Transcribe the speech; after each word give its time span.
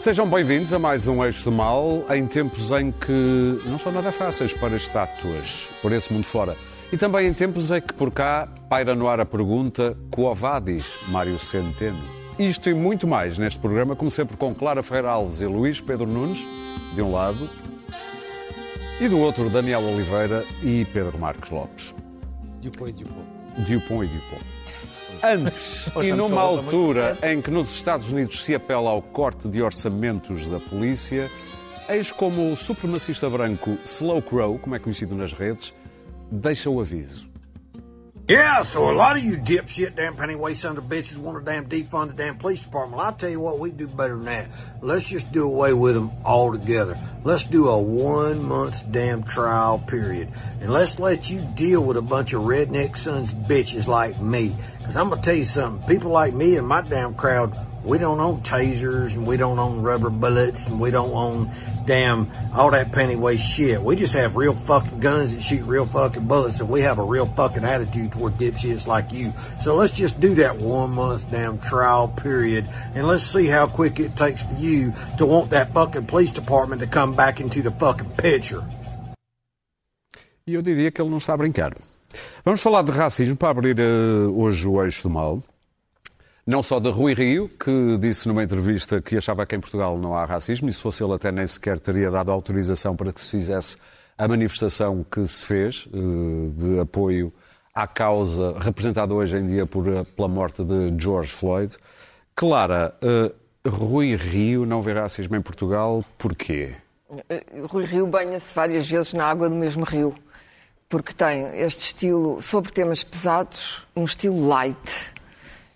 Sejam 0.00 0.26
bem-vindos 0.26 0.72
a 0.72 0.78
mais 0.78 1.06
um 1.06 1.22
Eixo 1.22 1.44
do 1.44 1.52
Mal, 1.52 2.06
em 2.08 2.26
tempos 2.26 2.70
em 2.70 2.90
que 2.90 3.60
não 3.66 3.76
estão 3.76 3.92
nada 3.92 4.10
fáceis 4.10 4.54
para 4.54 4.74
estátuas 4.74 5.68
por 5.82 5.92
esse 5.92 6.10
mundo 6.10 6.24
fora. 6.24 6.56
E 6.90 6.96
também 6.96 7.26
em 7.26 7.34
tempos 7.34 7.70
em 7.70 7.82
que 7.82 7.92
por 7.92 8.10
cá 8.10 8.48
paira 8.70 8.94
no 8.94 9.06
ar 9.06 9.20
a 9.20 9.26
pergunta 9.26 9.94
Quo 10.10 10.34
vadis, 10.34 10.86
Mário 11.08 11.38
Centeno? 11.38 12.02
Isto 12.38 12.70
e 12.70 12.74
muito 12.74 13.06
mais 13.06 13.36
neste 13.36 13.60
programa, 13.60 13.94
como 13.94 14.10
sempre 14.10 14.38
com 14.38 14.54
Clara 14.54 14.82
Ferreira 14.82 15.10
Alves 15.10 15.42
e 15.42 15.46
Luís 15.46 15.82
Pedro 15.82 16.06
Nunes, 16.06 16.38
de 16.94 17.02
um 17.02 17.12
lado, 17.12 17.50
e 18.98 19.06
do 19.06 19.18
outro 19.18 19.50
Daniel 19.50 19.82
Oliveira 19.82 20.46
e 20.62 20.86
Pedro 20.94 21.18
Marcos 21.18 21.50
Lopes. 21.50 21.94
Dupont 22.62 22.88
e 22.88 22.92
Dupont. 22.94 23.26
Dupont 23.68 24.04
e 24.06 24.08
Dupont. 24.08 24.59
Antes 25.22 25.90
e 26.02 26.12
numa 26.12 26.40
altura 26.40 27.18
em 27.22 27.42
que 27.42 27.50
nos 27.50 27.74
Estados 27.74 28.10
Unidos 28.10 28.42
se 28.42 28.54
apela 28.54 28.90
ao 28.90 29.02
corte 29.02 29.48
de 29.48 29.62
orçamentos 29.62 30.46
da 30.46 30.58
polícia, 30.58 31.30
eis 31.88 32.10
como 32.10 32.50
o 32.50 32.56
supremacista 32.56 33.28
branco 33.28 33.78
Slow 33.84 34.22
Crow, 34.22 34.58
como 34.58 34.74
é 34.74 34.78
conhecido 34.78 35.14
nas 35.14 35.32
redes, 35.32 35.74
deixa 36.30 36.70
o 36.70 36.80
aviso. 36.80 37.29
Yeah, 38.30 38.62
so 38.62 38.88
a 38.88 38.94
lot 38.94 39.16
of 39.16 39.24
you 39.24 39.36
dipshit 39.38 39.96
damn 39.96 40.14
penny 40.14 40.36
waste 40.36 40.60
son 40.60 40.78
of 40.78 40.84
bitches 40.84 41.16
want 41.16 41.44
to 41.44 41.44
damn 41.44 41.68
defund 41.68 42.06
the 42.06 42.12
damn 42.12 42.36
police 42.36 42.62
department. 42.62 42.98
Well, 42.98 43.06
I'll 43.06 43.12
tell 43.12 43.28
you 43.28 43.40
what, 43.40 43.58
we 43.58 43.72
do 43.72 43.88
better 43.88 44.14
than 44.14 44.26
that. 44.26 44.48
Let's 44.80 45.04
just 45.04 45.32
do 45.32 45.42
away 45.42 45.72
with 45.72 45.96
them 45.96 46.12
altogether. 46.24 46.96
Let's 47.24 47.42
do 47.42 47.66
a 47.66 47.76
one 47.76 48.40
month 48.44 48.84
damn 48.88 49.24
trial 49.24 49.80
period. 49.80 50.28
And 50.60 50.72
let's 50.72 51.00
let 51.00 51.28
you 51.28 51.40
deal 51.40 51.82
with 51.82 51.96
a 51.96 52.02
bunch 52.02 52.32
of 52.32 52.42
redneck 52.42 52.96
sons 52.96 53.32
of 53.32 53.40
bitches 53.40 53.88
like 53.88 54.20
me. 54.20 54.54
Cause 54.84 54.96
I'm 54.96 55.10
gonna 55.10 55.22
tell 55.22 55.34
you 55.34 55.44
something, 55.44 55.88
people 55.88 56.12
like 56.12 56.32
me 56.32 56.54
and 56.54 56.68
my 56.68 56.82
damn 56.82 57.14
crowd, 57.14 57.58
we 57.84 57.98
don't 57.98 58.20
own 58.20 58.42
tasers 58.42 59.14
and 59.14 59.26
we 59.26 59.36
don't 59.36 59.58
own 59.58 59.82
rubber 59.82 60.10
bullets 60.10 60.66
and 60.66 60.78
we 60.78 60.90
don't 60.90 61.12
own 61.12 61.50
damn 61.86 62.30
all 62.54 62.70
that 62.70 62.92
pennywise 62.92 63.42
shit. 63.42 63.82
We 63.82 63.96
just 63.96 64.14
have 64.14 64.36
real 64.36 64.54
fucking 64.54 65.00
guns 65.00 65.34
that 65.34 65.42
shoot 65.42 65.64
real 65.64 65.86
fucking 65.86 66.26
bullets 66.26 66.60
and 66.60 66.68
we 66.68 66.82
have 66.82 66.98
a 66.98 67.04
real 67.04 67.26
fucking 67.26 67.64
attitude 67.64 68.12
toward 68.12 68.34
dipshits 68.34 68.86
like 68.86 69.12
you. 69.12 69.32
So 69.60 69.76
let's 69.76 69.92
just 69.92 70.20
do 70.20 70.34
that 70.36 70.58
one 70.58 70.90
month 70.90 71.30
damn 71.30 71.58
trial 71.58 72.08
period 72.08 72.68
and 72.94 73.06
let's 73.06 73.24
see 73.24 73.46
how 73.46 73.66
quick 73.66 73.98
it 73.98 74.16
takes 74.16 74.42
for 74.42 74.54
you 74.54 74.92
to 75.18 75.26
want 75.26 75.50
that 75.50 75.72
fucking 75.72 76.06
police 76.06 76.32
department 76.32 76.82
to 76.82 76.86
come 76.86 77.14
back 77.14 77.40
into 77.40 77.62
the 77.62 77.70
fucking 77.70 78.10
picture. 78.16 78.64
Eu 80.46 80.62
diria 80.62 80.90
que 80.90 81.00
ele 81.00 81.10
não 81.10 81.18
está 81.18 81.34
a 81.34 81.36
brincar. 81.36 81.72
Vamos 82.44 82.60
falar 82.60 82.82
de 82.82 82.90
racismo 82.90 83.36
para 83.36 83.50
abrir 83.50 83.78
uh, 83.78 84.36
hoje 84.36 84.66
o 84.66 84.82
eixo 84.82 85.04
do 85.04 85.10
mal. 85.10 85.40
Não 86.50 86.64
só 86.64 86.80
de 86.80 86.90
Rui 86.90 87.14
Rio, 87.14 87.48
que 87.48 87.96
disse 87.98 88.26
numa 88.26 88.42
entrevista 88.42 89.00
que 89.00 89.16
achava 89.16 89.46
que 89.46 89.54
em 89.54 89.60
Portugal 89.60 89.96
não 89.96 90.16
há 90.16 90.24
racismo, 90.24 90.68
e 90.68 90.72
se 90.72 90.80
fosse 90.80 91.00
ele 91.00 91.12
até 91.12 91.30
nem 91.30 91.46
sequer 91.46 91.78
teria 91.78 92.10
dado 92.10 92.32
autorização 92.32 92.96
para 92.96 93.12
que 93.12 93.20
se 93.20 93.30
fizesse 93.30 93.76
a 94.18 94.26
manifestação 94.26 95.06
que 95.08 95.24
se 95.28 95.44
fez 95.44 95.86
uh, 95.86 96.50
de 96.50 96.80
apoio 96.80 97.32
à 97.72 97.86
causa 97.86 98.58
representada 98.58 99.14
hoje 99.14 99.36
em 99.36 99.46
dia 99.46 99.64
por, 99.64 99.86
uh, 99.86 100.04
pela 100.04 100.26
morte 100.26 100.64
de 100.64 100.92
George 101.00 101.30
Floyd. 101.30 101.76
Clara, 102.34 102.96
Rui 103.64 104.16
Rio 104.16 104.66
não 104.66 104.82
vê 104.82 104.92
racismo 104.92 105.36
em 105.36 105.40
Portugal, 105.40 106.04
porquê? 106.18 106.74
Rui 107.68 107.84
Rio 107.84 108.08
banha-se 108.08 108.52
várias 108.52 108.90
vezes 108.90 109.12
na 109.12 109.24
água 109.24 109.48
do 109.48 109.54
mesmo 109.54 109.84
rio 109.84 110.12
porque 110.88 111.14
tem 111.14 111.44
este 111.60 111.82
estilo 111.84 112.42
sobre 112.42 112.72
temas 112.72 113.04
pesados, 113.04 113.86
um 113.94 114.02
estilo 114.02 114.48
light. 114.48 115.12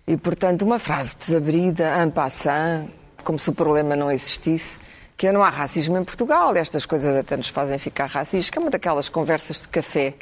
E, 0.07 0.15
portanto, 0.17 0.61
uma 0.61 0.77
frase 0.77 1.15
desabrida, 1.17 2.03
en 2.03 2.11
passant, 2.11 2.89
como 3.23 3.39
se 3.39 3.49
o 3.49 3.53
problema 3.53 3.95
não 3.95 4.11
existisse, 4.11 4.77
que 5.17 5.27
é 5.27 5.31
não 5.31 5.41
há 5.41 5.49
racismo 5.49 5.97
em 5.97 6.03
Portugal, 6.03 6.55
estas 6.55 6.85
coisas 6.85 7.15
até 7.17 7.35
nos 7.35 7.49
fazem 7.49 7.79
ficar 7.79 8.05
racistas, 8.05 8.49
que 8.49 8.57
é 8.59 8.61
uma 8.61 8.69
daquelas 8.69 9.09
conversas 9.09 9.61
de 9.61 9.67
café 9.67 10.13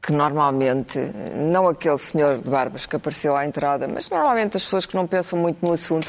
que 0.00 0.12
normalmente, 0.12 0.98
não 1.34 1.68
aquele 1.68 1.98
senhor 1.98 2.38
de 2.38 2.48
barbas 2.48 2.86
que 2.86 2.96
apareceu 2.96 3.36
à 3.36 3.46
entrada, 3.46 3.86
mas 3.86 4.10
normalmente 4.10 4.56
as 4.56 4.64
pessoas 4.64 4.84
que 4.84 4.96
não 4.96 5.06
pensam 5.06 5.38
muito 5.38 5.64
no 5.64 5.72
assunto 5.72 6.08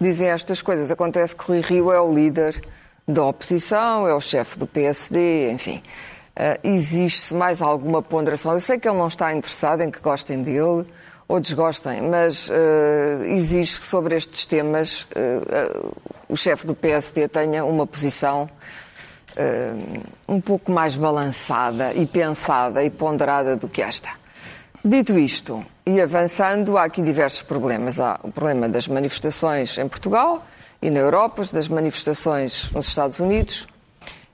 dizem 0.00 0.28
estas 0.28 0.62
coisas. 0.62 0.90
Acontece 0.90 1.36
que 1.36 1.44
Rui 1.44 1.60
Rio 1.60 1.92
é 1.92 2.00
o 2.00 2.12
líder 2.12 2.60
da 3.06 3.24
oposição, 3.24 4.08
é 4.08 4.14
o 4.14 4.20
chefe 4.20 4.58
do 4.58 4.66
PSD, 4.66 5.52
enfim. 5.52 5.82
Uh, 6.36 6.58
Existe-se 6.64 7.34
mais 7.34 7.62
alguma 7.62 8.02
ponderação? 8.02 8.52
Eu 8.52 8.60
sei 8.60 8.78
que 8.78 8.88
ele 8.88 8.98
não 8.98 9.06
está 9.06 9.32
interessado 9.32 9.82
em 9.82 9.90
que 9.90 10.00
gostem 10.00 10.42
dele 10.42 10.86
ou 11.30 11.38
desgostem, 11.38 12.02
mas 12.02 12.48
uh, 12.48 12.52
exige 13.24 13.78
que 13.78 13.86
sobre 13.86 14.16
estes 14.16 14.44
temas 14.44 15.02
uh, 15.02 15.94
o 16.28 16.36
chefe 16.36 16.66
do 16.66 16.74
PSD 16.74 17.28
tenha 17.28 17.64
uma 17.64 17.86
posição 17.86 18.50
um 20.28 20.40
pouco 20.40 20.72
mais 20.72 20.96
balançada 20.96 21.94
e 21.94 22.04
pensada 22.04 22.82
e 22.82 22.90
ponderada 22.90 23.56
do 23.56 23.68
que 23.68 23.80
esta. 23.80 24.10
Dito 24.84 25.16
isto, 25.16 25.64
e 25.86 26.00
avançando, 26.00 26.76
há 26.76 26.82
aqui 26.82 27.00
diversos 27.00 27.40
problemas. 27.40 28.00
Há 28.00 28.18
o 28.24 28.32
problema 28.32 28.68
das 28.68 28.88
manifestações 28.88 29.78
em 29.78 29.86
Portugal 29.86 30.44
e 30.82 30.90
na 30.90 30.98
Europa, 30.98 31.44
das 31.52 31.68
manifestações 31.68 32.70
nos 32.72 32.88
Estados 32.88 33.20
Unidos, 33.20 33.68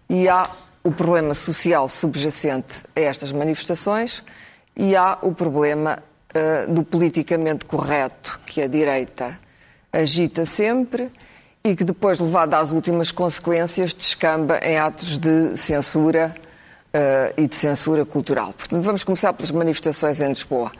e 0.09 0.31
há 0.31 0.49
o 0.83 0.91
problema 0.91 1.35
social 1.35 1.89
subjacente 1.89 2.83
a 2.97 3.01
estas 3.01 3.31
manifestações 3.33 4.25
e 4.75 4.97
há 4.97 5.19
o 5.21 5.33
problema 5.33 6.03
uh, 6.35 6.73
do 6.73 6.83
politicamente 6.83 7.65
correto 7.65 8.41
que 8.47 8.63
a 8.63 8.67
direita 8.67 9.39
agita 9.93 10.45
sempre 10.45 11.11
e 11.65 11.75
que 11.75 11.85
depois, 11.85 12.21
levado 12.21 12.55
às 12.55 12.71
últimas 12.71 13.11
consequências, 13.11 13.93
descamba 13.93 14.59
em 14.63 14.79
atos 14.79 15.19
de 15.19 15.57
censura 15.57 16.35
uh, 16.95 17.35
e 17.37 17.49
de 17.49 17.57
censura 17.57 18.05
cultural. 18.05 18.53
Portanto, 18.53 18.83
vamos 18.83 19.03
começar 19.03 19.33
pelas 19.33 19.51
manifestações 19.51 20.21
em 20.21 20.29
Lisboa. 20.29 20.71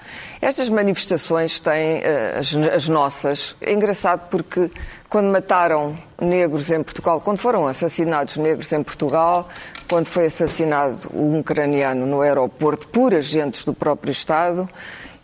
Estas 0.41 0.69
manifestações 0.69 1.59
têm, 1.59 1.99
uh, 1.99 2.39
as, 2.39 2.57
as, 2.75 2.89
nossas, 2.89 3.57
é 3.61 3.73
engraçado 3.73 4.29
porque 4.31 4.71
quando 5.09 5.27
mataram 5.27 5.97
negros 6.21 6.71
em 6.71 6.83
Portugal, 6.83 7.21
quando 7.21 7.39
foram 7.39 7.67
assassinados 7.67 8.37
negros 8.37 8.73
em 8.73 8.83
Portugal, 8.83 9.49
quando 9.89 10.07
foi 10.07 10.27
assassinado 10.27 11.09
um 11.13 11.41
ucraniano 11.41 12.07
no 12.07 12.21
aeroporto 12.21 12.89
por 12.89 13.15
agentes 13.15 13.65
do 13.65 13.73
próprio 13.73 14.11
Estado, 14.11 14.69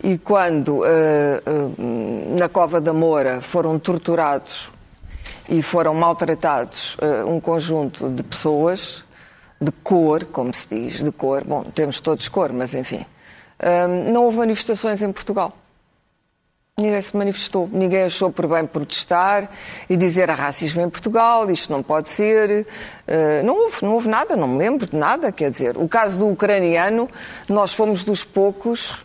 e 0.03 0.19
quando 0.19 0.81
uh, 0.81 0.83
uh, 0.83 2.39
na 2.39 2.49
Cova 2.49 2.81
da 2.81 2.93
Moura 2.93 3.41
foram 3.41 3.79
torturados 3.79 4.73
e 5.49 5.63
foram 5.63 5.95
maltratados 5.95 6.97
uh, 6.97 7.29
um 7.29 7.41
conjunto 7.41 8.11
de 8.11 8.23
pessoas, 8.25 9.05
de 9.61 9.71
cor, 9.71 10.25
como 10.25 10.53
se 10.53 10.67
diz, 10.69 11.03
de 11.03 11.13
cor. 11.13 11.45
Bom, 11.45 11.63
temos 11.63 12.01
todos 12.01 12.27
cor, 12.27 12.53
mas 12.53 12.75
enfim. 12.75 13.07
não 14.13 14.25
houve 14.25 14.39
manifestações 14.39 15.01
em 15.03 15.13
Portugal. 15.13 15.57
Ninguém 16.77 17.01
se 17.01 17.17
manifestou, 17.17 17.69
ninguém 17.71 18.03
achou 18.03 18.33
por 18.33 18.49
bem 18.49 18.67
protestar 18.67 19.49
e 19.89 19.97
dizer 19.97 20.29
há 20.33 20.35
racismo 20.35 20.81
em 20.81 20.91
Portugal, 20.91 21.49
isto 21.49 21.73
não 21.73 21.81
pode 21.81 22.09
ser. 22.09 22.67
não 23.45 23.57
houve, 23.57 23.77
não 23.83 23.93
houve 23.93 24.09
nada, 24.09 24.35
não 24.35 24.49
me 24.49 24.59
lembro 24.59 24.85
de 24.85 24.97
nada. 24.97 25.31
Quer 25.31 25.51
dizer, 25.51 25.77
o 25.77 25.87
caso 25.87 26.19
do 26.19 26.29
ucraniano, 26.29 27.09
nós 27.49 27.73
fomos 27.73 28.03
dos 28.03 28.25
poucos 28.25 29.05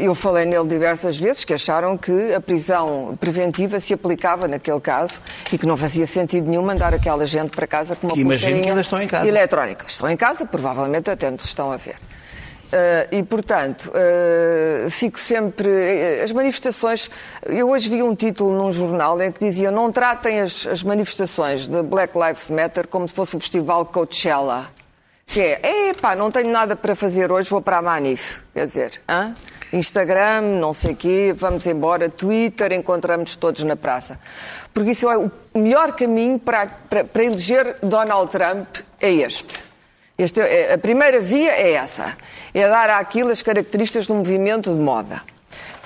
eu 0.00 0.14
falei 0.14 0.44
nele 0.44 0.68
diversas 0.68 1.16
vezes 1.16 1.44
que 1.44 1.52
acharam 1.52 1.98
que 1.98 2.32
a 2.32 2.40
prisão 2.40 3.16
preventiva 3.20 3.80
se 3.80 3.92
aplicava 3.92 4.46
naquele 4.46 4.80
caso 4.80 5.20
e 5.52 5.58
que 5.58 5.66
não 5.66 5.76
fazia 5.76 6.06
sentido 6.06 6.48
nenhum 6.48 6.62
mandar 6.62 6.94
aquela 6.94 7.26
gente 7.26 7.50
para 7.50 7.66
casa 7.66 7.96
com 7.96 8.06
uma 8.06 8.16
Imagino 8.16 8.62
que 8.62 8.68
ainda 8.68 8.80
estão 8.80 9.02
em 9.02 9.08
casa. 9.08 9.26
eletrónica. 9.26 9.86
Estão 9.88 10.08
em 10.08 10.16
casa, 10.16 10.46
provavelmente 10.46 11.10
até 11.10 11.30
nos 11.30 11.44
estão 11.44 11.72
a 11.72 11.76
ver. 11.76 11.96
Uh, 12.74 13.06
e, 13.12 13.22
portanto, 13.22 13.92
uh, 13.94 14.90
fico 14.90 15.18
sempre. 15.20 15.68
As 16.22 16.32
manifestações. 16.32 17.08
Eu 17.44 17.70
hoje 17.70 17.88
vi 17.88 18.02
um 18.02 18.16
título 18.16 18.56
num 18.56 18.72
jornal 18.72 19.20
em 19.22 19.30
que 19.30 19.38
dizia: 19.38 19.70
não 19.70 19.92
tratem 19.92 20.40
as, 20.40 20.66
as 20.66 20.82
manifestações 20.82 21.68
de 21.68 21.82
Black 21.84 22.18
Lives 22.18 22.50
Matter 22.50 22.88
como 22.88 23.08
se 23.08 23.14
fosse 23.14 23.36
o 23.36 23.40
festival 23.40 23.86
Coachella. 23.86 24.70
Que 25.24 25.40
é, 25.40 25.88
epá, 25.90 26.16
não 26.16 26.30
tenho 26.30 26.50
nada 26.50 26.74
para 26.74 26.94
fazer 26.96 27.30
hoje, 27.30 27.48
vou 27.48 27.62
para 27.62 27.78
a 27.78 27.82
Manif. 27.82 28.42
Quer 28.52 28.66
dizer, 28.66 29.00
hã? 29.08 29.32
Instagram, 29.74 30.58
não 30.60 30.72
sei 30.72 30.92
o 30.92 30.96
quê, 30.96 31.34
vamos 31.36 31.66
embora, 31.66 32.08
Twitter, 32.08 32.72
encontramos 32.72 33.36
todos 33.36 33.62
na 33.64 33.76
praça. 33.76 34.18
Porque 34.72 34.92
isso 34.92 35.08
é 35.10 35.18
o 35.18 35.30
melhor 35.54 35.92
caminho 35.92 36.38
para, 36.38 36.66
para, 36.66 37.04
para 37.04 37.24
eleger 37.24 37.76
Donald 37.82 38.30
Trump 38.30 38.68
é 39.00 39.10
este. 39.10 39.60
este 40.16 40.40
é, 40.40 40.74
a 40.74 40.78
primeira 40.78 41.20
via 41.20 41.50
é 41.50 41.72
essa, 41.72 42.16
é 42.52 42.68
dar 42.68 42.90
àquilo 42.90 43.30
as 43.30 43.42
características 43.42 44.06
do 44.06 44.14
movimento 44.14 44.70
de 44.70 44.78
moda. 44.78 45.22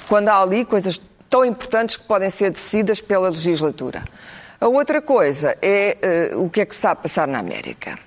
Quando 0.09 0.29
há 0.29 0.41
ali 0.41 0.65
coisas 0.65 1.01
tão 1.29 1.45
importantes 1.45 1.97
que 1.97 2.05
podem 2.05 2.31
ser 2.31 2.51
decididas 2.51 3.01
pela 3.01 3.29
legislatura. 3.29 4.03
A 4.61 4.67
outra 4.67 5.01
coisa 5.01 5.57
é 5.63 6.33
uh, 6.35 6.45
o 6.45 6.51
que 6.51 6.61
é 6.61 6.67
que 6.67 6.75
se 6.75 6.79
está 6.79 6.91
a 6.91 6.97
passar 6.97 7.29
na 7.29 7.39
América, 7.39 7.99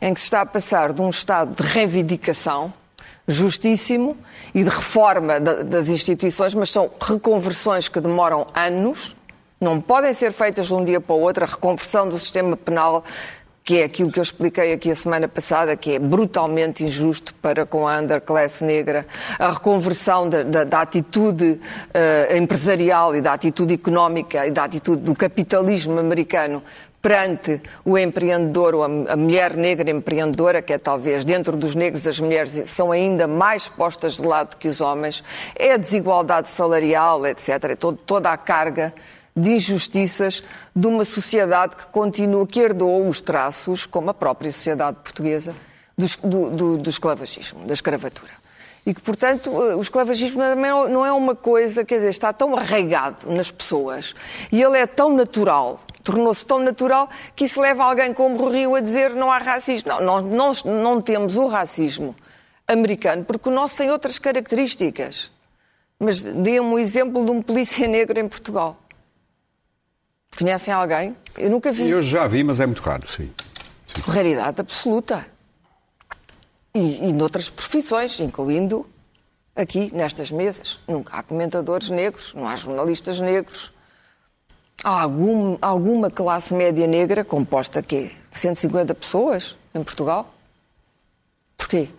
em 0.00 0.12
que 0.12 0.20
se 0.20 0.26
está 0.26 0.40
a 0.40 0.46
passar 0.46 0.92
de 0.92 1.00
um 1.00 1.08
estado 1.08 1.54
de 1.54 1.62
reivindicação 1.62 2.72
justíssimo 3.30 4.16
e 4.54 4.62
de 4.62 4.68
reforma 4.68 5.40
das 5.40 5.88
instituições, 5.88 6.54
mas 6.54 6.70
são 6.70 6.90
reconversões 7.00 7.88
que 7.88 8.00
demoram 8.00 8.46
anos, 8.54 9.16
Não 9.60 9.78
podem 9.78 10.14
ser 10.14 10.32
feitas 10.32 10.68
de 10.68 10.74
um 10.74 10.82
dia 10.82 11.02
para 11.02 11.14
o 11.14 11.20
outro 11.20 11.44
a 11.44 11.46
reconversão 11.46 12.08
do 12.08 12.18
sistema 12.18 12.56
penal 12.56 13.04
que 13.70 13.78
é 13.78 13.84
aquilo 13.84 14.10
que 14.10 14.18
eu 14.18 14.22
expliquei 14.22 14.72
aqui 14.72 14.90
a 14.90 14.96
semana 14.96 15.28
passada, 15.28 15.76
que 15.76 15.92
é 15.92 15.98
brutalmente 16.00 16.82
injusto 16.82 17.32
para 17.34 17.64
com 17.64 17.86
a 17.86 17.98
underclass 17.98 18.60
negra, 18.62 19.06
a 19.38 19.52
reconversão 19.52 20.28
da, 20.28 20.42
da, 20.42 20.64
da 20.64 20.80
atitude 20.80 21.52
uh, 21.52 22.36
empresarial 22.36 23.14
e 23.14 23.20
da 23.20 23.32
atitude 23.32 23.74
económica 23.74 24.44
e 24.44 24.50
da 24.50 24.64
atitude 24.64 25.02
do 25.02 25.14
capitalismo 25.14 26.00
americano 26.00 26.62
perante 27.02 27.62
o 27.84 27.96
empreendedor 27.96 28.74
ou 28.74 28.84
a, 28.84 29.16
mulher 29.16 29.56
negra 29.56 29.90
empreendedora, 29.90 30.60
que 30.60 30.72
é 30.72 30.78
talvez 30.78 31.24
dentro 31.24 31.56
dos 31.56 31.74
negros 31.74 32.06
as 32.06 32.20
mulheres 32.20 32.68
são 32.68 32.92
ainda 32.92 33.26
mais 33.26 33.68
postas 33.68 34.16
de 34.16 34.22
lado 34.22 34.56
que 34.56 34.68
os 34.68 34.80
homens, 34.80 35.24
é 35.56 35.72
a 35.72 35.76
desigualdade 35.76 36.48
salarial, 36.48 37.26
etc. 37.26 37.48
É 37.70 37.76
toda 37.76 38.30
a 38.30 38.36
carga 38.36 38.94
de 39.34 39.50
injustiças 39.52 40.44
de 40.74 40.86
uma 40.86 41.04
sociedade 41.04 41.76
que 41.76 41.86
continua, 41.86 42.46
que 42.46 42.60
herdou 42.60 43.06
os 43.08 43.20
traços, 43.20 43.86
como 43.86 44.10
a 44.10 44.14
própria 44.14 44.52
sociedade 44.52 44.98
portuguesa, 45.02 45.54
do, 45.96 46.50
do, 46.50 46.78
do 46.78 46.90
esclavagismo, 46.90 47.64
da 47.66 47.72
escravatura. 47.72 48.39
E 48.84 48.94
que, 48.94 49.00
portanto, 49.00 49.50
eh, 49.50 49.76
o 49.76 49.80
esclavagismo 49.80 50.42
não 50.88 51.04
é 51.04 51.12
uma 51.12 51.34
coisa, 51.34 51.84
quer 51.84 51.96
dizer, 51.96 52.08
está 52.08 52.32
tão 52.32 52.56
arraigado 52.56 53.30
nas 53.30 53.50
pessoas 53.50 54.14
e 54.50 54.62
ele 54.62 54.78
é 54.78 54.86
tão 54.86 55.14
natural, 55.14 55.80
tornou-se 56.02 56.44
tão 56.46 56.58
natural 56.58 57.08
que 57.36 57.44
isso 57.44 57.60
leva 57.60 57.84
alguém 57.84 58.14
como 58.14 58.42
o 58.42 58.50
Rio 58.50 58.74
a 58.74 58.80
dizer 58.80 59.10
não 59.10 59.30
há 59.30 59.38
racismo. 59.38 59.90
Não, 60.00 60.20
nós 60.22 60.64
não 60.64 61.00
temos 61.00 61.36
o 61.36 61.46
racismo 61.46 62.14
americano 62.66 63.24
porque 63.24 63.48
o 63.48 63.52
nosso 63.52 63.76
tem 63.76 63.90
outras 63.90 64.18
características. 64.18 65.30
Mas 65.98 66.22
dê-me 66.22 66.60
um 66.60 66.78
exemplo 66.78 67.22
de 67.24 67.30
um 67.30 67.42
polícia 67.42 67.86
negro 67.86 68.18
em 68.18 68.26
Portugal. 68.26 68.78
Conhecem 70.38 70.72
alguém? 70.72 71.14
Eu 71.36 71.50
nunca 71.50 71.70
vi. 71.70 71.90
Eu 71.90 72.00
já 72.00 72.26
vi, 72.26 72.42
mas 72.42 72.60
é 72.60 72.66
muito 72.66 72.80
raro, 72.80 73.06
sim. 73.06 73.30
sim. 73.86 74.00
Raridade 74.00 74.60
absoluta. 74.60 75.26
E, 76.74 77.08
e 77.08 77.12
noutras 77.12 77.50
profissões, 77.50 78.20
incluindo 78.20 78.86
aqui 79.54 79.94
nestas 79.94 80.30
mesas. 80.30 80.78
Nunca 80.86 81.16
há 81.16 81.22
comentadores 81.22 81.90
negros, 81.90 82.34
não 82.34 82.46
há 82.46 82.56
jornalistas 82.56 83.20
negros. 83.20 83.72
Há 84.82 85.02
algum, 85.02 85.58
alguma 85.60 86.10
classe 86.10 86.54
média 86.54 86.86
negra 86.86 87.24
composta 87.24 87.82
quê? 87.82 88.12
150 88.32 88.94
pessoas 88.94 89.56
em 89.74 89.82
Portugal? 89.82 90.32
Porquê? 91.56 91.90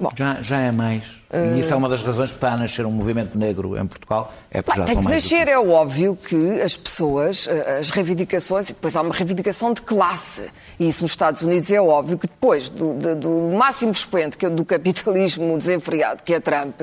Bom, 0.00 0.10
já, 0.16 0.40
já 0.40 0.58
é 0.58 0.72
mais. 0.72 1.04
Uh... 1.30 1.56
E 1.56 1.60
isso 1.60 1.74
é 1.74 1.76
uma 1.76 1.88
das 1.88 2.02
razões 2.02 2.30
que 2.30 2.36
está 2.36 2.52
a 2.52 2.56
nascer 2.56 2.86
um 2.86 2.90
movimento 2.90 3.36
negro 3.36 3.76
em 3.76 3.86
Portugal. 3.86 4.32
É 4.50 4.62
porque 4.62 4.80
já 4.80 4.86
tem 4.86 4.94
são 4.94 5.02
que 5.02 5.08
mais 5.10 5.22
nascer, 5.22 5.46
é 5.46 5.58
óbvio 5.58 6.16
que 6.16 6.62
as 6.62 6.74
pessoas, 6.74 7.46
eh, 7.46 7.78
as 7.80 7.90
reivindicações, 7.90 8.70
e 8.70 8.72
depois 8.72 8.96
há 8.96 9.02
uma 9.02 9.12
reivindicação 9.14 9.74
de 9.74 9.82
classe. 9.82 10.50
E 10.78 10.88
isso 10.88 11.02
nos 11.02 11.12
Estados 11.12 11.42
Unidos 11.42 11.70
é 11.70 11.80
óbvio 11.80 12.16
que 12.16 12.26
depois 12.26 12.70
do, 12.70 12.94
do, 12.94 13.14
do 13.14 13.40
máximo 13.52 13.92
expoente 13.92 14.38
que 14.38 14.46
é 14.46 14.50
do 14.50 14.64
capitalismo 14.64 15.56
desenfreado, 15.58 16.22
que 16.22 16.32
é 16.32 16.40
Trump, 16.40 16.80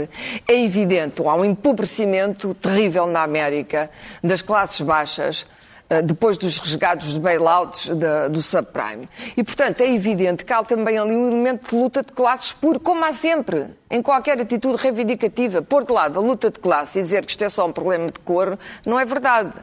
é 0.47 0.63
evidente, 0.63 1.23
há 1.25 1.33
um 1.33 1.43
empobrecimento 1.43 2.53
terrível 2.53 3.07
na 3.07 3.23
América 3.23 3.89
das 4.23 4.43
classes 4.43 4.79
baixas 4.81 5.43
eh, 5.43 5.56
depois 6.03 6.37
dos 6.37 6.59
resgados 6.59 7.13
de 7.13 7.19
bailouts 7.19 7.89
do 8.29 8.41
subprime. 8.41 9.07
E, 9.35 9.43
portanto, 9.43 9.81
é 9.81 9.93
evidente 9.93 10.43
que 10.43 10.51
há 10.51 10.63
também 10.63 10.97
ali 10.97 11.15
um 11.15 11.27
elemento 11.27 11.69
de 11.69 11.75
luta 11.75 12.01
de 12.01 12.11
classes 12.11 12.51
puro, 12.51 12.79
como 12.79 13.03
há 13.05 13.13
sempre, 13.13 13.67
em 13.89 14.01
qualquer 14.01 14.39
atitude 14.39 14.81
reivindicativa. 14.81 15.61
Pôr 15.61 15.85
de 15.85 15.93
lado 15.93 16.19
a 16.19 16.21
luta 16.21 16.51
de 16.51 16.59
classe 16.59 16.99
e 16.99 17.01
dizer 17.01 17.25
que 17.25 17.31
isto 17.31 17.43
é 17.43 17.49
só 17.49 17.65
um 17.65 17.71
problema 17.71 18.07
de 18.07 18.19
cor, 18.19 18.57
não 18.85 18.99
é 18.99 19.05
verdade. 19.05 19.53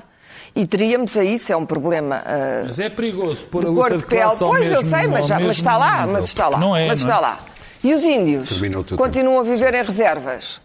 E 0.56 0.66
teríamos 0.66 1.16
aí, 1.16 1.34
isso 1.34 1.52
é 1.52 1.56
um 1.56 1.66
problema. 1.66 2.18
Uh, 2.18 2.66
mas 2.66 2.78
é 2.78 2.88
perigoso 2.88 3.44
pôr 3.46 3.66
a 3.66 3.68
luta 3.68 3.90
de, 3.90 3.96
de 3.98 4.04
classe 4.04 4.38
Pois, 4.38 4.60
mesmo, 4.60 4.76
eu 4.76 4.82
sei, 4.84 5.06
mas, 5.08 5.26
já, 5.26 5.40
mas 5.40 5.56
está 5.56 5.76
lá, 5.76 6.06
mas 6.06 6.24
está 6.24 6.48
lá. 6.48 6.58
Não 6.58 6.76
é, 6.76 6.86
mas 6.86 7.00
está 7.00 7.16
é? 7.16 7.20
lá. 7.20 7.40
E 7.82 7.92
os 7.92 8.02
índios 8.02 8.62
continuam 8.96 9.40
a 9.40 9.42
viver 9.42 9.74
em 9.74 9.82
reservas. 9.82 10.60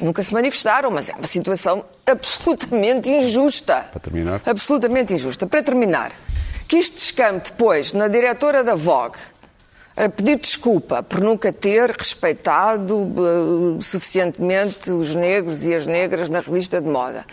Nunca 0.00 0.22
se 0.22 0.32
manifestaram, 0.32 0.90
mas 0.90 1.08
é 1.08 1.14
uma 1.14 1.26
situação 1.26 1.84
absolutamente 2.06 3.10
injusta. 3.10 3.86
Para 3.90 4.00
terminar? 4.00 4.42
Absolutamente 4.44 5.14
injusta. 5.14 5.46
Para 5.46 5.62
terminar, 5.62 6.12
que 6.66 6.76
isto 6.76 6.96
descampe 6.96 7.50
depois 7.50 7.92
na 7.92 8.08
diretora 8.08 8.64
da 8.64 8.74
Vogue, 8.74 9.18
pedir 10.16 10.40
desculpa 10.40 11.04
por 11.04 11.20
nunca 11.20 11.52
ter 11.52 11.90
respeitado 11.90 12.96
uh, 12.96 13.80
suficientemente 13.80 14.90
os 14.90 15.14
negros 15.14 15.64
e 15.64 15.72
as 15.72 15.86
negras 15.86 16.28
na 16.28 16.40
revista 16.40 16.80
de 16.80 16.88
moda. 16.88 17.24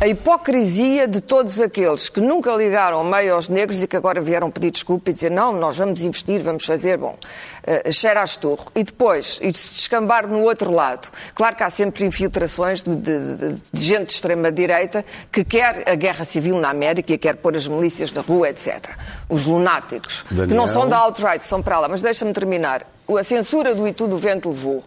A 0.00 0.08
hipocrisia 0.08 1.06
de 1.06 1.20
todos 1.20 1.60
aqueles 1.60 2.08
que 2.08 2.20
nunca 2.20 2.52
ligaram 2.56 3.04
meio 3.04 3.34
aos 3.34 3.48
negros 3.48 3.80
e 3.80 3.86
que 3.86 3.96
agora 3.96 4.20
vieram 4.20 4.50
pedir 4.50 4.72
desculpa 4.72 5.10
e 5.10 5.12
dizer 5.12 5.30
não, 5.30 5.52
nós 5.52 5.78
vamos 5.78 6.02
investir, 6.02 6.42
vamos 6.42 6.66
fazer, 6.66 6.98
bom, 6.98 7.16
uh, 7.16 7.92
cheira 7.92 8.22
a 8.22 8.24
esturro. 8.24 8.66
E 8.74 8.82
depois, 8.82 9.38
e 9.40 9.52
se 9.52 9.76
descambar 9.76 10.26
no 10.26 10.42
outro 10.42 10.72
lado. 10.72 11.08
Claro 11.32 11.54
que 11.54 11.62
há 11.62 11.70
sempre 11.70 12.04
infiltrações 12.04 12.82
de, 12.82 12.96
de, 12.96 13.36
de, 13.36 13.62
de 13.72 13.84
gente 13.84 14.06
de 14.06 14.14
extrema-direita 14.14 15.04
que 15.30 15.44
quer 15.44 15.88
a 15.88 15.94
guerra 15.94 16.24
civil 16.24 16.58
na 16.58 16.70
América 16.70 17.12
e 17.12 17.18
quer 17.18 17.36
pôr 17.36 17.56
as 17.56 17.68
milícias 17.68 18.10
na 18.10 18.20
rua, 18.20 18.48
etc. 18.48 18.96
Os 19.28 19.46
lunáticos, 19.46 20.24
Daniel... 20.28 20.48
que 20.48 20.54
não 20.54 20.66
são 20.66 20.88
da 20.88 20.98
alt-right, 20.98 21.44
são 21.44 21.62
para 21.62 21.78
lá. 21.78 21.88
Mas 21.88 21.99
deixa-me 22.02 22.32
terminar. 22.32 22.86
A 23.08 23.24
censura 23.24 23.74
do 23.74 23.86
E 23.86 23.92
tudo 23.92 24.16
o 24.16 24.18
vento 24.18 24.48
levou 24.48 24.84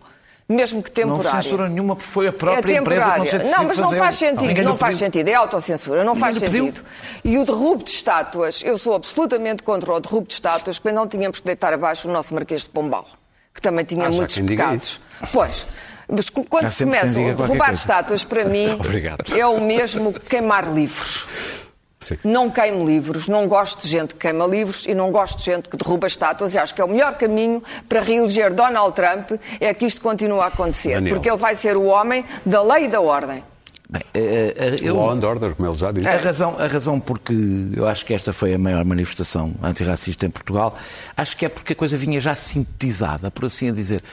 mesmo 0.47 0.83
que 0.83 0.91
temporária. 0.91 1.33
Não 1.33 1.41
censura 1.41 1.69
nenhuma, 1.69 1.95
porque 1.95 2.09
foi 2.09 2.27
a 2.27 2.33
própria 2.33 2.73
é 2.73 2.77
empresa 2.77 3.11
que 3.11 3.17
não 3.17 3.25
se 3.25 3.37
Não, 3.37 3.63
mas 3.63 3.77
não 3.77 3.91
faz 3.91 4.15
sentido, 4.15 4.61
não 4.61 4.77
faz 4.77 4.97
sentido, 4.97 5.27
é 5.27 5.33
autocensura, 5.33 6.03
não 6.03 6.15
faz 6.15 6.37
sentido. 6.37 6.83
E 7.23 7.37
o 7.37 7.45
derrubo 7.45 7.83
de 7.83 7.91
estátuas, 7.91 8.61
eu 8.63 8.77
sou 8.77 8.93
absolutamente 8.93 9.63
contra 9.63 9.93
o 9.93 9.99
derrubo 9.99 10.27
de 10.27 10.33
estátuas, 10.33 10.79
porque 10.79 10.93
não 10.93 11.07
tínhamos 11.07 11.39
que 11.39 11.45
deitar 11.45 11.73
abaixo 11.73 12.07
o 12.07 12.11
nosso 12.11 12.33
Marquês 12.33 12.61
de 12.61 12.69
Pombal, 12.69 13.07
que 13.53 13.61
também 13.61 13.85
tinha 13.85 14.07
ah, 14.07 14.11
muitos 14.11 14.37
pecados. 14.37 14.99
Pois, 15.31 15.65
mas 16.07 16.29
quando 16.29 16.69
se 16.69 16.83
começa 16.83 17.19
a 17.19 17.33
derrubar 17.33 17.73
estátuas, 17.73 18.23
para 18.23 18.45
mim, 18.45 18.77
é 19.35 19.45
o 19.45 19.61
mesmo 19.61 20.13
queimar 20.13 20.71
livros. 20.71 21.62
Sim. 22.03 22.17
Não 22.23 22.49
queimo 22.49 22.85
livros, 22.85 23.27
não 23.27 23.47
gosto 23.47 23.81
de 23.81 23.89
gente 23.89 24.13
que 24.13 24.21
queima 24.21 24.45
livros 24.45 24.85
e 24.85 24.93
não 24.93 25.11
gosto 25.11 25.37
de 25.37 25.45
gente 25.45 25.69
que 25.69 25.77
derruba 25.77 26.07
estátuas 26.07 26.53
e 26.53 26.57
acho 26.57 26.73
que 26.73 26.81
é 26.81 26.85
o 26.85 26.89
melhor 26.89 27.15
caminho 27.15 27.63
para 27.87 28.01
reeleger 28.01 28.53
Donald 28.53 28.93
Trump 28.95 29.31
é 29.59 29.73
que 29.73 29.85
isto 29.85 30.01
continue 30.01 30.39
a 30.39 30.47
acontecer, 30.47 30.95
Daniel. 30.95 31.15
porque 31.15 31.29
ele 31.29 31.37
vai 31.37 31.55
ser 31.55 31.77
o 31.77 31.85
homem 31.85 32.25
da 32.45 32.61
lei 32.61 32.85
e 32.85 32.87
da 32.87 33.01
ordem. 33.01 33.43
Bem, 33.89 34.01
uh, 34.01 34.17
uh, 34.17 34.85
eu, 34.85 34.95
Law 34.95 35.11
and 35.11 35.19
order, 35.23 35.53
como 35.53 35.69
ele 35.69 35.77
já 35.77 35.91
disse. 35.91 36.07
A 36.07 36.17
razão, 36.17 36.55
a 36.57 36.65
razão 36.65 36.99
porque 36.99 37.33
eu 37.75 37.87
acho 37.87 38.03
que 38.05 38.13
esta 38.13 38.33
foi 38.33 38.53
a 38.55 38.57
maior 38.57 38.83
manifestação 38.83 39.53
antirracista 39.61 40.25
em 40.25 40.31
Portugal, 40.31 40.75
acho 41.15 41.37
que 41.37 41.45
é 41.45 41.49
porque 41.49 41.73
a 41.73 41.75
coisa 41.75 41.95
vinha 41.95 42.19
já 42.19 42.33
sintetizada, 42.33 43.29
por 43.29 43.45
assim 43.45 43.71
dizer 43.71 44.03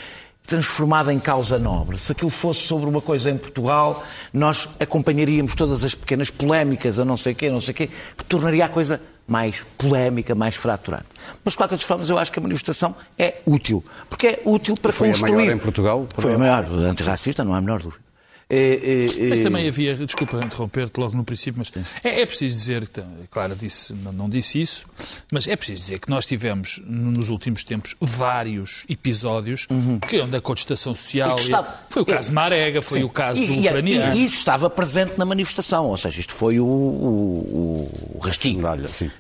transformada 0.47 1.13
em 1.13 1.19
causa 1.19 1.59
nobre. 1.59 1.97
Se 1.99 2.13
aquilo 2.13 2.31
fosse 2.31 2.61
sobre 2.61 2.89
uma 2.89 3.01
coisa 3.01 3.31
em 3.31 3.39
Portugal, 3.39 4.05
nós 4.33 4.69
acompanharíamos 4.81 5.55
todas 5.55 5.85
as 5.85 5.95
pequenas 5.95 6.31
polémicas, 6.31 6.99
a 6.99 7.05
não 7.05 7.17
sei 7.17 7.35
quê, 7.35 7.47
a 7.47 7.53
não 7.53 7.61
sei 7.61 7.73
quê, 7.73 7.89
que 8.17 8.25
tornaria 8.25 8.65
a 8.65 8.69
coisa 8.69 9.01
mais 9.29 9.65
polémica, 9.79 10.35
mais 10.35 10.57
fraturante. 10.57 11.07
Mas, 11.45 11.53
de 11.53 11.57
qualquer 11.57 11.79
forma, 11.79 12.05
eu 12.05 12.19
acho 12.19 12.33
que 12.33 12.41
a 12.41 12.43
manifestação 12.43 12.97
é 13.17 13.37
útil. 13.47 13.85
Porque 14.09 14.27
é 14.27 14.43
útil 14.45 14.75
para 14.75 14.93
foi 14.93 15.11
construir... 15.11 15.31
Foi 15.31 15.39
a 15.39 15.45
maior 15.45 15.55
em 15.55 15.59
Portugal? 15.59 16.09
Foi 16.17 16.35
a 16.35 16.39
maior, 16.39 16.65
antirracista, 16.65 17.45
não 17.45 17.55
há 17.55 17.59
a 17.59 17.61
menor 17.61 17.81
dúvida. 17.81 18.10
É, 18.51 18.57
é, 18.57 19.27
é... 19.27 19.29
Mas 19.29 19.41
também 19.45 19.69
havia, 19.69 19.95
desculpa 19.95 20.45
interromper-te 20.45 20.99
logo 20.99 21.17
no 21.17 21.23
princípio, 21.23 21.63
mas 21.65 21.73
é, 22.03 22.23
é 22.23 22.27
preciso 22.27 22.53
dizer, 22.57 22.91
claro, 23.31 23.55
disse, 23.55 23.93
não, 23.93 24.13
não, 24.13 24.29
disse 24.29 24.61
isso, 24.61 24.87
mas 25.31 25.47
é 25.47 25.55
preciso 25.55 25.81
dizer 25.81 26.01
que 26.01 26.11
nós 26.11 26.27
tivemos 26.27 26.83
nos 26.85 27.29
últimos 27.29 27.63
tempos 27.63 27.95
vários 28.01 28.85
episódios 28.89 29.69
uhum. 29.71 30.01
que 30.01 30.21
onde 30.21 30.37
a 30.37 30.41
contestação 30.41 30.93
social. 30.97 31.39
Estava... 31.39 31.81
Foi 31.89 32.03
o 32.03 32.05
caso 32.05 32.31
de 32.31 32.35
Marega, 32.35 32.83
foi 32.83 32.99
Sim. 32.99 33.05
o 33.05 33.09
caso 33.09 33.41
do 33.41 33.53
ucraniano. 33.53 34.17
E, 34.17 34.25
isso 34.25 34.39
estava 34.39 34.69
presente 34.69 35.17
na 35.17 35.25
manifestação, 35.25 35.87
ou 35.87 35.97
seja, 35.97 36.19
isto 36.21 36.33
foi 36.33 36.59
o, 36.59 36.67
o, 36.67 38.17
o 38.17 38.19
racismo. 38.19 38.67
Uh, 38.67 39.11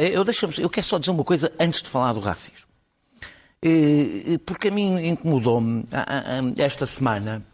eu, 0.00 0.24
eu 0.58 0.68
quero 0.68 0.86
só 0.86 0.98
dizer 0.98 1.12
uma 1.12 1.22
coisa 1.22 1.52
antes 1.60 1.80
de 1.80 1.88
falar 1.88 2.12
do 2.12 2.20
racismo. 2.20 2.68
Uh, 3.64 4.38
porque 4.40 4.68
a 4.68 4.70
mim 4.72 5.06
incomodou-me 5.06 5.84
esta 6.56 6.86
semana 6.86 7.44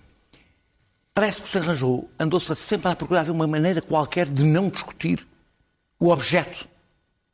parece 1.17 1.41
que 1.41 1.49
se 1.49 1.57
arranjou, 1.57 2.11
andou-se 2.21 2.55
sempre 2.55 2.93
a 2.93 2.95
procurar 2.95 3.31
uma 3.31 3.47
maneira 3.47 3.81
qualquer 3.81 4.29
de 4.29 4.45
não 4.45 4.69
discutir 4.69 5.27
o 5.99 6.11
objeto 6.11 6.69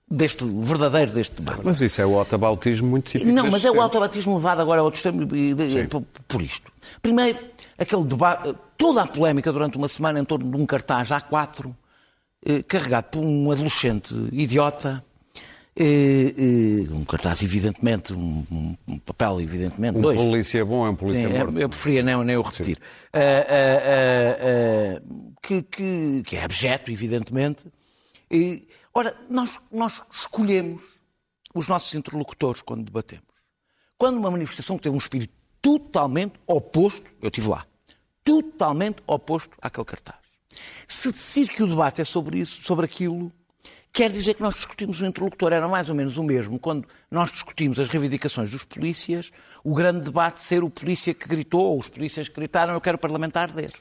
deste 0.09 0.45
verdadeiro 0.45 1.11
deste 1.11 1.43
debate. 1.43 1.63
Mas 1.65 1.81
isso 1.81 2.01
é 2.01 2.07
o 2.07 2.17
autobautismo 2.17 2.89
muito 2.89 3.11
típico. 3.11 3.33
Não, 3.33 3.51
mas 3.51 3.65
é 3.65 3.73
o 3.73 3.81
autobautismo 3.81 4.37
levado 4.37 4.61
agora 4.61 4.83
a 4.83 4.85
outro 4.85 4.99
extremo 4.99 5.27
por 6.29 6.41
isto. 6.41 6.71
Primeiro, 7.03 7.41
aquele 7.77 8.05
debate, 8.05 8.55
toda 8.79 9.03
a 9.03 9.07
polémica 9.07 9.51
durante 9.51 9.77
uma 9.77 9.89
semana 9.89 10.21
em 10.21 10.25
torno 10.25 10.49
de 10.49 10.63
um 10.63 10.65
cartaz 10.65 11.09
A4 11.09 11.75
eh, 12.47 12.63
carregado 12.63 13.07
por 13.07 13.25
um 13.25 13.51
adolescente 13.51 14.15
idiota 14.31 15.05
um 16.91 17.05
cartaz, 17.05 17.43
evidentemente, 17.43 18.13
um, 18.13 18.77
papel, 19.07 19.41
evidentemente. 19.41 19.99
Um 19.99 20.03
dois. 20.03 20.19
polícia 20.19 20.65
bom 20.65 20.87
é 20.87 20.91
um 20.91 20.97
polícia 20.97 21.29
Sim, 21.29 21.39
morto. 21.39 21.59
eu 21.59 21.69
preferia 21.69 22.03
nem, 22.03 22.25
nem 22.25 22.37
o 22.37 22.43
repetir. 22.43 22.79
Uh, 23.15 23.19
uh, 24.99 25.01
uh, 25.01 25.33
que, 25.43 25.63
que, 25.63 26.23
que, 26.25 26.37
é 26.37 26.45
abjeto, 26.45 26.91
evidentemente. 26.91 27.67
E, 28.31 28.69
ora, 28.93 29.17
nós, 29.31 29.59
nós 29.71 30.03
escolhemos 30.13 30.83
os 31.55 31.69
nossos 31.69 31.95
interlocutores 31.95 32.61
quando 32.61 32.85
debatemos. 32.85 33.25
Quando 33.97 34.19
uma 34.19 34.31
manifestação 34.31 34.77
teve 34.79 34.95
um 34.95 34.99
espírito 34.99 35.33
totalmente 35.61 36.35
oposto, 36.47 37.11
eu 37.23 37.29
estive 37.29 37.49
lá, 37.49 37.67
totalmente 38.25 39.03
oposto 39.07 39.57
àquele 39.61 39.87
cartaz. 39.87 40.17
Se 40.87 41.11
decidir 41.11 41.49
que 41.49 41.63
o 41.63 41.67
debate 41.67 42.01
é 42.03 42.05
sobre 42.05 42.39
isso, 42.39 42.63
sobre 42.63 42.85
aquilo, 42.85 43.33
quer 43.93 44.11
dizer 44.11 44.35
que 44.35 44.43
nós 44.43 44.55
discutimos 44.55 45.01
o 45.01 45.07
interlocutor. 45.07 45.53
Era 45.53 45.69
mais 45.69 45.91
ou 45.91 45.95
menos 45.95 46.17
o 46.17 46.23
mesmo 46.23 46.59
quando 46.59 46.89
nós 47.11 47.31
discutimos 47.31 47.79
as 47.79 47.89
reivindicações 47.89 48.51
dos 48.51 48.65
polícias, 48.65 49.31
o 49.63 49.75
grande 49.75 50.01
debate 50.01 50.43
ser 50.43 50.65
o 50.65 50.71
polícia 50.71 51.13
que 51.13 51.29
gritou, 51.29 51.63
ou 51.63 51.79
os 51.79 51.89
polícias 51.89 52.29
que 52.29 52.35
gritaram, 52.35 52.75
eu 52.75 52.81
quero 52.81 52.97
parlamentar 52.99 53.49
arder. 53.49 53.73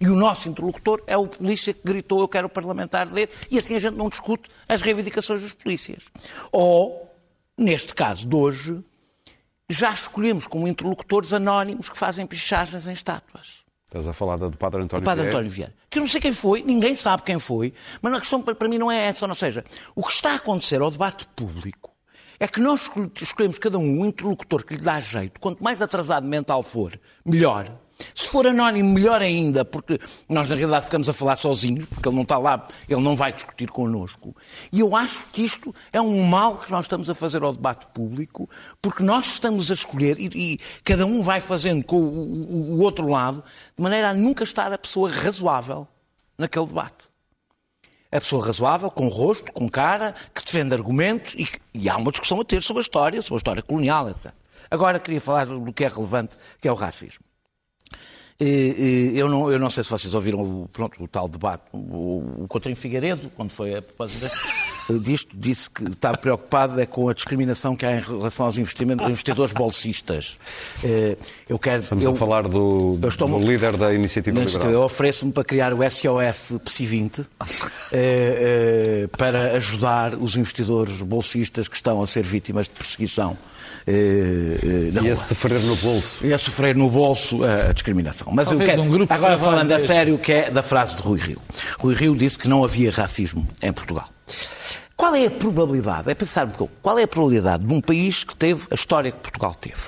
E 0.00 0.06
o 0.06 0.14
nosso 0.14 0.48
interlocutor 0.48 1.02
é 1.06 1.16
o 1.16 1.26
polícia 1.26 1.72
que 1.72 1.80
gritou, 1.82 2.20
eu 2.20 2.28
quero 2.28 2.48
parlamentar 2.48 3.06
arder, 3.08 3.28
e 3.50 3.58
assim 3.58 3.74
a 3.74 3.78
gente 3.78 3.96
não 3.96 4.08
discute 4.08 4.48
as 4.68 4.82
reivindicações 4.82 5.42
dos 5.42 5.52
polícias. 5.52 6.04
Ou, 6.52 7.10
neste 7.58 7.94
caso 7.94 8.28
de 8.28 8.36
hoje, 8.36 8.84
já 9.68 9.90
escolhemos 9.90 10.46
como 10.46 10.68
interlocutores 10.68 11.32
anónimos 11.32 11.88
que 11.88 11.96
fazem 11.96 12.26
pichagens 12.26 12.86
em 12.86 12.92
estátuas. 12.92 13.63
Estás 13.94 14.08
a 14.08 14.12
falar 14.12 14.38
do 14.38 14.50
Padre 14.56 14.82
António 14.82 15.02
O 15.02 15.04
Padre 15.04 15.22
Vieira? 15.22 15.38
António 15.38 15.50
Vieira. 15.52 15.74
Que 15.88 16.00
eu 16.00 16.02
não 16.02 16.08
sei 16.08 16.20
quem 16.20 16.32
foi, 16.32 16.64
ninguém 16.64 16.96
sabe 16.96 17.22
quem 17.22 17.38
foi, 17.38 17.72
mas 18.02 18.12
a 18.12 18.18
questão 18.18 18.42
para 18.42 18.68
mim 18.68 18.76
não 18.76 18.90
é 18.90 19.06
essa. 19.06 19.24
Ou 19.24 19.34
seja, 19.36 19.64
o 19.94 20.02
que 20.02 20.12
está 20.12 20.32
a 20.32 20.34
acontecer 20.34 20.80
ao 20.80 20.90
debate 20.90 21.28
público 21.28 21.92
é 22.40 22.48
que 22.48 22.58
nós 22.58 22.90
escolhemos 23.20 23.56
cada 23.56 23.78
um 23.78 24.00
um 24.00 24.04
interlocutor 24.04 24.64
que 24.64 24.74
lhe 24.74 24.82
dá 24.82 24.98
jeito. 24.98 25.38
Quanto 25.38 25.62
mais 25.62 25.80
atrasado 25.80 26.26
mental 26.26 26.60
for, 26.64 26.98
melhor. 27.24 27.70
Se 28.14 28.28
for 28.28 28.46
anónimo, 28.46 28.92
melhor 28.92 29.22
ainda, 29.22 29.64
porque 29.64 30.00
nós 30.28 30.48
na 30.48 30.56
realidade 30.56 30.86
ficamos 30.86 31.08
a 31.08 31.12
falar 31.12 31.36
sozinhos, 31.36 31.86
porque 31.86 32.08
ele 32.08 32.16
não 32.16 32.22
está 32.22 32.38
lá, 32.38 32.66
ele 32.88 33.00
não 33.00 33.14
vai 33.14 33.32
discutir 33.32 33.70
connosco. 33.70 34.34
E 34.72 34.80
eu 34.80 34.96
acho 34.96 35.28
que 35.28 35.42
isto 35.42 35.74
é 35.92 36.00
um 36.00 36.24
mal 36.24 36.58
que 36.58 36.70
nós 36.70 36.84
estamos 36.84 37.08
a 37.08 37.14
fazer 37.14 37.42
ao 37.42 37.52
debate 37.52 37.86
público, 37.88 38.48
porque 38.82 39.02
nós 39.02 39.26
estamos 39.26 39.70
a 39.70 39.74
escolher 39.74 40.18
e, 40.18 40.30
e 40.34 40.60
cada 40.82 41.06
um 41.06 41.22
vai 41.22 41.40
fazendo 41.40 41.84
com 41.84 41.96
o, 41.96 42.00
o, 42.00 42.74
o 42.74 42.80
outro 42.80 43.08
lado, 43.08 43.42
de 43.76 43.82
maneira 43.82 44.10
a 44.10 44.14
nunca 44.14 44.44
estar 44.44 44.72
a 44.72 44.78
pessoa 44.78 45.10
razoável 45.10 45.86
naquele 46.36 46.66
debate. 46.66 47.14
A 48.10 48.20
pessoa 48.20 48.46
razoável, 48.46 48.90
com 48.92 49.08
rosto, 49.08 49.52
com 49.52 49.68
cara, 49.68 50.14
que 50.32 50.44
defende 50.44 50.72
argumentos 50.72 51.34
e, 51.34 51.48
e 51.74 51.88
há 51.88 51.96
uma 51.96 52.12
discussão 52.12 52.40
a 52.40 52.44
ter 52.44 52.62
sobre 52.62 52.80
a 52.80 52.82
história, 52.82 53.20
sobre 53.20 53.34
a 53.34 53.38
história 53.38 53.62
colonial, 53.62 54.08
etc. 54.08 54.32
Agora 54.70 55.00
queria 55.00 55.20
falar 55.20 55.46
do 55.46 55.72
que 55.72 55.84
é 55.84 55.88
relevante, 55.88 56.36
que 56.60 56.68
é 56.68 56.72
o 56.72 56.76
racismo. 56.76 57.24
Eu 58.40 59.28
não, 59.28 59.50
eu 59.50 59.58
não 59.58 59.70
sei 59.70 59.84
se 59.84 59.90
vocês 59.90 60.14
ouviram 60.14 60.40
o, 60.40 60.68
pronto, 60.68 61.02
o 61.02 61.06
tal 61.06 61.28
debate. 61.28 61.62
O, 61.72 62.42
o 62.44 62.48
Coutinho 62.48 62.74
Figueiredo, 62.74 63.30
quando 63.36 63.50
foi 63.50 63.76
a 63.76 63.82
propósito 63.82 64.26
disto, 65.00 65.30
disse 65.34 65.70
que 65.70 65.84
estava 65.84 66.16
preocupado 66.16 66.80
é 66.80 66.86
com 66.86 67.08
a 67.08 67.14
discriminação 67.14 67.74
que 67.76 67.84
há 67.86 67.96
em 67.96 68.00
relação 68.00 68.46
aos 68.46 68.58
investimentos, 68.58 69.06
investidores 69.08 69.52
bolsistas. 69.52 70.38
Eu 71.48 71.58
quero, 71.58 71.82
Estamos 71.82 72.04
eu, 72.04 72.12
a 72.12 72.14
falar 72.16 72.48
do, 72.48 72.98
eu 73.02 73.08
estou- 73.08 73.28
do 73.28 73.38
líder 73.38 73.76
da 73.76 73.92
Iniciativa 73.94 74.38
Neste- 74.40 74.54
Liberal. 74.58 74.74
Eu 74.74 74.82
ofereço-me 74.82 75.32
para 75.32 75.44
criar 75.44 75.72
o 75.72 75.82
SOS 75.82 76.58
PSI 76.64 76.86
20 76.86 77.20
eh, 77.20 77.26
eh, 77.92 79.06
para 79.16 79.52
ajudar 79.56 80.14
os 80.14 80.36
investidores 80.36 81.00
bolsistas 81.02 81.68
que 81.68 81.76
estão 81.76 82.02
a 82.02 82.06
ser 82.06 82.24
vítimas 82.24 82.66
de 82.66 82.72
perseguição. 82.72 83.36
eh, 83.86 84.58
eh, 84.62 84.90
E 84.94 84.98
rua. 84.98 85.12
a 85.12 85.16
sofrer 85.16 85.60
no 85.62 85.76
bolso. 85.76 86.26
E 86.26 86.32
a 86.32 86.38
sofrer 86.38 86.74
no 86.76 86.88
bolso 86.88 87.44
a, 87.44 87.68
a 87.70 87.72
discriminação. 87.72 88.28
Mas 88.32 88.46
eu 88.48 88.56
Talvez 88.56 88.70
quero, 88.70 88.82
um 88.82 88.88
grupo 88.90 89.12
de 89.12 89.18
agora 89.18 89.36
falando 89.36 89.70
a 89.72 89.78
sério, 89.78 90.16
que 90.18 90.32
é 90.32 90.50
da 90.50 90.62
frase 90.62 90.96
de 90.96 91.02
Rui 91.02 91.18
Rio. 91.20 91.40
Rui 91.78 91.94
Rio 91.94 92.16
disse 92.16 92.38
que 92.38 92.48
não 92.48 92.64
havia 92.64 92.90
racismo 92.90 93.46
em 93.62 93.72
Portugal. 93.72 94.08
Qual 94.96 95.14
é 95.14 95.26
a 95.26 95.30
probabilidade, 95.30 96.10
é 96.10 96.14
pensar 96.14 96.46
um 96.46 96.68
qual 96.82 96.98
é 96.98 97.02
a 97.02 97.08
probabilidade 97.08 97.64
de 97.64 97.72
um 97.74 97.80
país 97.80 98.22
que 98.22 98.34
teve 98.34 98.66
a 98.70 98.74
história 98.74 99.10
que 99.10 99.18
Portugal 99.18 99.54
teve? 99.54 99.80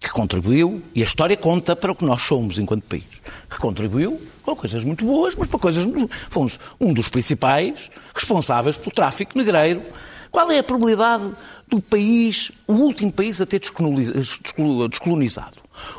Que 0.00 0.08
contribuiu, 0.10 0.80
e 0.94 1.02
a 1.02 1.04
história 1.04 1.36
conta 1.36 1.74
para 1.74 1.90
o 1.90 1.94
que 1.94 2.04
nós 2.04 2.22
somos 2.22 2.58
enquanto 2.58 2.84
país, 2.84 3.04
que 3.50 3.58
contribuiu 3.58 4.20
com 4.42 4.54
coisas 4.54 4.84
muito 4.84 5.04
boas, 5.04 5.34
mas 5.34 5.48
para 5.48 5.58
coisas 5.58 5.84
muito... 5.84 6.08
Fomos 6.30 6.58
um 6.80 6.94
dos 6.94 7.08
principais 7.08 7.90
responsáveis 8.14 8.76
pelo 8.76 8.92
tráfico 8.92 9.36
negreiro. 9.36 9.82
Qual 10.30 10.50
é 10.52 10.60
a 10.60 10.62
probabilidade 10.62 11.32
do 11.66 11.82
país, 11.82 12.52
o 12.66 12.74
último 12.74 13.12
país 13.12 13.40
a 13.40 13.46
ter 13.46 13.58
descoloniz- 13.58 14.38
descolo- 14.40 14.88
descolonizado? 14.88 15.56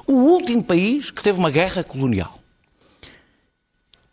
O 0.08 0.14
último 0.14 0.64
país 0.64 1.12
que 1.12 1.22
teve 1.22 1.38
uma 1.38 1.52
guerra 1.52 1.84
colonial 1.84 2.39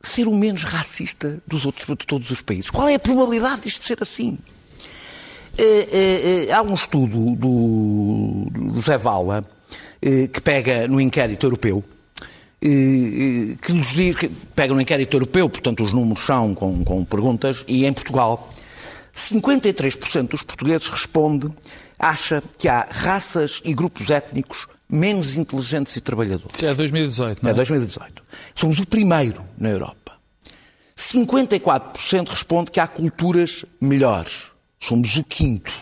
ser 0.08 0.28
o 0.28 0.34
menos 0.34 0.62
racista 0.62 1.42
dos 1.46 1.66
outros, 1.66 1.86
de 1.86 2.06
todos 2.06 2.30
os 2.30 2.40
países. 2.40 2.70
Qual 2.70 2.88
é 2.88 2.94
a 2.94 2.98
probabilidade 2.98 3.62
disto 3.62 3.84
ser 3.84 3.98
assim? 4.00 4.38
Eh, 5.58 5.88
eh, 5.90 6.46
eh, 6.48 6.52
há 6.52 6.62
um 6.62 6.75
estudo 6.75 7.34
do, 7.34 8.46
do 8.50 8.75
José 8.75 8.98
Vala 8.98 9.44
que 10.32 10.40
pega 10.40 10.86
no 10.86 11.00
inquérito 11.00 11.46
europeu, 11.46 11.82
que 12.60 13.72
nos 13.72 13.92
diz, 13.94 14.16
que 14.16 14.28
pega 14.54 14.72
no 14.72 14.80
inquérito 14.80 15.16
europeu, 15.16 15.48
portanto 15.48 15.82
os 15.82 15.92
números 15.92 16.25
são 16.25 16.54
com, 16.54 16.84
com 16.84 17.04
perguntas, 17.04 17.64
e 17.66 17.84
em 17.84 17.92
Portugal 17.92 18.48
53% 19.12 20.28
dos 20.28 20.42
portugueses 20.42 20.86
responde, 20.88 21.48
acha 21.98 22.40
que 22.56 22.68
há 22.68 22.86
raças 22.88 23.60
e 23.64 23.75
grupos 23.75 24.10
étnicos 24.10 24.68
menos 24.88 25.37
inteligentes 25.37 25.97
e 25.97 26.00
trabalhadores. 26.00 26.55
Isso 26.57 26.66
é 26.66 26.75
2018, 26.75 27.43
não 27.43 27.50
É 27.50 27.52
é? 27.52 27.57
2018. 27.57 28.23
Somos 28.55 28.78
o 28.78 28.87
primeiro 28.87 29.43
na 29.59 29.69
Europa. 29.71 30.12
54% 30.97 32.28
responde 32.28 32.71
que 32.71 32.81
há 32.81 32.87
culturas 32.87 33.64
melhores. 33.81 34.50
Somos 34.81 35.16
o 35.16 35.25
quinto 35.25 35.73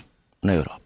na 0.42 0.54
Europa. 0.54 0.82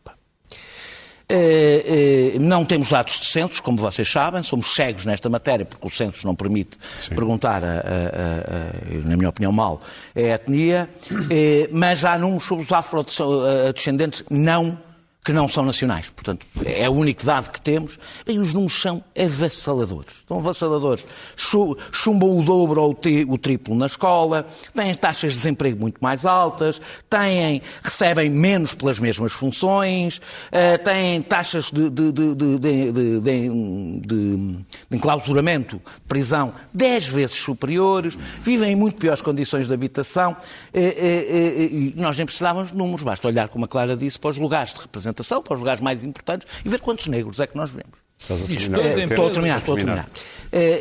Eh, 1.31 2.33
eh, 2.35 2.39
não 2.39 2.65
temos 2.65 2.89
dados 2.89 3.21
de 3.21 3.27
censos, 3.27 3.61
como 3.61 3.77
vocês 3.77 4.11
sabem, 4.11 4.43
somos 4.43 4.73
cegos 4.75 5.05
nesta 5.05 5.29
matéria, 5.29 5.67
porque 5.67 5.87
o 5.87 5.91
censo 5.91 6.27
não 6.27 6.35
permite 6.35 6.79
perguntar, 7.15 7.63
a- 7.63 7.67
a- 7.67 7.73
a- 7.73 7.81
a- 7.81 9.09
na 9.09 9.15
minha 9.15 9.29
opinião, 9.29 9.53
mal, 9.53 9.79
a 10.17 10.21
etnia, 10.21 10.89
eh, 11.31 11.69
mas 11.71 12.03
há 12.07 12.17
números 12.19 12.45
sobre 12.45 12.65
os 12.65 12.73
afrodescendentes 12.73 14.25
não 14.31 14.79
que 15.25 15.33
não 15.33 15.47
são 15.47 15.63
nacionais. 15.65 16.09
Portanto, 16.09 16.47
é 16.65 16.89
o 16.89 16.93
único 16.93 17.23
dado 17.23 17.51
que 17.51 17.61
temos. 17.61 17.99
E 18.27 18.39
os 18.39 18.55
números 18.55 18.81
são 18.81 19.05
avassaladores. 19.19 20.15
São 20.27 20.39
avassaladores. 20.39 21.05
Chu- 21.37 21.77
Chumbam 21.93 22.39
o 22.39 22.43
dobro 22.43 22.81
ou 22.81 22.93
o 22.93 22.95
tri- 22.95 23.27
o 23.29 23.37
triplo 23.37 23.75
na 23.75 23.87
escola, 23.87 24.47
têm 24.75 24.95
taxas 24.95 25.33
de 25.33 25.39
desemprego 25.39 25.79
muito 25.81 25.99
mais 26.01 26.25
altas, 26.25 26.81
têm, 27.11 27.61
recebem 27.83 28.31
menos 28.31 28.73
pelas 28.75 28.99
mesmas 28.99 29.33
funções, 29.33 30.19
eh, 30.51 30.79
têm 30.79 31.21
taxas 31.21 31.71
de, 31.71 31.91
de, 31.91 32.11
de, 32.13 32.35
de, 32.35 33.21
de, 33.21 34.57
enclausuramento, 34.91 35.81
prisão, 36.07 36.53
10 36.73 37.07
vezes 37.09 37.37
superiores, 37.37 38.17
vivem 38.41 38.73
em 38.73 38.77
muito 38.77 38.97
piores 38.97 39.21
condições 39.21 39.69
de 39.69 39.75
habitação. 39.75 40.37
eh, 40.73 40.95
eh, 40.99 41.69
E 41.71 41.95
nós 41.97 42.17
nem 42.17 42.25
precisávamos 42.25 42.71
de 42.73 42.77
números, 42.79 43.03
basta 43.03 43.27
olhar, 43.29 43.49
como 43.49 43.65
a 43.65 43.69
Clara 43.69 43.97
disse, 43.97 44.19
para 44.19 44.31
os 44.31 44.39
lugares 44.39 44.73
de 44.73 44.81
representação, 44.81 45.18
para 45.43 45.55
os 45.55 45.59
lugares 45.59 45.81
mais 45.81 46.05
importantes 46.05 46.47
e 46.65 46.69
ver 46.69 46.81
quantos 46.81 47.07
negros 47.07 47.41
é 47.41 47.47
que 47.47 47.57
nós 47.57 47.71
vemos. 47.71 47.99
Estás 48.19 48.43
a 48.43 48.47
terminar. 48.47 48.79
tempo. 48.95 49.13
Estou 49.13 49.27
a 49.27 49.31
terminar, 49.31 49.59
estou 49.59 49.75
a 49.75 49.77
terminar. 49.77 50.09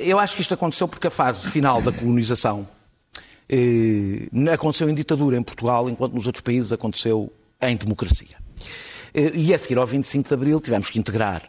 Eu 0.03 0.19
acho 0.19 0.35
que 0.35 0.41
isto 0.41 0.53
aconteceu 0.53 0.87
porque 0.87 1.07
a 1.07 1.11
fase 1.11 1.49
final 1.49 1.81
da 1.81 1.91
colonização 1.91 2.67
eh, 3.49 4.27
aconteceu 4.53 4.89
em 4.89 4.95
ditadura 4.95 5.37
em 5.37 5.43
Portugal, 5.43 5.89
enquanto 5.89 6.13
nos 6.13 6.25
outros 6.27 6.41
países 6.41 6.71
aconteceu 6.71 7.31
em 7.61 7.75
democracia. 7.75 8.35
Eh, 9.13 9.31
E 9.35 9.53
a 9.53 9.57
seguir 9.57 9.77
ao 9.77 9.85
25 9.85 10.27
de 10.27 10.33
Abril 10.33 10.59
tivemos 10.59 10.89
que 10.89 10.99
integrar 10.99 11.43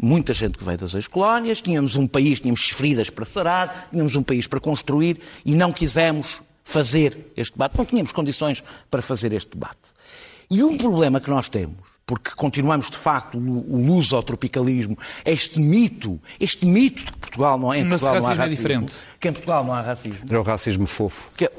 muita 0.00 0.32
gente 0.34 0.58
que 0.58 0.64
veio 0.64 0.78
das 0.78 0.94
ex-colónias, 0.94 1.60
tínhamos 1.60 1.96
um 1.96 2.06
país, 2.06 2.40
tínhamos 2.40 2.68
feridas 2.70 3.10
para 3.10 3.24
sarar, 3.24 3.88
tínhamos 3.90 4.16
um 4.16 4.22
país 4.22 4.46
para 4.46 4.58
construir 4.60 5.20
e 5.44 5.54
não 5.54 5.72
quisemos 5.72 6.42
fazer 6.64 7.32
este 7.36 7.52
debate, 7.54 7.76
não 7.76 7.84
tínhamos 7.84 8.10
condições 8.12 8.62
para 8.90 9.02
fazer 9.02 9.32
este 9.32 9.50
debate. 9.52 9.94
E 10.50 10.62
um 10.62 10.76
problema 10.76 11.20
que 11.20 11.30
nós 11.30 11.48
temos, 11.48 11.76
porque 12.06 12.30
continuamos 12.36 12.90
de 12.90 12.96
facto 12.98 13.38
o 13.38 13.74
o 13.74 13.86
luso-tropicalismo, 13.86 14.96
este 15.24 15.58
mito, 15.60 16.20
este 16.38 16.66
mito 16.66 17.04
de 17.04 17.12
que 17.12 17.18
Portugal 17.18 17.58
não 17.58 17.72
é 17.72 17.78
em 17.78 17.84
Mas 17.84 18.02
Portugal 18.02 18.20
não 18.22 18.28
há 18.28 18.34
racismo 18.34 18.42
é 18.42 18.44
racismo, 18.44 18.56
diferente. 18.86 18.92
que 19.20 19.28
em 19.28 19.32
Portugal 19.32 19.64
não 19.64 19.72
há 19.72 19.80
racismo. 19.80 20.18
Era 20.28 20.40
o 20.40 20.42
racismo 20.42 20.86
fofo. 20.86 21.30
Que 21.36 21.50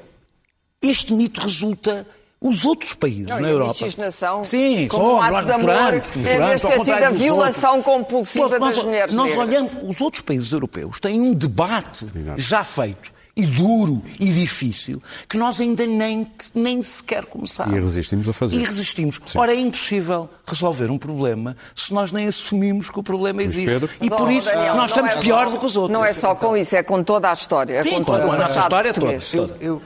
este 0.81 1.13
mito 1.13 1.41
resulta 1.41 2.05
os 2.39 2.63
outros 2.63 2.93
países 2.93 3.29
Não, 3.29 3.37
na 3.39 3.41
e 3.41 3.45
a 3.45 3.49
Europa. 3.53 3.73
miscigenação, 3.85 4.43
Sim, 4.43 4.87
como 4.87 5.03
somos, 5.03 5.17
um 5.17 5.21
ato 5.23 5.31
nós 5.33 5.45
de 5.45 5.51
amor, 5.51 5.93
misturamos, 5.93 5.95
em 5.95 6.21
vez 6.21 6.25
misturamos, 6.25 6.61
de 6.61 6.65
ao 6.67 6.71
ter 6.71 6.77
contrário 6.77 7.05
sido 7.05 7.15
a 7.15 7.17
violação 7.25 7.81
compulsiva 7.81 8.59
nós, 8.59 8.75
das 8.75 8.85
mulheres 8.85 9.13
nós 9.15 9.29
negras. 9.31 9.47
olhamos, 9.47 9.77
os 9.81 10.01
outros 10.01 10.21
países 10.21 10.51
europeus 10.51 10.99
têm 10.99 11.19
um 11.19 11.33
debate 11.33 12.05
já 12.37 12.63
feito 12.63 13.14
e 13.35 13.45
duro 13.45 14.01
e 14.17 14.31
difícil 14.31 15.03
que 15.27 15.37
nós 15.37 15.59
ainda 15.59 15.85
nem, 15.85 16.25
nem 16.53 16.81
sequer 16.81 17.25
começámos. 17.25 17.75
E 17.75 17.79
resistimos 17.79 18.29
a 18.29 18.33
fazer. 18.33 18.57
E 18.57 18.63
resistimos. 18.63 19.19
Sim. 19.25 19.37
Ora, 19.37 19.53
é 19.53 19.59
impossível 19.59 20.29
resolver 20.47 20.89
um 20.89 20.97
problema 20.97 21.57
se 21.75 21.93
nós 21.93 22.13
nem 22.13 22.27
assumimos 22.27 22.89
que 22.89 22.97
o 22.97 23.03
problema 23.03 23.43
existe. 23.43 23.73
Pedro. 23.73 23.89
E 24.01 24.09
por 24.09 24.31
isso 24.31 24.45
Daniel, 24.47 24.75
nós 24.75 24.91
estamos 24.91 25.11
é 25.11 25.17
pior 25.17 25.45
só, 25.45 25.51
do 25.51 25.59
que 25.59 25.65
os 25.65 25.75
outros. 25.75 25.93
Não 25.93 26.05
é 26.05 26.13
só 26.13 26.33
com 26.33 26.55
isso, 26.55 26.75
é 26.77 26.83
com 26.83 27.03
toda 27.03 27.29
a 27.29 27.33
história. 27.33 27.75
É 27.75 27.83
Sim, 27.83 27.95
com 27.95 28.03
toda 28.05 28.23
a 28.23 28.37
nossa 28.37 28.59
história 28.59 28.93
toda. 28.93 29.19
Eu, 29.33 29.81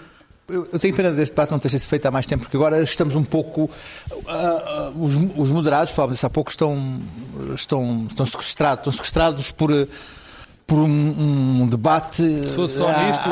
eu, 0.48 0.68
eu, 0.72 0.79
tenho 0.79 0.96
pena 0.96 1.12
deste 1.12 1.32
debate 1.32 1.51
não 1.51 1.60
ter 1.60 1.70
sido 1.70 1.82
feito 1.82 2.06
há 2.06 2.12
mais 2.12 2.27
tempo, 2.27 2.44
porque 2.44 2.58
agora 2.58 2.82
estamos 2.84 3.15
um 3.15 3.24
pouco. 3.24 3.63
Uh, 4.12 4.91
uh, 4.96 5.03
os, 5.03 5.15
os, 5.36 5.50
moderados, 5.50 5.91
falávamos 5.91 6.18
disso 6.18 6.25
há 6.27 6.29
pouco, 6.29 6.51
estão, 6.51 7.00
estão, 7.56 8.06
estão 8.08 8.25
sequestrados, 8.27 8.79
estão 8.79 8.94
sequestrados 8.94 9.51
por 9.51 9.72
por 10.69 10.77
um, 10.77 11.61
um 11.63 11.67
debate 11.67 12.23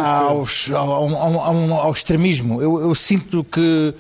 aos, 0.03 0.71
ao, 0.71 1.15
ao, 1.15 1.73
ao, 1.73 1.91
extremismo. 1.91 2.59
Eu, 2.59 2.81
eu 2.81 2.95
sinto 2.95 3.43
que, 3.43 3.93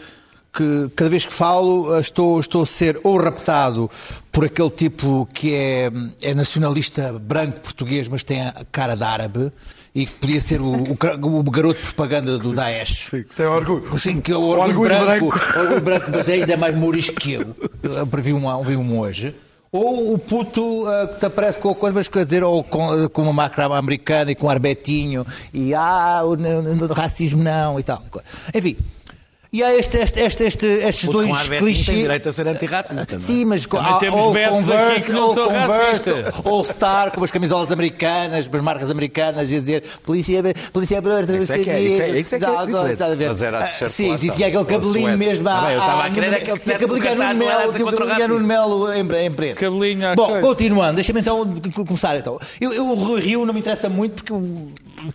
que, 0.51 0.89
cada 0.95 1.07
vez 1.07 1.23
que 1.23 1.31
falo 1.31 1.99
estou, 1.99 2.39
estou 2.39 2.63
a 2.63 2.65
ser 2.65 2.99
ou 3.03 3.15
raptado 3.15 3.91
por 4.31 4.43
aquele 4.43 4.71
tipo 4.71 5.29
que 5.31 5.53
é, 5.53 5.91
é 6.23 6.33
nacionalista 6.33 7.13
branco 7.13 7.59
português, 7.59 8.07
mas 8.07 8.23
tem 8.23 8.41
a 8.41 8.53
cara 8.71 8.95
de 8.95 9.03
árabe, 9.03 9.51
e 9.93 10.07
que 10.07 10.13
podia 10.13 10.41
ser 10.41 10.59
o, 10.59 10.71
o, 10.71 11.39
o 11.39 11.43
garoto 11.43 11.79
propaganda 11.79 12.39
do 12.39 12.53
Daesh. 12.53 13.05
Sim, 13.07 13.23
tem 13.35 13.45
orgulho. 13.45 13.99
Sim, 13.99 14.19
que 14.19 14.31
é 14.31 14.35
o 14.35 14.41
orgulho, 14.41 14.81
orgulho 14.81 14.89
branco, 14.89 15.29
branco. 15.29 15.59
Orgulho 15.59 15.81
branco, 15.81 16.11
mas 16.11 16.27
é 16.27 16.33
ainda 16.33 16.57
mais 16.57 16.75
mourisco 16.75 17.15
que 17.15 17.33
eu. 17.33 17.55
Eu 17.83 18.05
vi 18.05 18.33
um, 18.33 18.63
vi 18.63 18.75
um 18.75 18.99
hoje. 18.99 19.35
Ou 19.71 20.13
o 20.13 20.17
puto 20.17 20.61
uh, 20.61 21.07
que 21.09 21.19
te 21.19 21.25
aparece 21.25 21.59
com 21.59 21.69
a 21.69 21.75
coisa, 21.75 21.93
mas 21.93 22.07
quer 22.07 22.23
dizer, 22.23 22.43
ou 22.43 22.63
com, 22.63 23.09
com 23.09 23.23
uma 23.23 23.33
máquina 23.33 23.65
americana 23.77 24.31
e 24.31 24.35
com 24.35 24.47
um 24.47 24.49
arbetinho, 24.49 25.25
e 25.53 25.73
ah, 25.73 26.21
o, 26.23 26.35
o, 26.35 26.85
o 26.85 26.93
racismo 26.93 27.43
não, 27.43 27.79
e 27.79 27.83
tal. 27.83 28.01
Enfim, 28.53 28.77
e 29.51 29.63
há 29.63 29.73
este, 29.73 29.97
este, 29.97 30.19
este, 30.19 30.43
este 30.43 30.67
estes 30.67 31.09
dois 31.09 31.47
clichês. 31.47 31.85
tem 31.85 32.01
direito 32.01 32.29
a 32.29 32.31
ser 32.31 32.47
antirracista. 32.47 33.15
É? 33.15 33.19
Sim, 33.19 33.45
mas 33.45 33.65
Também 33.65 33.91
há, 33.91 33.97
temos 33.97 34.21
ou 34.21 34.33
Converse, 34.33 35.13
ou, 35.13 35.33
Converse 35.33 36.11
ou 36.43 36.63
Star, 36.63 37.11
com 37.11 37.23
as 37.23 37.31
camisolas 37.31 37.71
americanas, 37.71 38.49
as 38.53 38.61
marcas 38.61 38.91
americanas, 38.91 39.49
e 39.51 39.55
a 39.55 39.59
dizer 39.59 39.83
polícia, 40.03 40.41
polícia 40.73 41.01
brasileira, 41.01 41.43
isso 41.43 41.53
é 41.53 41.59
que 41.59 41.69
é, 41.69 41.81
isso 41.81 42.01
é, 42.01 42.19
isso 42.19 42.35
é, 42.35 42.39
que 42.39 42.45
é 42.45 43.27
Mas 43.27 43.41
era 43.41 43.59
a 43.59 43.67
Sim, 43.89 44.15
e 44.15 44.29
tinha 44.29 44.47
aquele 44.47 44.65
cabelinho 44.65 45.17
mesmo. 45.17 45.47
Ah, 45.47 45.71
eu 45.71 45.79
estava 45.79 46.03
a 46.05 46.09
querer 46.09 46.33
aquele 46.35 46.59
Tinha 46.59 46.79
cabelinho 46.79 47.15
no 47.15 47.35
Melo, 47.35 47.73
tinha 47.73 47.91
cabelinho 47.91 48.39
no 48.39 48.47
Melo 48.47 48.93
em 48.93 49.31
preto. 49.31 49.59
Cabelinho 49.59 50.15
Bom, 50.15 50.41
continuando, 50.41 50.95
deixa-me 50.95 51.21
então 51.21 51.45
começar 51.85 52.17
então. 52.17 52.39
Eu, 52.59 52.87
o 52.87 53.15
Rio 53.15 53.45
não 53.45 53.53
me 53.53 53.59
interessa 53.59 53.89
muito 53.89 54.23
porque 54.23 54.33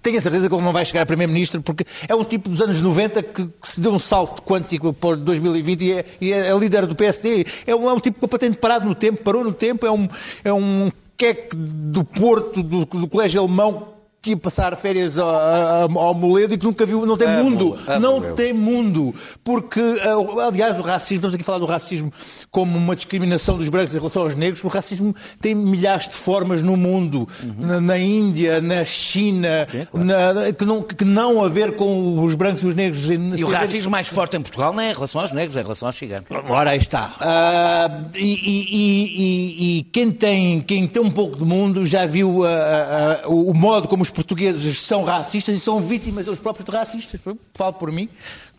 tenho 0.03 0.19
a 0.19 0.21
certeza 0.21 0.49
que 0.49 0.55
ele 0.55 0.63
não 0.63 0.73
vai 0.73 0.85
chegar 0.85 1.03
a 1.03 1.07
Primeiro-Ministro 1.07 1.61
porque 1.61 1.85
é 2.09 2.15
um 2.15 2.25
tipo 2.25 2.49
dos 2.49 2.61
anos 2.61 2.81
90 2.81 3.23
que, 3.23 3.47
que 3.47 3.69
se 3.69 3.81
deu 3.81 3.93
um 3.93 3.99
salto 3.99 4.22
quântico 4.27 4.93
para 4.93 5.17
2020 5.17 5.83
e 5.83 5.93
é, 5.93 6.05
e 6.21 6.33
é, 6.33 6.59
líder 6.59 6.87
do 6.87 6.95
PSD. 6.95 7.45
É 7.67 7.75
um, 7.75 7.89
é 7.89 7.93
um 7.93 8.01
tipo 8.01 8.21
completamente 8.21 8.59
parado 8.59 8.87
no 8.87 8.95
tempo, 8.95 9.23
parou 9.23 9.45
no 9.45 9.53
tempo, 9.53 9.87
é 9.87 9.91
um, 9.91 10.09
é 10.45 10.53
um 10.53 10.91
queque 11.17 11.57
do 11.57 12.05
Porto, 12.05 12.63
do, 12.63 12.85
do 12.85 13.07
Colégio 13.07 13.41
Alemão 13.41 13.92
que 14.23 14.31
ia 14.31 14.37
passar 14.37 14.77
férias 14.77 15.19
ao 15.19 16.15
Moledo 16.15 16.55
e 16.55 16.59
que 16.59 16.65
nunca 16.65 16.87
viu, 16.87 17.05
não 17.05 17.17
tem 17.17 17.27
amo, 17.27 17.43
mundo, 17.43 17.79
amo 17.89 18.01
não 18.01 18.25
eu. 18.25 18.35
tem 18.37 18.53
mundo, 18.53 19.13
porque, 19.43 19.81
eh, 19.81 20.47
aliás, 20.47 20.79
o 20.79 20.83
racismo, 20.83 21.17
estamos 21.17 21.35
aqui 21.35 21.43
a 21.43 21.45
falar 21.45 21.59
do 21.59 21.67
racismo 21.67 22.13
como 22.49 22.79
uma 22.79 22.95
discriminação 22.95 23.59
dos 23.59 23.69
brancos 23.69 23.93
em 23.97 23.99
relação 23.99 24.23
aos 24.23 24.37
negros, 24.37 24.63
o 24.63 24.69
racismo 24.69 25.13
tem 25.41 25.57
milhares 25.57 26.09
de 26.09 26.15
formas 26.15 26.63
no 26.63 26.77
mundo, 26.77 27.29
uhum. 27.43 27.67
na, 27.67 27.81
na, 27.81 27.99
Índia, 27.99 28.61
na 28.61 28.85
China, 28.85 29.67
é, 29.75 29.87
claro. 29.87 30.07
na, 30.07 30.53
que, 30.53 30.65
não, 30.65 30.83
que 30.83 31.05
não 31.05 31.45
a 31.45 31.49
ver 31.49 31.75
com 31.75 32.25
os 32.25 32.37
brancos 32.37 32.63
e 32.63 32.67
os 32.67 32.77
negros. 32.77 33.11
E 33.11 33.43
o 33.43 33.49
racismo 33.49 33.91
mais 33.91 34.07
forte 34.07 34.37
em 34.37 34.41
Portugal 34.41 34.73
não 34.73 34.81
é 34.81 34.93
em 34.93 34.95
relação 34.95 35.21
aos 35.21 35.33
negros, 35.33 35.57
é 35.57 35.61
em 35.61 35.65
relação 35.65 35.89
aos 35.89 35.97
ciganos. 35.97 36.27
Ora, 36.49 36.71
aí 36.71 36.79
está. 36.79 37.17
Uh, 37.21 38.17
e, 38.17 38.21
e, 38.23 38.69
e, 38.71 39.79
e, 39.79 39.83
quem, 39.85 40.13
tem, 40.13 40.61
quem 40.61 40.87
tem 40.87 41.03
um 41.03 41.11
pouco 41.11 41.37
de 41.37 41.45
mundo 41.45 41.85
já 41.85 42.07
viu 42.07 42.43
uh, 42.43 42.45
uh, 42.45 43.51
o 43.51 43.53
modo 43.53 43.89
como 43.89 44.03
os 44.05 44.12
portugueses 44.13 44.81
são 44.81 45.05
racistas 45.05 45.57
e 45.57 45.61
são 45.61 45.81
vítimas 45.81 46.27
eles 46.27 46.39
próprios 46.39 46.69
de 46.69 46.77
racistas. 46.77 47.21
Falo 47.55 47.73
por 47.73 47.91
mim, 47.91 48.09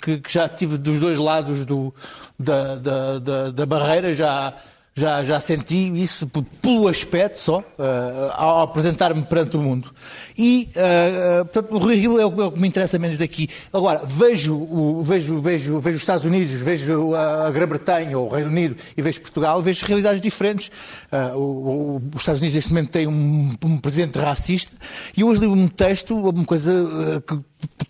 que, 0.01 0.19
que 0.19 0.31
já 0.31 0.49
tive 0.49 0.77
dos 0.77 0.99
dois 0.99 1.17
lados 1.17 1.65
do, 1.65 1.93
da, 2.37 2.75
da, 2.75 3.19
da, 3.19 3.51
da 3.51 3.65
barreira, 3.65 4.13
já 4.13 4.53
já, 4.95 5.23
já 5.23 5.39
senti 5.39 5.91
isso 5.99 6.27
pelo 6.61 6.87
aspecto 6.87 7.39
só, 7.39 7.59
uh, 7.59 8.31
ao 8.33 8.61
apresentar-me 8.61 9.23
perante 9.23 9.57
o 9.57 9.61
mundo. 9.61 9.91
E, 10.37 10.69
uh, 10.71 11.45
portanto, 11.45 11.75
o 11.75 11.79
Rio 11.79 12.19
é 12.19 12.25
o, 12.25 12.41
é 12.41 12.45
o, 12.45 12.51
que 12.51 12.61
me 12.61 12.67
interessa 12.67 12.99
menos 12.99 13.17
daqui. 13.17 13.49
Agora, 13.71 14.03
vejo, 14.05 14.55
o, 14.55 15.01
vejo, 15.01 15.41
vejo, 15.41 15.79
vejo 15.79 15.95
os 15.95 16.01
Estados 16.01 16.25
Unidos, 16.25 16.51
vejo 16.51 17.15
a 17.15 17.49
Grã-Bretanha 17.49 18.17
ou 18.17 18.27
o 18.27 18.29
Reino 18.29 18.51
Unido 18.51 18.75
e 18.95 19.01
vejo 19.01 19.21
Portugal, 19.21 19.61
vejo 19.63 19.83
realidades 19.85 20.21
diferentes. 20.21 20.69
Uh, 21.11 21.37
o, 21.37 22.01
os 22.13 22.21
Estados 22.21 22.41
Unidos, 22.41 22.55
neste 22.55 22.69
momento, 22.69 22.89
têm 22.91 23.07
um, 23.07 23.55
um 23.63 23.77
presidente 23.77 24.19
racista 24.19 24.77
e 25.17 25.23
hoje 25.23 25.41
li 25.41 25.47
um 25.47 25.67
texto, 25.67 26.15
uma 26.15 26.45
coisa 26.45 27.23
que 27.27 27.39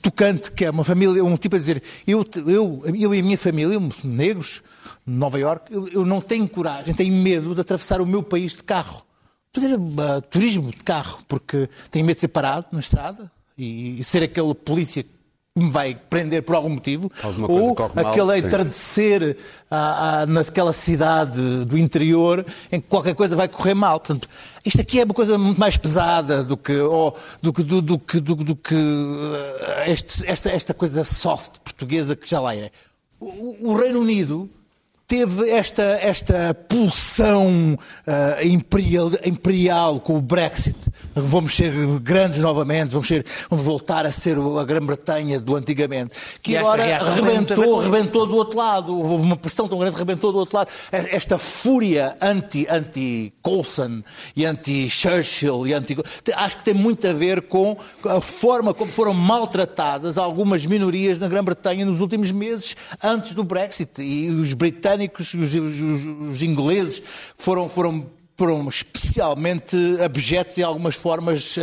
tocante, 0.02 0.52
que 0.52 0.66
é 0.66 0.70
uma 0.70 0.84
família, 0.84 1.24
um 1.24 1.36
tipo 1.36 1.56
a 1.56 1.60
dizer, 1.60 1.82
eu, 2.08 2.26
eu, 2.48 2.84
eu 2.86 3.16
e 3.16 3.20
a 3.20 3.24
minha 3.24 3.38
família, 3.38 3.80
negros, 4.04 4.62
Nova 5.06 5.40
York, 5.40 5.74
eu, 5.74 5.88
eu, 5.90 6.06
não 6.06 6.22
tenho 6.22 6.48
coragem, 6.48 6.94
tenho 6.94 7.14
medo 7.14 7.54
de 7.56 7.62
atravessar 7.62 8.02
o 8.02 8.06
meu 8.06 8.24
país 8.24 8.56
de 8.56 8.64
carro. 8.64 9.04
Fazer 9.52 9.76
uh, 9.76 10.22
turismo 10.30 10.72
de 10.72 10.82
carro, 10.84 11.20
porque 11.28 11.70
tenho 11.92 12.06
medo 12.06 12.16
de 12.16 12.22
ser 12.22 12.30
parado 12.30 12.68
na 12.72 12.80
estrada 12.80 13.32
e, 13.58 14.00
e 14.00 14.04
ser 14.04 14.24
aquele 14.24 14.54
polícia 14.56 15.04
que 15.04 15.10
me 15.56 15.70
vai 15.70 15.94
prender 15.94 16.42
por 16.42 16.56
algum 16.56 16.70
motivo, 16.70 17.12
ou 17.48 17.76
aquele 17.96 18.40
entardecer 18.40 19.38
ah, 19.70 20.22
ah, 20.22 20.26
naquela 20.26 20.74
cidade 20.74 21.66
do 21.66 21.78
interior 21.78 22.44
em 22.72 22.82
que 22.82 22.88
qualquer 22.88 23.14
coisa 23.14 23.36
vai 23.36 23.48
correr 23.48 23.76
mal. 23.76 24.00
Portanto, 24.00 24.28
isto 24.66 24.82
aqui 24.82 25.00
é 25.00 25.04
uma 25.04 25.14
coisa 25.14 25.38
muito 25.38 25.60
mais 25.60 25.78
pesada 25.78 26.44
do 26.44 26.58
que, 26.58 26.76
oh, 26.76 27.14
do 27.40 27.54
que, 27.54 27.62
do, 27.62 27.84
do, 27.84 28.00
que, 28.00 28.20
do, 28.20 28.36
do 28.36 28.56
que 28.56 28.74
uh, 28.74 29.84
este, 29.86 30.28
esta, 30.28 30.50
esta 30.50 30.74
coisa 30.74 31.04
soft 31.04 31.60
portuguesa 31.60 32.16
que 32.16 32.28
já 32.28 32.40
lá 32.40 32.56
é. 32.56 32.72
o, 33.20 33.70
o 33.70 33.76
Reino 33.76 34.00
Unido 34.00 34.50
teve 35.14 35.48
esta, 35.52 35.84
esta 36.02 36.56
pulsão 36.68 37.78
uh, 37.78 38.48
imperial, 38.48 39.12
imperial 39.24 40.00
com 40.00 40.18
o 40.18 40.22
Brexit. 40.22 40.76
Vamos 41.14 41.56
ser 41.56 41.72
grandes 42.00 42.40
novamente, 42.40 42.90
vamos, 42.90 43.08
ser, 43.08 43.24
vamos 43.48 43.64
voltar 43.64 44.08
a 44.08 44.12
ser 44.12 44.38
a 44.40 44.64
Grã-Bretanha 44.64 45.40
do 45.40 45.56
antigamente. 45.56 46.18
Que 46.42 46.58
agora 46.58 46.84
rebentou, 47.14 47.78
rebentou 47.78 48.26
do 48.26 48.36
outro 48.36 48.58
lado. 48.58 48.98
Houve 48.98 49.24
uma 49.24 49.38
pressão 49.38 49.68
tão 49.68 49.78
grande, 49.78 49.96
rebentou 49.96 50.32
do 50.32 50.40
outro 50.40 50.58
lado. 50.58 50.72
Esta 50.92 51.38
fúria 51.38 52.18
anti-Colson 52.20 53.84
anti 53.84 54.06
e 54.36 54.46
anti-Churchill 54.46 55.68
e 55.68 55.74
anti... 55.74 55.96
Acho 56.36 56.58
que 56.58 56.64
tem 56.64 56.74
muito 56.74 57.08
a 57.08 57.14
ver 57.14 57.44
com 57.44 57.78
a 58.04 58.20
forma 58.20 58.74
como 58.74 58.92
foram 58.92 59.14
maltratadas 59.14 60.18
algumas 60.18 60.66
minorias 60.66 61.20
na 61.20 61.28
Grã-Bretanha 61.28 61.86
nos 61.86 62.02
últimos 62.02 62.32
meses 62.32 62.76
antes 63.04 63.36
do 63.36 63.44
Brexit. 63.44 64.02
E 64.02 64.32
os 64.32 64.56
britânicos 64.56 65.03
britânicos 65.04 65.34
e 65.34 65.38
os, 65.38 65.54
os, 65.54 66.30
os 66.32 66.44
ingleses 66.44 67.02
foram, 67.38 67.68
foram 67.68 68.06
foram 68.36 68.68
especialmente 68.68 69.78
abjetos 70.04 70.58
em 70.58 70.64
algumas 70.64 70.96
formas 70.96 71.56
uh, 71.56 71.62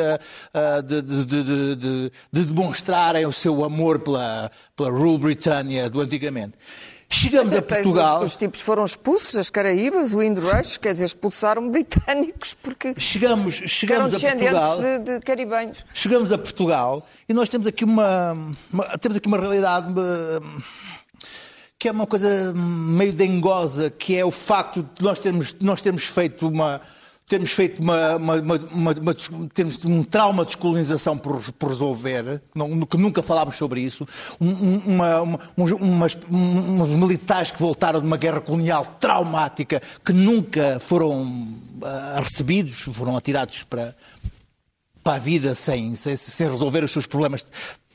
uh, 0.55 0.83
de, 0.83 1.03
de, 1.03 1.25
de, 1.25 2.13
de, 2.33 2.45
demonstrarem 2.45 3.27
o 3.27 3.33
seu 3.33 3.65
amor 3.65 3.99
pela, 3.99 4.49
pela 4.77 4.89
Rule 4.89 5.19
Britannia 5.19 5.91
do 5.91 6.01
antigamente. 6.01 6.57
Chegamos 7.13 7.53
a 7.57 7.61
Portugal. 7.61 8.23
Os, 8.23 8.31
os, 8.31 8.37
tipos 8.37 8.61
foram 8.61 8.85
expulsos, 8.85 9.37
as 9.37 9.51
Caraíbas, 9.51 10.15
o 10.15 10.19
Windrush, 10.19 10.79
quer 10.79 10.93
dizer, 10.93 11.07
expulsaram 11.07 11.69
britânicos 11.69 12.55
porque 12.55 12.95
chegamos, 12.99 13.55
chegamos 13.67 14.23
eram 14.23 14.33
a 14.33 14.37
Portugal, 14.37 14.79
de, 14.81 14.99
de 15.01 15.21
caribenhos. 15.21 15.85
Chegamos 15.93 16.31
a 16.31 16.39
Portugal 16.39 17.05
e 17.29 17.35
nós 17.35 17.49
temos 17.49 17.67
aqui 17.67 17.83
uma, 17.83 18.33
uma 18.73 18.97
temos 18.97 19.17
aqui 19.17 19.27
uma 19.27 19.39
realidade. 19.39 19.93
Uma, 19.93 20.41
que 21.81 21.89
é 21.89 21.93
uma 21.93 22.07
coisa 22.07 22.53
meio 22.55 23.11
dengosa, 23.11 23.89
que 23.89 24.15
é 24.15 24.23
o 24.23 24.31
facto 24.31 24.83
de 24.83 25.03
nós 25.03 25.19
termos, 25.19 25.57
nós 25.59 25.81
termos 25.81 26.05
feito 26.05 26.47
uma 26.47 26.79
termos 27.27 27.53
feito 27.53 27.81
uma, 27.81 28.17
uma, 28.17 28.35
uma, 28.35 28.95
uma 29.01 29.15
termos 29.55 29.83
um 29.85 30.03
trauma 30.03 30.43
de 30.43 30.49
descolonização 30.49 31.17
por, 31.17 31.41
por 31.53 31.69
resolver, 31.69 32.43
não, 32.55 32.81
que 32.81 32.99
nunca 32.99 33.23
falámos 33.23 33.57
sobre 33.57 33.81
isso, 33.81 34.07
uma, 34.39 35.23
uns, 35.57 35.71
umas, 35.71 36.19
uns 36.29 36.89
militares 36.91 37.53
que 37.53 37.59
voltaram 37.59 38.01
de 38.01 38.07
uma 38.07 38.17
guerra 38.17 38.41
colonial 38.41 38.85
traumática, 38.99 39.81
que 40.05 40.13
nunca 40.13 40.79
foram 40.81 41.23
uh, 41.23 42.21
recebidos, 42.21 42.81
foram 42.93 43.17
atirados 43.17 43.63
para, 43.63 43.95
para 45.05 45.15
a 45.15 45.19
vida 45.19 45.55
sem, 45.55 45.95
sem, 45.95 46.17
sem 46.17 46.51
resolver 46.51 46.83
os 46.83 46.91
seus 46.91 47.07
problemas 47.07 47.49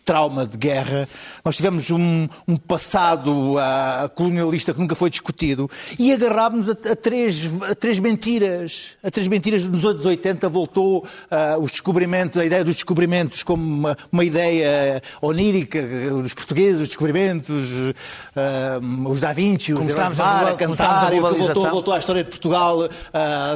trauma 0.06 0.46
de 0.46 0.56
guerra, 0.56 1.10
nós 1.44 1.58
tivemos 1.58 1.90
um, 1.90 2.28
um 2.48 2.56
passado 2.56 3.56
uh, 3.56 4.08
colonialista 4.14 4.72
que 4.72 4.80
nunca 4.80 4.94
foi 4.94 5.10
discutido 5.10 5.70
e 5.98 6.14
agarrámos 6.14 6.70
a, 6.70 6.74
a, 6.74 6.96
três, 6.96 7.50
a 7.64 7.74
três 7.74 7.98
mentiras. 7.98 8.92
A 9.04 9.10
três 9.10 9.28
mentiras 9.28 9.66
nos 9.66 9.84
anos 9.84 10.06
80 10.06 10.48
voltou 10.48 11.00
uh, 11.00 11.60
os 11.60 11.72
descobrimentos, 11.72 12.40
a 12.40 12.46
ideia 12.46 12.64
dos 12.64 12.76
descobrimentos 12.76 13.42
como 13.42 13.64
uma, 13.64 13.98
uma 14.12 14.24
ideia 14.24 15.02
onírica 15.22 15.82
dos 16.22 16.36
portugueses, 16.36 16.82
os 16.82 16.88
descobrimentos, 16.90 17.72
uh, 17.74 19.10
os 19.10 19.20
Da 19.20 19.34
Vinci, 19.34 19.74
os 19.74 19.80
Começámos 19.80 20.20
Bar, 20.20 20.46
a, 20.46 20.50
a 20.52 20.56
cantar, 20.56 21.12
a 21.12 21.20
voltou, 21.20 21.70
voltou 21.72 21.94
à 21.94 21.98
história 21.98 22.24
de 22.24 22.30
Portugal 22.30 22.88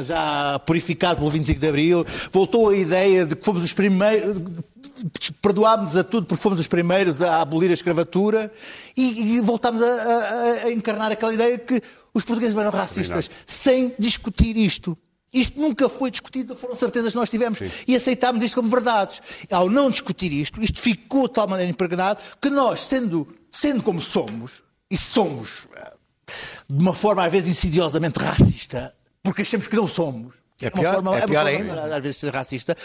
já 0.04 0.58
purificado 0.66 1.18
pelo 1.18 1.30
25 1.30 1.60
de 1.60 1.68
Abril, 1.68 2.06
voltou 2.32 2.70
a 2.70 2.76
ideia 2.76 3.24
de 3.24 3.36
que 3.36 3.44
fomos 3.44 3.62
os 3.62 3.72
primeiros 3.72 4.36
perdoámos 5.42 5.96
a 5.96 6.04
tudo 6.04 6.26
porque 6.26 6.42
fomos 6.42 6.58
os 6.58 6.68
primeiros 6.68 7.22
a 7.22 7.40
abolir 7.40 7.70
a 7.70 7.74
escravatura 7.74 8.52
e, 8.96 9.36
e 9.36 9.40
voltámos 9.40 9.82
a, 9.82 9.86
a, 9.86 10.52
a, 10.64 10.72
encarnar 10.72 11.12
aquela 11.12 11.34
ideia 11.34 11.58
que 11.58 11.82
os 12.12 12.24
portugueses 12.24 12.56
eram 12.56 12.70
racistas, 12.70 13.30
sem 13.46 13.94
discutir 13.98 14.56
isto. 14.56 14.96
Isto 15.32 15.60
nunca 15.60 15.88
foi 15.88 16.10
discutido, 16.10 16.56
foram 16.56 16.74
certezas 16.74 17.12
que 17.12 17.18
nós 17.18 17.30
tivemos 17.30 17.58
Sim. 17.58 17.70
e 17.86 17.94
aceitámos 17.94 18.42
isto 18.42 18.56
como 18.56 18.68
verdades. 18.68 19.22
Ao 19.50 19.70
não 19.70 19.90
discutir 19.90 20.32
isto, 20.32 20.62
isto 20.62 20.80
ficou 20.80 21.28
de 21.28 21.34
tal 21.34 21.46
maneira 21.46 21.70
impregnado 21.70 22.20
que 22.40 22.50
nós, 22.50 22.80
sendo, 22.80 23.28
sendo 23.50 23.82
como 23.82 24.02
somos, 24.02 24.62
e 24.90 24.96
somos 24.96 25.68
eh, 25.76 25.92
de 26.68 26.82
uma 26.82 26.94
forma 26.94 27.24
às 27.24 27.30
vezes 27.30 27.48
insidiosamente 27.48 28.18
racista, 28.18 28.94
porque 29.22 29.42
achamos 29.42 29.68
que 29.68 29.76
não 29.76 29.86
somos, 29.86 30.34
é 30.62 30.70
pior, 30.70 30.94
forma, 30.94 31.18
é 31.18 31.26
pior 31.26 31.46
ainda. 31.46 31.74
Forma, 31.74 31.96
às 31.96 32.02
vezes 32.02 32.16
ser 32.16 32.32
racista. 32.32 32.76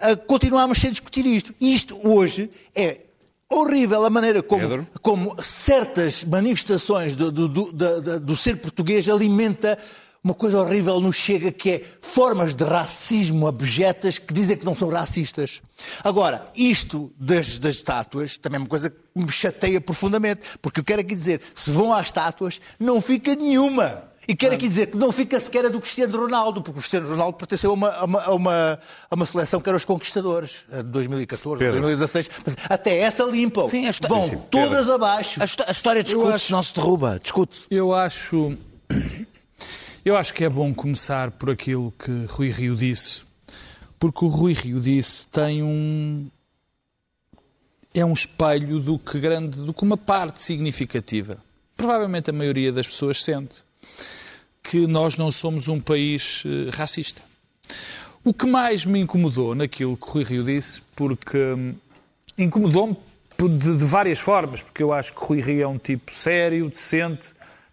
Uh, 0.00 0.16
continuamos 0.26 0.78
sem 0.78 0.90
discutir 0.90 1.26
isto. 1.26 1.54
Isto 1.60 1.98
hoje 2.02 2.50
é 2.74 3.00
horrível 3.48 4.04
a 4.04 4.10
maneira 4.10 4.42
como, 4.42 4.86
como 5.02 5.42
certas 5.42 6.24
manifestações 6.24 7.16
do, 7.16 7.32
do, 7.32 7.48
do, 7.48 8.20
do, 8.20 8.36
ser 8.36 8.56
português 8.56 9.08
alimenta 9.08 9.76
uma 10.22 10.34
coisa 10.34 10.60
horrível 10.60 11.00
nos 11.00 11.16
chega 11.16 11.50
que 11.50 11.70
é 11.70 11.84
formas 12.00 12.54
de 12.54 12.62
racismo 12.62 13.48
abjetas 13.48 14.18
que 14.18 14.32
dizem 14.34 14.56
que 14.56 14.66
não 14.66 14.76
são 14.76 14.88
racistas. 14.88 15.62
Agora, 16.04 16.46
isto 16.54 17.10
das, 17.18 17.58
das 17.58 17.76
estátuas 17.76 18.36
também 18.36 18.58
é 18.58 18.60
uma 18.60 18.68
coisa 18.68 18.90
que 18.90 18.96
me 19.14 19.30
chateia 19.30 19.80
profundamente, 19.80 20.42
porque 20.60 20.80
eu 20.80 20.84
quero 20.84 21.00
aqui 21.00 21.14
dizer, 21.14 21.40
se 21.54 21.70
vão 21.70 21.92
às 21.92 22.08
estátuas, 22.08 22.60
não 22.78 23.00
fica 23.00 23.34
nenhuma. 23.34 24.09
E 24.30 24.36
quero 24.36 24.54
aqui 24.54 24.68
dizer 24.68 24.86
que 24.86 24.96
não 24.96 25.10
fica 25.10 25.40
sequer 25.40 25.66
a 25.66 25.68
do 25.68 25.80
Cristiano 25.80 26.16
Ronaldo, 26.16 26.62
porque 26.62 26.70
o 26.70 26.74
Cristiano 26.74 27.08
Ronaldo 27.08 27.36
pertenceu 27.36 27.72
a 27.72 27.74
uma, 27.74 27.90
a 27.90 28.04
uma, 28.04 28.22
a 28.22 28.30
uma, 28.30 28.80
a 29.10 29.14
uma 29.16 29.26
seleção 29.26 29.60
que 29.60 29.68
era 29.68 29.76
os 29.76 29.84
Conquistadores, 29.84 30.64
de 30.70 30.84
2014, 30.84 31.58
Pedro. 31.58 31.80
2016. 31.80 32.30
Mas 32.46 32.56
até 32.68 32.98
essa 32.98 33.24
limpam. 33.24 33.66
Sim, 33.66 33.88
a 33.88 34.08
Vão 34.08 34.28
sim, 34.28 34.38
todas 34.48 34.88
abaixo. 34.88 35.40
A, 35.42 35.46
a 35.66 35.72
história 35.72 36.04
discute 36.04 36.32
acho... 36.32 36.52
não 36.52 36.62
se 36.62 36.72
derruba. 36.72 37.18
Discute. 37.20 37.62
Eu 37.68 37.92
acho... 37.92 38.56
Eu 40.02 40.16
acho 40.16 40.32
que 40.32 40.44
é 40.44 40.48
bom 40.48 40.72
começar 40.72 41.30
por 41.32 41.50
aquilo 41.50 41.92
que 41.98 42.24
Rui 42.26 42.48
Rio 42.48 42.74
disse, 42.74 43.22
porque 43.98 44.24
o 44.24 44.28
Rui 44.28 44.54
Rio 44.54 44.80
disse 44.80 45.26
tem 45.26 45.62
um 45.62 46.26
é 47.92 48.02
um 48.02 48.14
espelho 48.14 48.80
do 48.80 48.98
que 48.98 49.18
grande, 49.20 49.58
do 49.58 49.74
que 49.74 49.82
uma 49.82 49.98
parte 49.98 50.42
significativa, 50.42 51.36
provavelmente 51.76 52.30
a 52.30 52.32
maioria 52.32 52.72
das 52.72 52.86
pessoas 52.86 53.22
sente 53.22 53.62
que 54.70 54.86
nós 54.86 55.16
não 55.16 55.32
somos 55.32 55.66
um 55.66 55.80
país 55.80 56.44
uh, 56.44 56.70
racista. 56.72 57.20
O 58.22 58.32
que 58.32 58.46
mais 58.46 58.84
me 58.84 59.00
incomodou 59.00 59.52
naquilo 59.52 59.96
que 59.96 60.06
o 60.06 60.12
Rui 60.12 60.22
Rio 60.22 60.44
disse, 60.44 60.80
porque 60.94 61.54
hum, 61.58 61.74
incomodou-me 62.38 62.96
de, 63.36 63.78
de, 63.78 63.84
várias 63.84 64.20
formas, 64.20 64.62
porque 64.62 64.80
eu 64.80 64.92
acho 64.92 65.12
que 65.12 65.24
Rui 65.24 65.40
Rio 65.40 65.62
é 65.62 65.66
um 65.66 65.76
tipo 65.76 66.14
sério, 66.14 66.70
decente, 66.70 67.22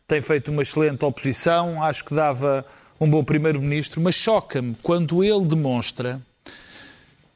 tem 0.08 0.22
feito 0.22 0.50
uma 0.50 0.64
excelente 0.64 1.06
oposição, 1.06 1.84
acho 1.84 2.04
que 2.04 2.16
dava 2.16 2.66
um 3.00 3.08
bom 3.08 3.24
primeiro-ministro, 3.24 4.02
mas 4.02 4.16
choca-me 4.16 4.76
quando 4.82 5.24
ele 5.24 5.46
demonstra 5.46 6.20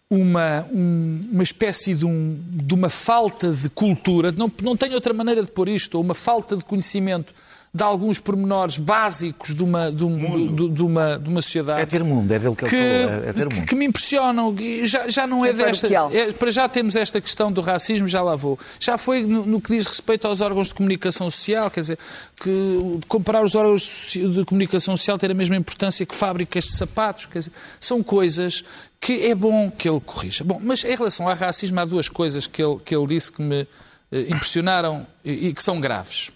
uma, 0.10 0.66
um, 0.72 1.30
uma 1.32 1.44
espécie 1.44 1.94
de, 1.94 2.06
um, 2.06 2.42
de, 2.50 2.74
uma 2.74 2.90
falta 2.90 3.52
de 3.52 3.70
cultura, 3.70 4.32
não, 4.32 4.52
não 4.64 4.76
tenho 4.76 4.96
outra 4.96 5.14
maneira 5.14 5.44
de 5.44 5.52
pôr 5.52 5.70
isto, 5.70 6.00
ou 6.00 6.04
uma 6.04 6.16
falta 6.16 6.58
de 6.58 6.66
conhecimento 6.66 7.32
de 7.74 7.84
alguns 7.84 8.20
pormenores 8.20 8.78
básicos 8.78 9.56
de 9.56 9.64
uma, 9.64 9.90
de, 9.90 10.04
um, 10.04 10.56
de, 10.56 10.70
de, 10.70 10.82
uma, 10.82 11.18
de 11.18 11.30
uma 11.30 11.42
sociedade. 11.42 11.82
É 11.82 11.86
ter 11.86 12.04
mundo, 12.04 12.30
é 12.30 12.38
ver 12.38 12.50
o 12.50 12.56
que, 12.56 12.66
que 12.66 12.76
ele 12.76 13.06
falou. 13.06 13.24
É, 13.24 13.30
é 13.30 13.34
ter 13.34 13.54
mundo. 13.54 13.66
Que 13.66 13.76
me 13.76 13.86
impressionam. 13.86 14.56
Já, 14.84 15.08
já 15.08 15.26
não 15.26 15.46
é, 15.46 15.50
é 15.50 15.54
desta. 15.54 15.88
É, 16.12 16.34
para 16.34 16.52
já 16.52 16.68
temos 16.68 16.98
esta 16.98 17.22
questão 17.22 17.50
do 17.50 17.62
racismo, 17.62 18.08
já 18.08 18.22
lá 18.22 18.36
vou. 18.36 18.60
Já 18.78 18.98
foi 18.98 19.24
no, 19.24 19.46
no, 19.46 19.62
que 19.62 19.78
diz 19.78 19.86
respeito 19.86 20.28
aos 20.28 20.42
órgãos 20.42 20.68
de 20.68 20.74
comunicação 20.74 21.32
social, 21.32 21.72
quer 21.72 21.80
dizer, 21.80 22.00
que 22.42 23.00
comparar 23.08 23.42
os 23.42 23.56
órgãos 23.56 24.12
de 24.12 24.44
comunicação 24.44 24.98
social 24.98 25.18
ter 25.18 25.32
a 25.32 25.34
mesma 25.34 25.56
importância 25.56 26.06
que 26.06 26.14
fábricas 26.14 26.66
de 26.66 26.72
sapatos, 26.72 27.26
quer 27.28 27.40
dizer, 27.40 27.54
são 27.80 28.04
coisas 28.04 28.66
que 29.00 29.26
é 29.26 29.34
bom 29.34 29.72
que 29.72 29.88
ele 29.88 30.02
corrija. 30.02 30.44
Bom, 30.44 30.60
mas 30.62 30.84
em 30.84 30.94
relação 30.94 31.28
ao 31.28 31.36
racismo, 31.36 31.80
há 31.80 31.86
duas 31.86 32.10
coisas 32.10 32.48
que 32.48 32.62
ele, 32.62 32.80
que 32.84 32.94
ele 32.94 33.08
disse 33.08 33.32
que 33.32 33.42
me 33.42 33.66
eh, 34.12 34.22
impressionaram 34.24 35.08
e, 35.24 35.48
e 35.48 35.54
que 35.54 35.64
são 35.64 35.80
graves. 35.80 36.32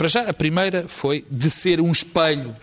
Para 0.00 0.08
já, 0.08 0.22
a 0.22 0.32
primeira 0.32 0.88
foi 0.88 1.26
de 1.30 1.50
ser 1.50 1.78
um 1.78 1.90
espelho, 1.90 2.56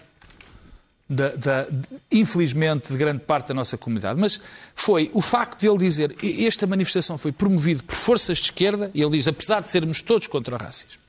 da, 1.08 1.30
da, 1.36 1.64
de, 1.66 1.88
infelizmente, 2.12 2.92
de 2.92 2.98
grande 2.98 3.20
parte 3.20 3.50
da 3.50 3.54
nossa 3.54 3.78
comunidade. 3.78 4.20
Mas 4.20 4.42
foi 4.74 5.12
o 5.14 5.22
facto 5.22 5.60
de 5.60 5.68
ele 5.68 5.78
dizer 5.78 6.16
esta 6.24 6.66
manifestação 6.66 7.16
foi 7.16 7.32
promovida 7.32 7.84
por 7.86 7.94
forças 7.94 8.40
de 8.40 8.46
esquerda, 8.46 8.90
e 8.92 9.04
ele 9.04 9.18
diz, 9.18 9.28
apesar 9.28 9.62
de 9.62 9.70
sermos 9.70 10.02
todos 10.02 10.26
contra 10.26 10.56
o 10.56 10.58
racismo. 10.58 11.00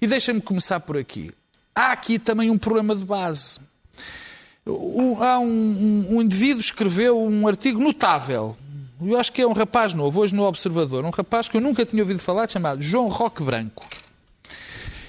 E 0.00 0.06
deixa-me 0.06 0.40
começar 0.40 0.78
por 0.78 0.96
aqui. 0.96 1.32
Há 1.74 1.90
aqui 1.90 2.20
também 2.20 2.50
um 2.50 2.56
problema 2.56 2.94
de 2.94 3.04
base. 3.04 3.58
há 4.64 5.40
um, 5.40 5.44
um, 5.44 6.06
um 6.10 6.22
indivíduo 6.22 6.60
escreveu 6.60 7.20
um 7.20 7.48
artigo 7.48 7.80
notável, 7.80 8.56
eu 9.02 9.18
acho 9.18 9.32
que 9.32 9.42
é 9.42 9.46
um 9.46 9.52
rapaz 9.52 9.92
novo, 9.92 10.20
hoje 10.20 10.36
no 10.36 10.44
Observador, 10.44 11.04
um 11.04 11.10
rapaz 11.10 11.48
que 11.48 11.56
eu 11.56 11.60
nunca 11.60 11.84
tinha 11.84 12.00
ouvido 12.00 12.20
falar, 12.20 12.48
chamado 12.48 12.80
João 12.80 13.08
Roque 13.08 13.42
Branco 13.42 13.84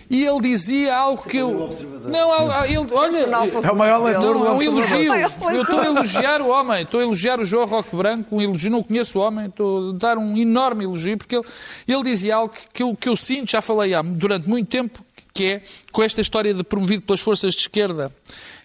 e 0.10 0.24
ele 0.24 0.42
dizia 0.42 0.96
algo 0.96 1.24
que 1.28 1.38
eu. 1.38 1.70
Não, 2.04 2.66
ele, 2.66 2.78
olha. 2.92 3.18
É 3.18 3.72
o 3.72 3.76
maior 3.76 4.04
leitor 4.04 4.36
não, 4.36 4.46
é 4.46 4.52
um 4.52 4.62
elogio. 4.62 5.14
Eu 5.14 5.62
estou 5.62 5.80
a 5.80 5.86
elogiar 5.86 6.42
o 6.42 6.50
homem, 6.50 6.84
estou 6.84 7.00
a 7.00 7.04
elogiar 7.04 7.40
o 7.40 7.46
João 7.46 7.66
Roque 7.66 7.96
Branco, 7.96 8.36
um 8.36 8.42
elogio, 8.42 8.70
não 8.70 8.84
conheço 8.84 9.18
o 9.18 9.22
homem, 9.22 9.48
estou 9.48 9.90
a 9.90 9.94
dar 9.94 10.18
um 10.18 10.38
enorme 10.38 10.84
elogio, 10.84 11.18
porque 11.18 11.36
ele, 11.36 11.46
ele 11.88 12.04
dizia 12.04 12.36
algo 12.36 12.54
que, 12.54 12.68
que, 12.72 12.84
eu, 12.84 12.96
que 12.96 13.10
eu 13.10 13.16
sinto, 13.16 13.52
já 13.52 13.62
falei 13.62 13.94
há, 13.94 14.02
durante 14.02 14.48
muito 14.48 14.68
tempo, 14.68 15.04
que 15.34 15.46
é 15.46 15.64
com 15.92 16.04
esta 16.04 16.22
história 16.22 16.54
de 16.54 16.64
promovido 16.64 17.02
pelas 17.02 17.22
forças 17.22 17.54
de 17.54 17.62
esquerda, 17.62 18.14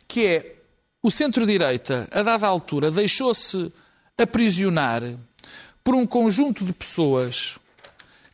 que 0.06 0.26
é 0.26 0.56
o 1.02 1.10
centro-direita, 1.10 2.06
a 2.10 2.22
dada 2.22 2.46
altura, 2.46 2.90
deixou-se 2.90 3.72
aprisionar 4.18 5.02
por 5.82 5.94
um 5.94 6.06
conjunto 6.06 6.64
de 6.64 6.74
pessoas 6.74 7.58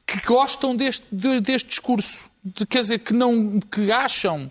que 0.04 0.20
gostam 0.26 0.74
deste, 0.74 1.06
deste 1.12 1.68
discurso 1.68 2.24
de, 2.54 2.66
quer 2.66 2.80
dizer, 2.80 2.98
que, 3.00 3.12
não, 3.12 3.58
que 3.60 3.90
acham 3.90 4.50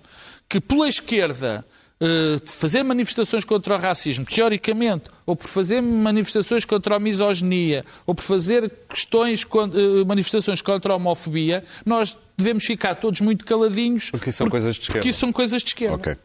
que 0.50 0.60
pela 0.60 0.88
esquerda 0.88 1.66
uh, 2.02 2.48
fazer 2.48 2.84
manifestações 2.84 3.46
contra 3.46 3.76
o 3.76 3.80
racismo, 3.80 4.26
teoricamente, 4.26 5.10
ou 5.26 5.36
por 5.36 5.48
fazer 5.48 5.82
manifestações 5.82 6.66
contra 6.66 6.96
a 6.96 7.00
misoginia, 7.00 7.84
ou 8.06 8.14
por 8.14 8.22
fazer 8.22 8.72
questões, 8.88 9.44
uh, 9.44 10.06
manifestações 10.06 10.62
contra 10.62 10.94
a 10.94 10.96
homofobia, 10.96 11.64
nós 11.86 12.18
devemos 12.38 12.66
ficar 12.66 12.96
todos 12.96 13.22
muito 13.22 13.46
caladinhos. 13.46 14.12
Porque 14.12 14.30
isso 14.30 14.38
são 14.38 14.46
porque, 14.46 14.58
coisas 14.58 14.76
de 14.76 14.82
esquerda. 14.82 15.00
Porque 15.00 15.10
isso 15.10 15.20
são 15.20 15.32
coisas 15.32 15.62
de 15.62 15.70
esquerda. 15.70 15.96
Okay. 15.96 16.16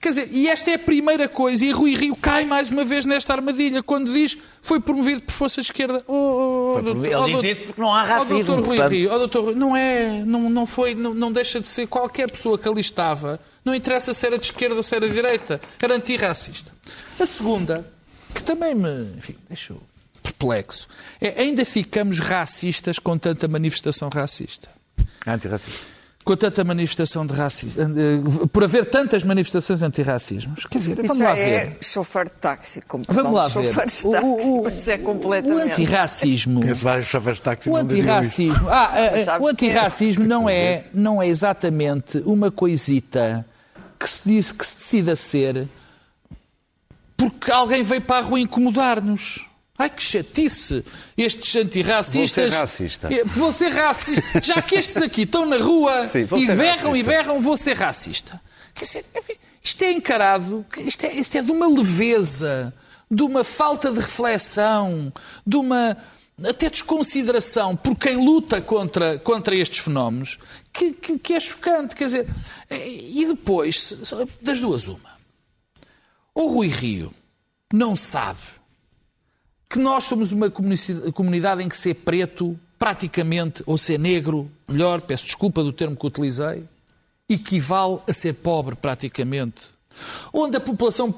Quer 0.00 0.08
dizer, 0.08 0.28
e 0.30 0.48
esta 0.48 0.70
é 0.70 0.74
a 0.74 0.78
primeira 0.78 1.28
coisa, 1.28 1.64
e 1.64 1.72
Rui 1.72 1.94
Rio 1.94 2.16
cai 2.16 2.44
mais 2.44 2.70
uma 2.70 2.84
vez 2.84 3.04
nesta 3.04 3.32
armadilha, 3.32 3.82
quando 3.82 4.12
diz 4.12 4.38
foi 4.62 4.80
promovido 4.80 5.22
por 5.22 5.32
força 5.32 5.60
de 5.60 5.66
esquerda. 5.66 6.02
Oh, 6.06 6.76
oh, 6.76 6.82
doutor, 6.82 7.04
ele 7.04 7.14
oh, 7.14 7.24
diz 7.26 7.44
isso 7.44 7.62
porque 7.66 7.80
não 7.80 7.92
há 7.92 8.04
racismo. 8.04 8.38
Oh, 8.38 8.42
doutor 8.42 8.66
Rui 8.66 8.76
portanto... 8.76 8.92
Rio, 8.92 9.12
oh, 9.12 9.18
doutor, 9.18 9.56
não 9.56 9.76
é, 9.76 10.22
não, 10.24 10.48
não 10.48 10.66
foi, 10.66 10.94
não, 10.94 11.12
não 11.12 11.32
deixa 11.32 11.60
de 11.60 11.68
ser 11.68 11.86
qualquer 11.86 12.30
pessoa 12.30 12.56
que 12.56 12.68
ali 12.68 12.80
estava, 12.80 13.40
não 13.64 13.74
interessa 13.74 14.14
se 14.14 14.26
era 14.26 14.38
de 14.38 14.44
esquerda 14.44 14.76
ou 14.76 14.82
se 14.82 14.94
era 14.94 15.08
de 15.08 15.14
direita, 15.14 15.60
era 15.82 15.96
antirracista. 15.96 16.70
A 17.18 17.26
segunda, 17.26 17.90
que 18.36 18.42
também 18.42 18.74
me, 18.74 19.14
enfim, 19.16 19.36
deixou 19.48 19.80
perplexo, 20.22 20.86
é 21.20 21.40
ainda 21.40 21.64
ficamos 21.64 22.18
racistas 22.18 22.98
com 22.98 23.16
tanta 23.16 23.48
manifestação 23.48 24.08
racista. 24.08 24.68
Antirracista 25.26 25.96
com 26.26 26.36
tanta 26.36 26.64
manifestação 26.64 27.24
de 27.24 27.32
racismo, 27.32 27.80
eh, 27.80 28.48
por 28.52 28.64
haver 28.64 28.86
tantas 28.86 29.22
manifestações 29.22 29.80
antirracismo. 29.80 30.56
Quer 30.68 30.78
dizer, 30.78 30.96
vamos 30.96 31.20
lá 31.20 31.38
é 31.38 31.66
ver. 31.66 31.76
chofer 31.80 32.24
de 32.24 32.32
táxi, 32.32 32.82
como 32.82 33.04
vamos 33.06 33.32
lá 33.32 33.46
ver. 33.46 33.62
De 33.62 33.72
táxi, 33.72 34.06
o, 34.08 34.10
o, 34.10 34.64
mas 34.64 34.88
é 34.88 34.98
completamente. 34.98 35.68
O 35.68 35.70
antirracismo. 35.70 36.74
vários 36.74 37.06
chofers 37.06 37.36
de 37.36 37.42
táxi. 37.42 37.70
O 37.70 37.76
antirracismo. 37.76 38.68
Ah, 38.68 38.92
ah 38.92 39.38
o 39.40 39.46
antirracismo 39.46 40.24
não 40.24 40.50
é, 40.50 40.86
não 40.92 41.22
é 41.22 41.28
exatamente 41.28 42.20
uma 42.26 42.50
coisita 42.50 43.46
que 43.96 44.10
se 44.10 44.28
diz 44.28 44.50
que 44.50 44.66
se 44.66 44.74
decida 44.78 45.14
ser 45.14 45.68
porque 47.16 47.50
alguém 47.50 47.82
veio 47.82 48.02
para 48.02 48.18
a 48.18 48.20
rua 48.28 48.40
incomodar-nos. 48.40 49.46
Ai 49.78 49.90
que 49.90 50.02
chatice! 50.02 50.84
Estes 51.16 51.54
antirracistas. 51.56 52.44
Vou 52.44 52.50
ser 52.50 52.58
racista. 52.58 53.14
É, 53.14 53.24
Vou 53.24 53.52
ser 53.52 53.68
racista. 53.68 54.40
Já 54.42 54.62
que 54.62 54.76
estes 54.76 54.96
aqui 54.98 55.22
estão 55.22 55.44
na 55.44 55.58
rua 55.58 56.06
Sim, 56.08 56.20
e 56.20 56.46
berram 56.46 56.96
e 56.96 57.02
racista. 57.02 57.04
berram, 57.10 57.40
vou 57.40 57.56
ser 57.56 57.76
racista. 57.76 58.40
Quer 58.74 58.84
dizer, 58.84 59.04
isto 59.62 59.82
é 59.82 59.92
encarado, 59.92 60.64
isto 60.78 61.04
é, 61.04 61.12
isto 61.14 61.36
é 61.36 61.42
de 61.42 61.50
uma 61.50 61.68
leveza, 61.68 62.72
de 63.10 63.22
uma 63.22 63.44
falta 63.44 63.90
de 63.90 64.00
reflexão, 64.00 65.12
de 65.46 65.56
uma 65.56 65.96
até 66.44 66.68
desconsideração 66.68 67.74
por 67.74 67.96
quem 67.96 68.16
luta 68.16 68.60
contra, 68.60 69.18
contra 69.18 69.56
estes 69.56 69.78
fenómenos, 69.78 70.38
que, 70.72 70.92
que, 70.92 71.18
que 71.18 71.34
é 71.34 71.40
chocante. 71.40 71.96
Quer 71.96 72.04
dizer, 72.04 72.26
e 72.70 73.24
depois, 73.26 73.96
das 74.42 74.60
duas, 74.60 74.88
uma. 74.88 75.15
O 76.38 76.48
Rui 76.48 76.68
Rio 76.68 77.14
não 77.72 77.96
sabe 77.96 78.40
que 79.70 79.78
nós 79.78 80.04
somos 80.04 80.32
uma 80.32 80.50
comunidade 80.50 81.62
em 81.62 81.68
que 81.68 81.74
ser 81.74 81.94
preto, 81.94 82.60
praticamente, 82.78 83.62
ou 83.64 83.78
ser 83.78 83.98
negro, 83.98 84.50
melhor, 84.68 85.00
peço 85.00 85.24
desculpa 85.24 85.64
do 85.64 85.72
termo 85.72 85.96
que 85.96 86.06
utilizei, 86.06 86.62
equivale 87.26 88.00
a 88.06 88.12
ser 88.12 88.34
pobre, 88.34 88.76
praticamente. 88.76 89.62
Onde 90.30 90.58
a 90.58 90.60
população 90.60 91.10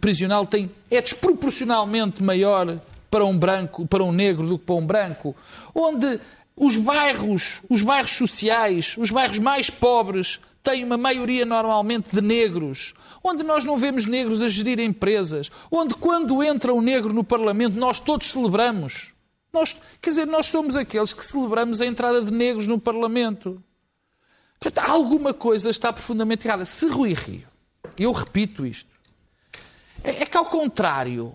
prisional 0.00 0.46
tem, 0.46 0.70
é 0.90 1.02
desproporcionalmente 1.02 2.22
maior 2.22 2.80
para 3.10 3.26
um 3.26 3.38
branco, 3.38 3.86
para 3.86 4.02
um 4.02 4.10
negro 4.10 4.48
do 4.48 4.58
que 4.58 4.64
para 4.64 4.74
um 4.74 4.86
branco. 4.86 5.36
Onde 5.74 6.18
os 6.56 6.78
bairros, 6.78 7.60
os 7.68 7.82
bairros 7.82 8.12
sociais, 8.12 8.96
os 8.96 9.10
bairros 9.10 9.38
mais 9.38 9.68
pobres 9.68 10.40
têm 10.62 10.84
uma 10.84 10.96
maioria 10.96 11.44
normalmente 11.44 12.14
de 12.14 12.20
negros, 12.20 12.94
onde 13.22 13.42
nós 13.42 13.64
não 13.64 13.76
vemos 13.76 14.06
negros 14.06 14.42
a 14.42 14.48
gerir 14.48 14.80
empresas, 14.80 15.50
onde 15.70 15.94
quando 15.94 16.42
entra 16.42 16.74
um 16.74 16.80
negro 16.80 17.12
no 17.12 17.24
Parlamento 17.24 17.78
nós 17.78 17.98
todos 17.98 18.30
celebramos. 18.30 19.12
Nós, 19.52 19.76
quer 20.00 20.10
dizer, 20.10 20.26
nós 20.26 20.46
somos 20.46 20.76
aqueles 20.76 21.12
que 21.12 21.24
celebramos 21.24 21.80
a 21.80 21.86
entrada 21.86 22.22
de 22.22 22.30
negros 22.30 22.66
no 22.66 22.78
Parlamento. 22.78 23.62
Portanto, 24.60 24.88
alguma 24.88 25.34
coisa 25.34 25.70
está 25.70 25.92
profundamente 25.92 26.46
errada. 26.46 26.64
Se 26.64 26.86
Rui 26.88 27.14
Rio, 27.14 27.48
eu 27.98 28.12
repito 28.12 28.64
isto, 28.64 28.90
é, 30.04 30.22
é 30.22 30.26
que 30.26 30.36
ao 30.36 30.44
contrário 30.44 31.34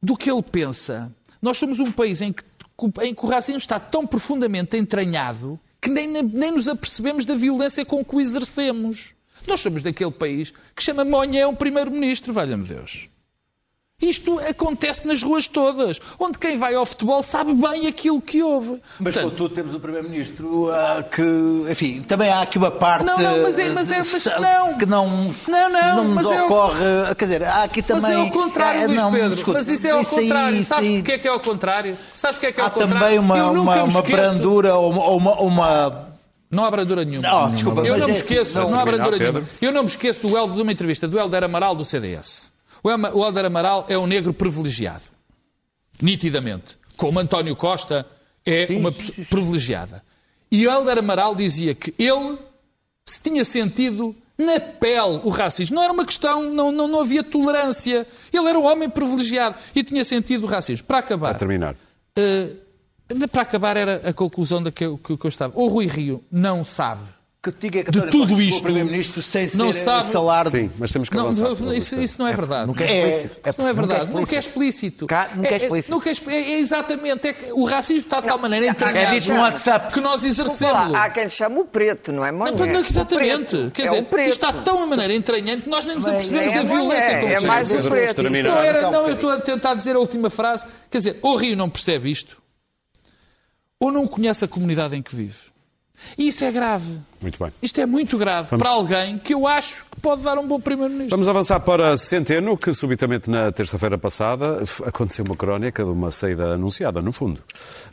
do 0.00 0.16
que 0.16 0.30
ele 0.30 0.42
pensa, 0.42 1.12
nós 1.40 1.58
somos 1.58 1.80
um 1.80 1.90
país 1.90 2.20
em 2.20 2.32
que, 2.32 2.44
em 3.02 3.14
que 3.14 3.24
o 3.24 3.28
racismo 3.28 3.58
está 3.58 3.80
tão 3.80 4.06
profundamente 4.06 4.76
entranhado 4.76 5.58
que 5.82 5.90
nem, 5.90 6.06
nem 6.06 6.52
nos 6.52 6.68
apercebemos 6.68 7.24
da 7.24 7.34
violência 7.34 7.84
com 7.84 8.04
que 8.04 8.14
o 8.14 8.20
exercemos. 8.20 9.12
Nós 9.48 9.60
somos 9.60 9.82
daquele 9.82 10.12
país 10.12 10.52
que 10.76 10.82
chama 10.82 11.04
Monhão 11.04 11.54
primeiro-ministro, 11.56 12.32
valha-me 12.32 12.64
Deus. 12.64 13.08
Isto 14.02 14.40
acontece 14.40 15.06
nas 15.06 15.22
ruas 15.22 15.46
todas, 15.46 16.00
onde 16.18 16.36
quem 16.36 16.56
vai 16.58 16.74
ao 16.74 16.84
futebol 16.84 17.22
sabe 17.22 17.54
bem 17.54 17.86
aquilo 17.86 18.20
que 18.20 18.42
houve. 18.42 18.80
Mas 18.98 19.14
Portanto, 19.14 19.30
contudo 19.30 19.54
temos 19.54 19.74
um 19.74 19.78
Primeiro-Ministro 19.80 20.70
ah, 20.72 21.04
que, 21.04 21.22
enfim, 21.70 22.02
também 22.02 22.28
há 22.28 22.42
aqui 22.42 22.58
uma 22.58 22.70
parte 22.72 23.04
Não, 23.04 23.16
não, 23.16 23.42
mas 23.42 23.58
é- 23.58 23.70
mas 23.70 23.90
é- 23.92 23.98
mas 23.98 24.24
não. 24.40 24.76
que 24.76 24.84
não, 24.86 25.34
Não, 25.46 25.68
não, 25.70 26.04
nos 26.04 26.14
mas 26.14 26.26
é 26.36 26.42
o- 26.42 26.46
ocorre, 26.46 26.78
quer 27.16 27.24
dizer, 27.26 27.44
há 27.44 27.62
aqui 27.62 27.80
também... 27.80 28.02
Mas 28.02 28.10
é 28.12 28.16
ao 28.16 28.30
contrário, 28.30 28.80
é, 28.82 28.86
Luís 28.88 29.00
não, 29.00 29.12
Pedro. 29.12 29.34
escuta, 29.34 29.58
mas 29.58 29.68
isso 29.68 29.86
é 29.86 29.90
ao 29.92 30.00
isso 30.00 30.18
aí, 30.18 30.22
contrário. 30.28 30.56
isso 30.58 30.68
Sabes 30.68 30.88
aí. 30.88 30.94
porquê 30.96 31.12
é 31.12 31.18
que 31.18 31.28
é 31.28 31.30
ao 31.30 31.40
contrário? 31.40 31.98
Sabes 32.16 32.36
porquê 32.36 32.46
é 32.48 32.52
que 32.52 32.60
é 32.60 32.62
ao 32.64 32.68
Há 32.68 32.70
contrário? 32.72 32.98
também 33.00 33.18
uma, 33.20 33.50
uma, 33.52 33.82
uma 33.84 34.02
brandura 34.02 34.74
ou 34.74 34.90
uma, 34.90 35.08
uma, 35.10 35.40
uma- 35.40 36.08
Não 36.50 36.64
há 36.64 36.70
brandura 36.70 37.04
nenhuma. 37.04 37.46
Oh, 37.46 37.48
desculpa, 37.50 37.80
eu 37.82 37.96
não 37.96 38.06
me 38.06 38.12
é 38.12 38.16
assim, 38.16 38.22
esqueço, 38.22 38.58
não- 38.58 38.70
não, 38.70 38.80
há 38.80 38.84
Pedro. 38.84 39.18
nenhuma. 39.18 39.42
Eu 39.60 39.72
não 39.72 39.82
me 39.82 39.88
esqueço 39.88 40.26
do 40.26 40.48
de 40.48 40.60
uma 40.62 40.72
entrevista 40.72 41.06
do 41.06 41.18
Helder 41.18 41.44
Amaral 41.44 41.74
do 41.76 41.84
CDS. 41.84 42.51
O 42.82 43.24
Helder 43.24 43.44
Amaral 43.44 43.86
é 43.88 43.96
um 43.96 44.06
negro 44.06 44.34
privilegiado. 44.34 45.04
Nitidamente. 46.00 46.76
Como 46.96 47.18
António 47.18 47.54
Costa 47.54 48.06
é 48.44 48.66
uma 48.70 48.90
pessoa 48.90 49.26
privilegiada. 49.28 50.02
E 50.50 50.66
o 50.66 50.70
Helder 50.70 50.98
Amaral 50.98 51.34
dizia 51.34 51.74
que 51.74 51.94
ele 51.98 52.38
se 53.04 53.20
tinha 53.22 53.44
sentido 53.44 54.14
na 54.36 54.58
pele 54.58 55.20
o 55.22 55.28
racismo. 55.28 55.76
Não 55.76 55.82
era 55.82 55.92
uma 55.92 56.04
questão, 56.04 56.42
não, 56.50 56.72
não, 56.72 56.88
não 56.88 57.00
havia 57.00 57.22
tolerância. 57.22 58.06
Ele 58.32 58.48
era 58.48 58.58
um 58.58 58.64
homem 58.64 58.90
privilegiado 58.90 59.56
e 59.74 59.82
tinha 59.82 60.04
sentido 60.04 60.44
o 60.44 60.46
racismo. 60.46 60.86
Para 60.86 60.98
acabar, 60.98 61.28
Para 61.30 61.38
terminar. 61.38 61.74
Uh, 62.18 63.28
para 63.28 63.42
acabar, 63.42 63.76
era 63.76 64.08
a 64.08 64.12
conclusão 64.12 64.62
da 64.62 64.70
que 64.70 64.84
eu, 64.84 64.98
que 64.98 65.12
eu 65.12 65.28
estava. 65.28 65.52
O 65.58 65.68
Rui 65.68 65.86
Rio 65.86 66.24
não 66.30 66.64
sabe. 66.64 67.02
Que 67.42 67.50
que 67.50 67.82
De 67.82 68.02
tudo 68.06 68.40
isto, 68.40 68.60
a 68.60 68.62
Primeiro-Ministro 68.62 69.20
sem 69.20 69.48
ser 69.48 69.56
não 69.56 69.72
sabe- 69.72 70.06
salário 70.06 70.48
Sim, 70.48 70.70
mas 70.78 70.92
temos 70.92 71.08
que 71.08 71.16
Não, 71.16 71.24
avançar. 71.24 71.48
não, 71.64 71.74
isso, 71.74 72.00
isso 72.00 72.16
não 72.20 72.28
é 72.28 72.32
verdade. 72.34 72.68
nunca 72.68 72.84
é 72.84 72.86
É- 72.86 73.10
explícito. 73.10 73.48
Isso 73.48 73.60
não 73.60 73.66
é 73.68 73.72
nunca 73.72 73.86
verdade. 73.88 74.14
Nunca 74.14 74.36
é 74.36 74.38
explícito. 74.38 75.06
Cá, 75.08 75.30
nunca 75.34 75.48
é 75.48 75.56
explícito. 75.56 75.90
nunca 75.92 76.08
é 76.08 76.12
expl- 76.12 76.30
é- 76.30 76.36
é 76.52 76.58
exatamente. 76.60 77.26
É 77.26 77.32
que 77.32 77.52
o 77.52 77.64
racismo 77.64 78.02
está 78.04 78.20
de 78.20 78.28
tal 78.28 78.38
maneira 78.38 78.66
É 78.66 78.68
entranhado 78.68 79.18
dito 79.18 79.32
no 79.32 79.40
WhatsApp. 79.40 79.92
que 79.92 80.00
nós 80.00 80.22
exercemos. 80.22 80.92
lá, 80.92 81.04
há 81.04 81.10
quem 81.10 81.24
lhe 81.24 81.30
chame 81.30 81.58
o 81.58 81.64
preto, 81.64 82.12
não 82.12 82.24
é 82.24 82.30
Não, 82.30 82.38
Monhé? 82.38 82.72
não, 82.72 82.80
exatamente. 82.80 83.56
O 83.56 83.58
preto. 83.58 83.70
Quer 83.72 83.82
é 83.82 83.84
dizer, 83.86 83.98
o 83.98 84.04
preto. 84.04 84.28
isto 84.30 84.44
está 84.46 84.56
de 84.58 84.64
tão 84.64 84.86
maneira 84.86 85.12
entranhante 85.12 85.62
que 85.62 85.68
nós 85.68 85.84
nem 85.84 85.96
nos 85.96 86.06
apercebemos 86.06 86.52
da 86.52 86.60
é 86.60 86.62
violência 86.62 87.18
que 87.18 87.26
é 87.26 87.40
mais 87.40 87.70
o 87.72 87.90
preto. 87.90 88.22
não, 88.22 88.58
era, 88.58 88.88
não, 88.88 89.08
eu 89.08 89.14
estou 89.14 89.30
a 89.30 89.40
tentar 89.40 89.74
dizer 89.74 89.96
a 89.96 89.98
última 89.98 90.30
frase. 90.30 90.64
Quer 90.88 90.98
dizer, 90.98 91.16
ou 91.20 91.32
o 91.32 91.36
Rio 91.36 91.56
não 91.56 91.68
percebe 91.68 92.08
isto, 92.08 92.36
ou 93.80 93.90
não 93.90 94.06
conhece 94.06 94.44
a 94.44 94.48
comunidade 94.48 94.94
em 94.94 95.02
que 95.02 95.12
vive. 95.16 95.50
E 96.18 96.28
isso 96.28 96.44
é 96.44 96.50
grave. 96.50 96.98
Muito 97.20 97.38
bem. 97.42 97.52
Isto 97.62 97.80
é 97.80 97.86
muito 97.86 98.18
grave 98.18 98.48
Vamos- 98.50 98.62
para 98.62 98.72
alguém 98.74 99.16
que 99.18 99.32
eu 99.32 99.46
acho 99.46 99.84
que 99.90 100.00
pode 100.00 100.22
dar 100.22 100.36
um 100.38 100.46
bom 100.46 100.60
primeiro-ministro. 100.60 101.10
Vamos 101.10 101.28
avançar 101.28 101.60
para 101.60 101.96
Centeno, 101.96 102.56
que 102.58 102.72
subitamente 102.74 103.30
na 103.30 103.52
terça-feira 103.52 103.96
passada 103.96 104.60
aconteceu 104.84 105.24
uma 105.24 105.36
crónica 105.36 105.84
de 105.84 105.90
uma 105.90 106.10
saída 106.10 106.54
anunciada, 106.54 107.00
no 107.00 107.12
fundo. 107.12 107.40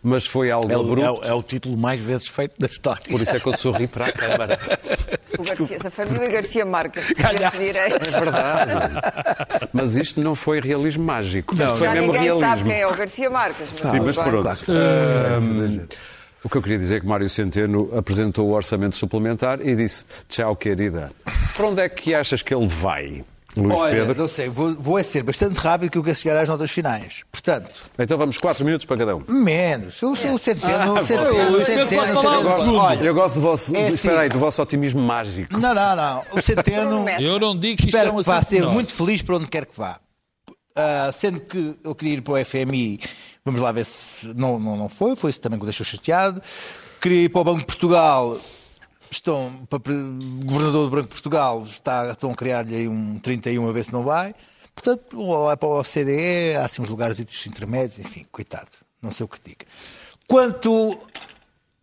Mas 0.02 0.26
foi 0.26 0.50
algo 0.50 0.72
É 0.72 0.78
o, 0.78 1.24
é 1.24 1.30
é 1.30 1.34
o 1.34 1.44
título 1.44 1.78
mais 1.78 2.00
vezes 2.00 2.28
feito 2.28 2.54
da 2.60 2.66
história. 2.68 3.04
Por 3.10 3.22
isso 3.22 3.36
é 3.36 3.40
que 3.40 3.48
eu 3.48 3.58
sorri 3.58 3.88
para 3.88 4.08
a 4.08 4.12
Câmara. 4.12 4.60
Garcia, 5.40 5.76
essa 5.76 5.92
família 5.92 6.28
Garcia 6.28 6.66
Marques, 6.66 7.08
de 7.08 7.14
direitos. 7.58 8.16
É 8.16 8.20
verdade. 8.20 8.72
Mas 9.72 9.96
isto 9.96 10.20
não 10.22 10.34
foi 10.36 10.60
realismo 10.60 11.04
mágico. 11.04 11.54
isto 11.54 11.76
foi 11.76 11.88
Já 11.88 11.94
mesmo 11.94 12.12
ninguém 12.14 12.28
sabe 12.30 12.40
realismo. 12.42 12.70
quem 12.70 12.80
é 12.82 12.88
o 12.88 12.96
Garcia 12.96 13.30
Marques. 13.30 13.68
Sim, 13.70 13.92
tudo 13.92 14.06
mas 14.06 14.16
pronto. 14.18 14.42
Claro 14.42 14.58
sim. 14.58 15.82
O 16.44 16.50
que 16.50 16.56
eu 16.58 16.62
queria 16.62 16.78
dizer 16.78 16.98
é 16.98 17.00
que 17.00 17.06
Mário 17.08 17.30
Centeno 17.30 17.90
apresentou 17.98 18.48
o 18.48 18.52
orçamento 18.54 18.96
suplementar 18.96 19.60
e 19.66 19.76
disse: 19.76 20.06
Tchau, 20.28 20.56
querida. 20.56 21.12
Para 21.56 21.68
onde 21.68 21.82
é 21.82 21.90
que 21.90 22.14
achas 22.16 22.42
que 22.42 22.54
ele 22.54 22.68
vai, 22.68 23.24
Luís 23.58 23.80
Olha, 23.80 23.96
Pedro? 24.06 24.22
não 24.22 24.28
sei, 24.28 24.48
vou, 24.48 24.74
vou 24.76 24.98
é 25.00 25.04
ser 25.04 25.24
bastante 25.24 25.56
rápido 25.58 25.92
que 25.92 25.98
eu 25.98 26.04
quero 26.04 26.16
chegar 26.16 26.38
às 26.42 26.48
notas 26.48 26.72
finais. 26.72 27.24
Portanto, 27.32 27.82
Então 27.98 28.18
vamos, 28.18 28.38
quatro 28.38 28.64
minutos 28.64 28.86
para 28.86 28.98
cada 28.98 29.16
um. 29.18 29.24
menos. 29.28 30.02
Eu 30.02 30.16
sou 30.16 30.34
o 30.36 30.40
centeno, 30.40 30.74
Ah, 30.98 31.02
o 31.02 31.06
centeno, 31.06 31.58
Pedro 31.58 31.66
centeno. 31.66 32.80
Olha, 32.80 33.04
Eu 33.04 33.14
gosto 33.14 33.36
do 33.36 33.42
vosso, 33.42 33.76
É 33.76 33.90
espera 33.90 34.14
assim. 34.16 34.22
aí, 34.24 34.30
do 34.30 34.40
vosso 34.40 34.62
otimismo 34.62 35.02
mágico. 35.02 35.58
não, 35.58 35.74
não, 35.74 35.96
não. 35.96 36.24
O 36.32 36.40
centeno. 36.44 37.06
Eu 37.20 37.40
não 37.40 37.58
digo 37.58 37.78
que 37.82 37.88
isto 37.88 37.98
é 37.98 38.00
Espero 38.02 38.16
um 38.16 38.22
que 38.22 38.28
vá 38.28 38.42
ser 38.44 38.66
muito 38.68 38.94
feliz 38.94 39.22
para 39.22 39.36
onde 39.36 39.48
quer 39.48 39.66
que 39.66 39.76
vá. 39.78 40.00
Ah, 40.76 41.10
sendo 41.12 41.42
que 41.42 41.58
ele 41.84 41.96
queria 41.98 42.14
ir 42.14 42.22
para 42.22 42.34
o 42.34 42.46
FMI, 42.46 43.00
vamos 43.50 43.62
lá 43.62 43.72
ver 43.72 43.86
se 43.86 44.28
não, 44.36 44.60
não, 44.60 44.78
não 44.78 44.88
foi, 44.88 45.16
foi 45.16 45.32
isso 45.32 45.42
também 45.42 45.58
que 45.58 45.64
o 45.64 45.66
deixou 45.66 45.86
chateado. 45.86 46.42
Queria 47.02 47.24
ir 47.24 47.30
para 47.30 47.42
o 47.42 47.44
Banco 47.44 47.60
de 47.60 47.66
Portugal, 47.66 48.40
estão, 49.10 49.68
para, 49.68 49.78
o 49.92 50.46
governador 50.46 50.90
do 50.90 50.96
Banco 50.96 51.08
de 51.08 51.14
Portugal 51.14 51.64
está, 51.64 52.12
estão 52.12 52.32
a 52.32 52.36
criar-lhe 52.36 52.76
aí 52.76 52.88
um 52.88 53.18
31 53.20 53.68
a 53.68 53.72
ver 53.72 53.86
se 53.86 53.94
não 53.94 54.04
vai. 54.04 54.36
Portanto, 54.76 55.20
ou 55.20 55.46
vai 55.46 55.58
para 55.58 55.68
o 55.68 55.80
OCDE, 55.80 56.56
há 56.56 56.66
assim 56.66 56.82
uns 56.82 56.90
lugares 56.90 57.20
intermédios, 57.46 58.00
enfim, 58.00 58.26
coitado, 58.32 58.70
não 59.02 59.12
sei 59.12 59.26
o 59.26 59.28
que 59.28 59.40
diga. 59.42 59.66
Quanto 60.28 60.98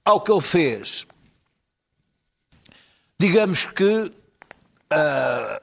ao 0.04 0.20
que 0.20 0.30
ele 0.30 0.40
fez, 0.40 1.06
digamos 3.18 3.66
que 3.66 4.12
ah, 4.90 5.60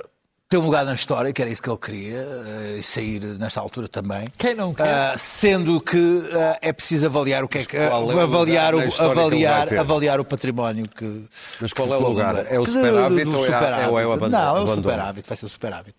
tem 0.53 0.59
um 0.59 0.65
lugar 0.65 0.85
na 0.85 0.93
história, 0.93 1.33
que 1.33 1.41
era 1.41 1.49
isso 1.49 1.63
que 1.63 1.67
ele 1.67 1.79
queria, 1.79 2.21
ah, 2.21 2.77
e 2.77 2.83
sair 2.83 3.19
nesta 3.39 3.59
altura 3.59 3.87
também. 3.87 4.27
Quem 4.37 4.53
não 4.53 4.71
quer? 4.71 4.87
Ah, 4.87 5.15
sendo 5.17 5.81
que 5.81 6.29
ah, 6.31 6.59
é 6.61 6.71
preciso 6.71 7.07
avaliar 7.07 7.43
o 7.43 7.47
que 7.47 7.57
é 7.57 7.65
que. 7.65 7.75
qual 7.87 8.11
é 8.11 8.15
o 8.15 8.19
avaliar, 8.19 8.71
lugar 8.75 8.85
o, 8.85 8.87
história 8.87 9.13
que 9.15 9.19
avaliar, 9.19 9.67
ter? 9.67 9.79
avaliar 9.79 10.19
o 10.19 10.25
património 10.25 10.87
que. 10.87 11.25
Mas 11.59 11.73
qual 11.73 11.91
é 11.91 11.97
o 11.97 12.01
que 12.01 12.05
lugar? 12.05 12.45
É 12.53 12.59
o 12.59 12.65
Que- 12.65 12.71
superávit 12.71 13.27
ou 13.29 13.39
é 13.39 13.51
superávit. 13.51 13.89
ou 13.89 13.99
é 13.99 14.05
o 14.05 14.11
abandono? 14.11 14.43
Não, 14.43 14.57
é 14.57 14.61
o 14.61 14.75
superávit, 14.75 15.27
vai 15.27 15.37
ser 15.37 15.45
o 15.47 15.49
superávit. 15.49 15.95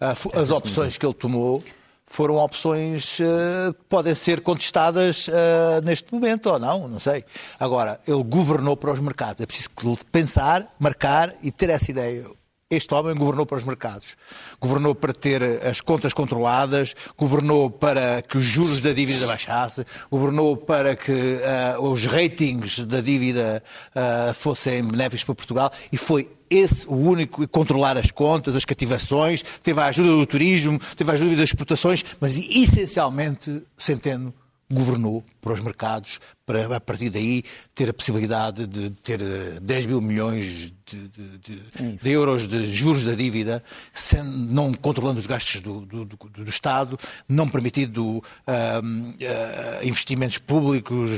As 0.00 0.50
opções 0.50 0.98
que 0.98 1.06
ele 1.06 1.14
tomou 1.14 1.62
foram 2.04 2.38
opções 2.38 3.20
ah, 3.20 3.72
que 3.72 3.84
podem 3.88 4.16
ser 4.16 4.40
contestadas 4.40 5.30
ah, 5.32 5.80
neste 5.80 6.12
momento 6.12 6.46
ou 6.50 6.58
não, 6.58 6.88
não 6.88 6.98
sei. 6.98 7.24
Agora, 7.60 8.00
ele 8.08 8.24
governou 8.24 8.76
para 8.76 8.92
os 8.92 8.98
mercados. 8.98 9.40
É 9.40 9.46
preciso 9.46 9.70
que- 9.70 10.04
pensar, 10.10 10.66
marcar 10.76 11.32
e 11.40 11.52
ter 11.52 11.70
essa 11.70 11.88
ideia. 11.88 12.24
Este 12.72 12.94
homem 12.94 13.14
governou 13.14 13.44
para 13.44 13.58
os 13.58 13.64
mercados, 13.64 14.16
governou 14.58 14.94
para 14.94 15.12
ter 15.12 15.42
as 15.62 15.82
contas 15.82 16.14
controladas, 16.14 16.94
governou 17.18 17.70
para 17.70 18.22
que 18.22 18.38
os 18.38 18.44
juros 18.44 18.80
da 18.80 18.94
dívida 18.94 19.26
baixassem, 19.26 19.84
governou 20.10 20.56
para 20.56 20.96
que 20.96 21.12
uh, 21.12 21.82
os 21.82 22.06
ratings 22.06 22.86
da 22.86 23.02
dívida 23.02 23.62
uh, 23.94 24.32
fossem 24.32 24.82
benéficos 24.82 25.22
para 25.22 25.34
Portugal 25.34 25.72
e 25.92 25.98
foi 25.98 26.30
esse 26.48 26.86
o 26.88 26.94
único, 26.94 27.46
controlar 27.48 27.98
as 27.98 28.10
contas, 28.10 28.56
as 28.56 28.64
cativações, 28.64 29.42
teve 29.62 29.78
a 29.78 29.86
ajuda 29.86 30.08
do 30.08 30.26
turismo, 30.26 30.78
teve 30.96 31.10
a 31.10 31.14
ajuda 31.14 31.36
das 31.36 31.50
exportações, 31.50 32.02
mas 32.18 32.38
essencialmente 32.38 33.62
Centeno 33.76 34.32
governou 34.72 35.22
para 35.40 35.52
os 35.52 35.60
mercados, 35.60 36.18
para 36.46 36.76
a 36.76 36.80
partir 36.80 37.10
daí 37.10 37.42
ter 37.74 37.90
a 37.90 37.92
possibilidade 37.92 38.66
de 38.66 38.90
ter 38.90 39.20
10 39.60 39.84
eh, 39.84 39.86
mil 39.86 40.00
milhões 40.00 40.72
de, 40.86 41.08
de, 41.08 41.38
de, 41.38 41.92
de 41.96 42.10
euros 42.10 42.48
de 42.48 42.66
juros 42.66 43.04
da 43.04 43.14
dívida, 43.14 43.62
sem, 43.92 44.22
não 44.22 44.72
controlando 44.72 45.20
os 45.20 45.26
gastos 45.26 45.60
do, 45.60 45.80
do, 45.80 46.04
do, 46.04 46.16
do 46.16 46.48
Estado, 46.48 46.98
não 47.28 47.48
permitindo 47.48 48.18
uh, 48.18 48.20
uh, 48.20 49.86
investimentos 49.86 50.38
públicos, 50.38 51.10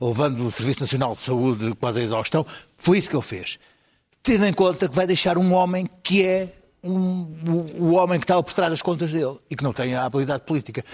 levando 0.00 0.46
o 0.46 0.50
Serviço 0.50 0.80
Nacional 0.80 1.14
de 1.14 1.20
Saúde 1.22 1.74
quase 1.78 2.00
à 2.00 2.02
exaustão. 2.02 2.44
Foi 2.76 2.98
isso 2.98 3.08
que 3.08 3.16
ele 3.16 3.22
fez. 3.22 3.58
Tendo 4.22 4.46
em 4.46 4.52
conta 4.52 4.88
que 4.88 4.94
vai 4.94 5.06
deixar 5.06 5.38
um 5.38 5.54
homem 5.54 5.88
que 6.02 6.24
é 6.24 6.52
um, 6.82 7.26
o, 7.48 7.84
o 7.84 7.92
homem 7.94 8.18
que 8.18 8.24
estava 8.24 8.42
por 8.42 8.52
trás 8.52 8.70
das 8.70 8.82
contas 8.82 9.12
dele 9.12 9.38
e 9.50 9.56
que 9.56 9.62
não 9.62 9.72
tem 9.72 9.94
a 9.94 10.04
habilidade 10.04 10.44
política. 10.44 10.84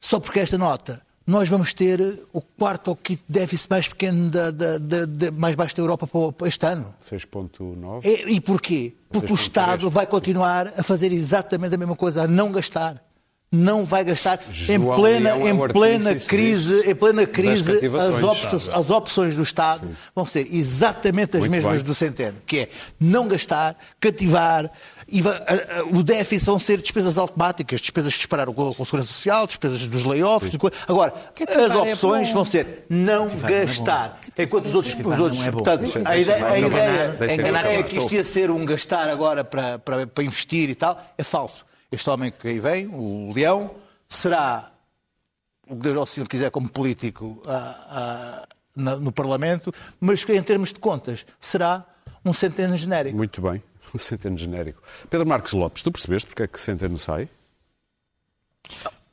Só 0.00 0.18
porque 0.18 0.40
esta 0.40 0.56
nota 0.56 1.02
nós 1.26 1.48
vamos 1.48 1.72
ter 1.72 2.00
o 2.32 2.40
quarto 2.40 2.88
ou 2.88 2.96
quinto 2.96 3.22
déficit 3.28 3.70
mais 3.70 3.88
pequeno, 3.88 4.30
da, 4.30 4.50
da, 4.50 4.78
da, 4.78 5.04
da 5.06 5.30
mais 5.30 5.54
baixo 5.54 5.76
da 5.76 5.82
Europa 5.82 6.06
para 6.32 6.48
este 6.48 6.66
ano. 6.66 6.94
6,9. 7.08 8.04
E, 8.04 8.34
e 8.34 8.40
porquê? 8.40 8.94
Porque 9.10 9.32
o 9.32 9.34
Estado 9.34 9.90
vai 9.90 10.06
continuar 10.06 10.72
a 10.76 10.82
fazer 10.82 11.12
exatamente 11.12 11.74
a 11.74 11.78
mesma 11.78 11.96
coisa, 11.96 12.22
a 12.22 12.28
não 12.28 12.50
gastar 12.52 13.02
não 13.52 13.84
vai 13.84 14.04
gastar 14.04 14.38
João 14.48 14.76
em 14.76 14.96
plena, 14.96 15.30
é 15.30 15.48
em 15.48 15.68
plena 15.68 16.14
crise, 16.14 16.88
em 16.88 16.94
plena 16.94 17.26
crise 17.26 17.84
as, 17.84 18.22
opções, 18.22 18.68
as 18.68 18.90
opções 18.90 19.36
do 19.36 19.42
Estado 19.42 19.88
Sim. 19.88 19.96
vão 20.14 20.24
ser 20.24 20.46
exatamente 20.52 21.36
as 21.36 21.40
Muito 21.40 21.50
mesmas 21.50 21.82
bem. 21.82 21.84
do 21.84 21.92
Centeno, 21.92 22.36
que 22.46 22.60
é 22.60 22.68
não 23.00 23.26
gastar, 23.26 23.76
cativar, 23.98 24.70
e 25.08 25.20
o 25.90 26.04
déficit 26.04 26.46
vão 26.46 26.60
ser 26.60 26.80
despesas 26.80 27.18
automáticas, 27.18 27.80
despesas 27.80 28.12
que 28.12 28.18
dispararam 28.20 28.54
com 28.54 28.70
a 28.70 28.84
Segurança 28.84 29.12
Social, 29.12 29.44
despesas 29.48 29.88
dos 29.88 30.04
layoffs. 30.04 30.56
Agora, 30.86 31.12
as 31.40 31.72
é 31.72 31.76
opções 31.76 32.28
é 32.28 32.32
vão 32.32 32.44
ser 32.44 32.84
não 32.88 33.28
gastar. 33.28 34.20
É 34.38 34.44
enquanto 34.44 34.66
os 34.66 34.74
outros. 34.76 34.94
Os 34.94 35.18
outros 35.18 35.44
é 35.44 35.50
portanto, 35.50 36.00
a 36.04 36.16
ideia, 36.16 36.46
a 36.46 36.58
ideia 36.58 37.78
é 37.80 37.82
que 37.82 37.98
isto 37.98 38.14
ia 38.14 38.22
ser 38.22 38.48
um 38.52 38.64
gastar 38.64 39.08
agora 39.08 39.42
para, 39.42 39.80
para, 39.80 40.06
para 40.06 40.22
investir 40.22 40.70
e 40.70 40.74
tal, 40.76 40.96
é 41.18 41.24
falso. 41.24 41.68
Este 41.90 42.08
homem 42.08 42.30
que 42.30 42.48
aí 42.48 42.60
vem, 42.60 42.86
o 42.86 43.32
Leão, 43.32 43.74
será 44.08 44.72
o 45.68 45.76
que 45.76 45.82
Deus 45.82 45.96
ao 45.96 46.06
Senhor 46.06 46.28
quiser 46.28 46.50
como 46.50 46.68
político 46.68 47.42
a, 47.46 48.46
a, 48.76 48.96
no 48.96 49.12
Parlamento, 49.12 49.72
mas 50.00 50.24
que 50.24 50.32
em 50.32 50.42
termos 50.42 50.72
de 50.72 50.80
contas 50.80 51.26
será 51.38 51.84
um 52.24 52.32
centeno 52.32 52.76
genérico. 52.76 53.16
Muito 53.16 53.40
bem, 53.40 53.62
um 53.94 53.98
centeno 53.98 54.36
genérico. 54.36 54.82
Pedro 55.08 55.26
Marcos 55.26 55.52
Lopes, 55.52 55.82
tu 55.82 55.90
percebeste 55.90 56.28
porque 56.28 56.42
é 56.42 56.46
que 56.46 56.60
centeno 56.60 56.98
sai? 56.98 57.28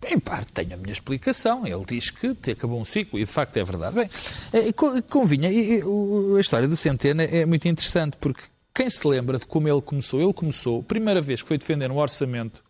Em 0.09 0.19
parte 0.19 0.53
tenho 0.53 0.75
a 0.75 0.77
minha 0.77 0.93
explicação. 0.93 1.65
Ele 1.65 1.83
diz 1.85 2.11
que 2.11 2.35
acabou 2.51 2.79
um 2.79 2.85
ciclo 2.85 3.17
e 3.17 3.25
de 3.25 3.31
facto 3.31 3.57
é 3.57 3.63
verdade. 3.63 3.95
Bem, 3.95 4.09
eh, 4.53 4.71
convinha, 5.09 5.49
a 5.49 6.39
história 6.39 6.67
do 6.67 6.77
Centeno 6.77 7.23
é 7.23 7.45
muito 7.45 7.67
interessante 7.67 8.15
porque 8.17 8.43
quem 8.73 8.89
se 8.89 9.05
lembra 9.07 9.39
de 9.39 9.45
como 9.47 9.67
ele 9.67 9.81
começou? 9.81 10.21
Ele 10.21 10.33
começou, 10.33 10.83
primeira 10.83 11.19
vez 11.19 11.41
que 11.41 11.47
foi 11.47 11.57
defender 11.57 11.89
um 11.91 11.97
orçamento 11.97 12.63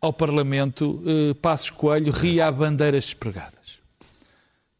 ao 0.00 0.12
Parlamento, 0.12 1.02
eh, 1.06 1.34
Passos 1.34 1.70
Coelho 1.70 2.12
ria 2.12 2.48
a 2.48 2.52
bandeiras 2.52 3.04
despregadas. 3.04 3.80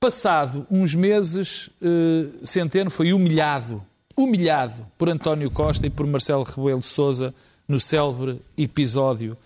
Passado 0.01 0.67
uns 0.69 0.95
meses, 0.95 1.71
eh, 1.81 2.27
Centeno 2.45 2.91
foi 2.91 3.13
humilhado, 3.13 3.81
humilhado 4.17 4.85
por 4.99 5.09
António 5.09 5.51
Costa 5.51 5.87
e 5.87 5.91
por 5.91 6.07
Marcelo 6.07 6.43
Rebelo 6.43 6.81
de 6.81 6.87
Sousa 6.87 7.33
no 7.69 7.79
célebre 7.79 8.41
episódio 8.59 9.37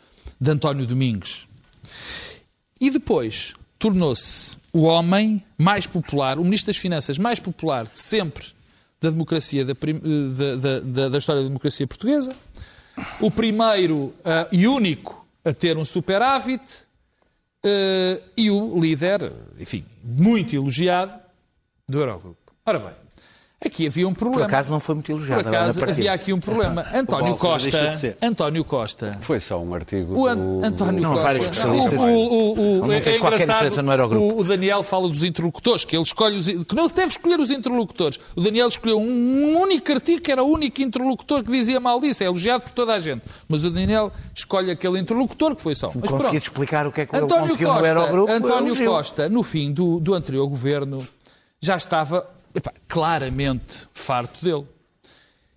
de 0.40 0.50
António 0.50 0.86
Domingos. 0.86 1.46
E 2.80 2.90
depois 2.90 3.52
tornou-se 3.78 4.56
o 4.72 4.82
homem 4.82 5.42
mais 5.58 5.86
popular, 5.86 6.38
o 6.38 6.44
Ministro 6.44 6.72
das 6.72 6.76
Finanças 6.76 7.18
mais 7.18 7.38
popular 7.38 7.84
de 7.84 8.00
sempre 8.00 8.46
da 9.00 9.10
democracia, 9.10 9.64
da, 9.64 9.74
da, 9.74 10.80
da, 10.80 11.08
da 11.10 11.18
história 11.18 11.42
da 11.42 11.48
democracia 11.48 11.86
portuguesa, 11.86 12.34
o 13.20 13.30
primeiro 13.30 13.96
uh, 13.96 14.14
e 14.50 14.66
único 14.66 15.26
a 15.44 15.52
ter 15.52 15.76
um 15.76 15.84
superávit 15.84 16.62
uh, 17.64 18.22
e 18.36 18.50
o 18.50 18.78
líder, 18.78 19.32
enfim, 19.58 19.84
muito 20.02 20.54
elogiado 20.54 21.14
do 21.88 22.00
Eurogrupo. 22.00 22.52
Ora 22.64 22.78
bem, 22.78 23.05
Aqui 23.64 23.86
havia 23.86 24.06
um 24.06 24.12
problema. 24.12 24.44
Por 24.44 24.48
acaso 24.48 24.70
não 24.70 24.78
foi 24.78 24.96
muito 24.96 25.10
elogiado. 25.10 25.42
Por 25.42 25.48
acaso 25.48 25.82
havia 25.82 26.12
aqui 26.12 26.30
um 26.30 26.38
problema. 26.38 26.84
António 26.92 27.36
Costa. 27.36 27.96
António 28.20 28.64
Costa. 28.64 29.12
Foi 29.20 29.40
só 29.40 29.58
um 29.58 29.72
artigo. 29.72 30.14
O 30.14 30.26
An 30.26 30.60
António 30.62 31.00
não, 31.00 31.12
Costa. 31.12 31.22
vários 31.24 31.44
especialistas. 31.46 32.02
O, 32.02 32.06
o, 32.06 32.52
o, 32.52 32.78
não 32.80 33.00
fez 33.00 33.16
é 33.16 33.18
qualquer 33.18 33.46
diferença 33.46 33.80
no 33.80 33.90
Eurogrupo. 33.92 34.34
O, 34.34 34.40
o 34.40 34.44
Daniel 34.44 34.82
fala 34.82 35.08
dos 35.08 35.24
interlocutores, 35.24 35.86
que 35.86 35.96
ele 35.96 36.02
escolhe 36.02 36.36
os, 36.36 36.46
que 36.46 36.74
não 36.74 36.86
se 36.86 36.94
deve 36.94 37.08
escolher 37.08 37.40
os 37.40 37.50
interlocutores. 37.50 38.20
O 38.36 38.42
Daniel 38.42 38.68
escolheu 38.68 39.00
um 39.00 39.58
único 39.58 39.90
artigo 39.90 40.20
que 40.20 40.30
era 40.30 40.44
o 40.44 40.48
único 40.48 40.82
interlocutor 40.82 41.42
que 41.42 41.50
dizia 41.50 41.80
mal 41.80 41.98
disso. 41.98 42.22
É 42.22 42.26
elogiado 42.26 42.64
por 42.64 42.72
toda 42.72 42.92
a 42.92 42.98
gente. 42.98 43.22
Mas 43.48 43.64
o 43.64 43.70
Daniel 43.70 44.12
escolhe 44.34 44.70
aquele 44.70 44.98
interlocutor 44.98 45.56
que 45.56 45.62
foi 45.62 45.74
só. 45.74 45.88
Se 45.88 45.98
conseguir 45.98 46.36
explicar 46.36 46.86
o 46.86 46.92
que 46.92 47.00
é 47.00 47.06
que 47.06 47.16
António 47.16 47.46
conseguiu 47.46 47.68
Costa, 47.68 47.80
no 47.80 47.86
Eurogrupo. 47.88 48.32
António 48.32 48.84
Costa, 48.84 49.28
no 49.30 49.42
fim 49.42 49.72
do, 49.72 49.98
do 49.98 50.12
anterior 50.12 50.46
governo, 50.46 50.98
já 51.58 51.76
estava 51.78 52.35
epá, 52.56 52.72
claramente 52.88 53.86
farto 53.92 54.44
dele. 54.44 54.66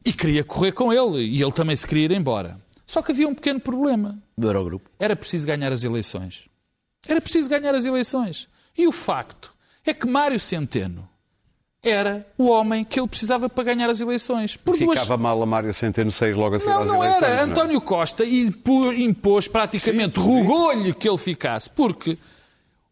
E 0.04 0.14
queria 0.14 0.44
correr 0.44 0.72
com 0.72 0.94
ele, 0.94 1.26
e 1.26 1.42
ele 1.42 1.52
também 1.52 1.76
se 1.76 1.86
queria 1.86 2.06
ir 2.06 2.12
embora. 2.12 2.58
Só 2.86 3.02
que 3.02 3.12
havia 3.12 3.28
um 3.28 3.36
pequeno 3.36 3.60
problema. 3.60 4.18
Do 4.38 4.48
Eurogrupo. 4.48 4.90
Era 5.00 5.16
preciso 5.16 5.46
ganhar 5.46 5.72
as 5.72 5.84
eleições. 5.84 6.48
Era 7.08 7.22
preciso 7.22 7.50
ganhar 7.50 7.76
as 7.76 7.86
eleições. 7.86 8.48
E 8.78 8.88
o 8.88 8.92
facto 8.92 9.54
é 9.86 9.94
que 9.94 10.08
Mário 10.08 10.40
Centeno 10.40 11.08
era 11.82 12.28
o 12.38 12.48
homem 12.48 12.84
que 12.84 13.00
ele 13.00 13.08
precisava 13.08 13.48
para 13.48 13.64
ganhar 13.64 13.90
as 13.90 14.02
eleições. 14.02 14.58
Por 14.58 14.76
Ficava 14.76 15.06
duas... 15.06 15.20
mal 15.20 15.42
a 15.42 15.46
Mário 15.46 15.74
Centeno 15.74 16.12
sair 16.12 16.34
logo 16.34 16.56
a 16.56 16.60
seguir 16.60 16.74
não, 16.74 16.82
às 16.82 16.88
não 16.88 16.96
eleições. 16.98 17.22
Era. 17.24 17.36
Não 17.36 17.42
era. 17.42 17.52
António 17.52 17.82
Costa 17.82 18.26
impôs 18.26 19.48
praticamente, 19.48 20.20
rogou-lhe 20.20 20.94
que 20.94 21.08
ele 21.08 21.18
ficasse, 21.18 21.70
porque 21.70 22.18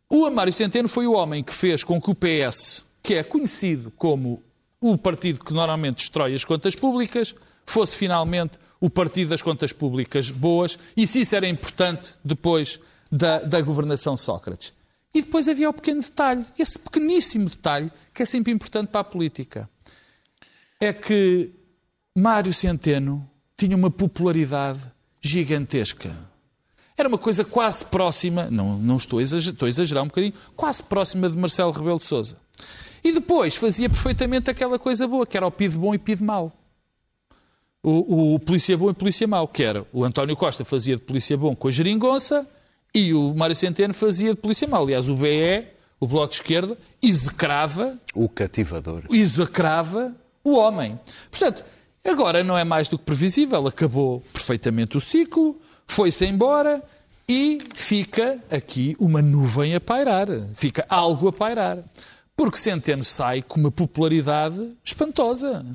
o 0.09 0.29
Mário 0.29 0.53
Centeno 0.53 0.87
foi 0.87 1.05
o 1.05 1.13
homem 1.13 1.43
que 1.43 1.53
fez 1.53 1.83
com 1.83 1.99
que 1.99 2.09
o 2.09 2.15
PS 2.15 2.86
que 3.07 3.15
é 3.15 3.23
conhecido 3.23 3.89
como 3.91 4.43
o 4.81 4.97
partido 4.97 5.39
que 5.39 5.53
normalmente 5.53 5.99
destrói 5.99 6.33
as 6.33 6.43
contas 6.43 6.75
públicas, 6.75 7.33
fosse 7.65 7.95
finalmente 7.95 8.59
o 8.81 8.89
partido 8.89 9.29
das 9.29 9.41
contas 9.41 9.71
públicas 9.71 10.29
boas, 10.29 10.77
e 10.95 11.07
se 11.07 11.21
isso 11.21 11.33
era 11.33 11.47
importante 11.47 12.15
depois 12.21 12.81
da, 13.09 13.39
da 13.39 13.61
governação 13.61 14.17
Sócrates. 14.17 14.73
E 15.13 15.21
depois 15.21 15.47
havia 15.47 15.69
o 15.69 15.73
pequeno 15.73 16.01
detalhe, 16.01 16.45
esse 16.59 16.77
pequeníssimo 16.77 17.47
detalhe, 17.47 17.89
que 18.13 18.23
é 18.23 18.25
sempre 18.25 18.51
importante 18.51 18.89
para 18.89 18.99
a 18.99 19.05
política. 19.05 19.69
É 20.77 20.91
que 20.91 21.51
Mário 22.13 22.51
Centeno 22.51 23.25
tinha 23.55 23.77
uma 23.77 23.89
popularidade 23.89 24.81
gigantesca. 25.21 26.13
Era 26.97 27.07
uma 27.07 27.17
coisa 27.17 27.45
quase 27.45 27.85
próxima, 27.85 28.51
não, 28.51 28.77
não 28.77 28.97
estou, 28.97 29.19
a 29.19 29.21
exagerar, 29.21 29.53
estou 29.53 29.65
a 29.65 29.69
exagerar 29.69 30.03
um 30.03 30.07
bocadinho, 30.07 30.33
quase 30.57 30.83
próxima 30.83 31.29
de 31.29 31.37
Marcelo 31.37 31.71
Rebelo 31.71 31.99
de 31.99 32.03
Sousa. 32.03 32.35
E 33.03 33.11
depois 33.11 33.55
fazia 33.55 33.89
perfeitamente 33.89 34.49
aquela 34.49 34.77
coisa 34.79 35.07
boa, 35.07 35.25
que 35.25 35.37
era 35.37 35.45
o 35.45 35.51
PID 35.51 35.77
bom 35.77 35.93
e 35.93 35.97
PID 35.97 36.21
mau. 36.21 36.51
O, 37.83 38.35
o 38.35 38.39
polícia 38.39 38.77
bom 38.77 38.89
e 38.89 38.93
polícia 38.93 39.27
mau, 39.27 39.47
que 39.47 39.63
era 39.63 39.85
o 39.93 40.03
António 40.03 40.35
Costa 40.35 40.65
fazia 40.65 40.95
de 40.95 41.01
polícia 41.01 41.37
bom 41.37 41.55
com 41.55 41.67
a 41.67 41.71
geringonça 41.71 42.47
e 42.93 43.13
o 43.13 43.33
Mário 43.33 43.55
Centeno 43.55 43.93
fazia 43.93 44.31
de 44.31 44.41
polícia 44.41 44.67
mau. 44.67 44.83
Aliás, 44.83 45.07
o 45.07 45.15
BE, 45.15 45.67
o 45.99 46.07
Bloco 46.07 46.29
de 46.29 46.35
Esquerda, 46.35 46.77
execrava... 47.01 47.97
O 48.13 48.27
cativador. 48.27 49.03
Execrava 49.09 50.15
o 50.43 50.57
homem. 50.57 50.99
Portanto, 51.29 51.63
agora 52.05 52.43
não 52.43 52.57
é 52.57 52.63
mais 52.63 52.89
do 52.89 52.97
que 52.97 53.05
previsível. 53.05 53.67
Acabou 53.67 54.21
perfeitamente 54.33 54.97
o 54.97 54.99
ciclo, 54.99 55.59
foi-se 55.85 56.25
embora 56.25 56.83
e 57.29 57.59
fica 57.75 58.39
aqui 58.49 58.95
uma 58.99 59.21
nuvem 59.21 59.75
a 59.75 59.81
pairar. 59.81 60.27
Fica 60.55 60.85
algo 60.89 61.27
a 61.27 61.33
pairar. 61.33 61.79
Porque 62.37 62.57
Centeno 62.57 63.03
sai 63.03 63.41
com 63.41 63.59
uma 63.59 63.71
popularidade 63.71 64.71
espantosa. 64.85 65.65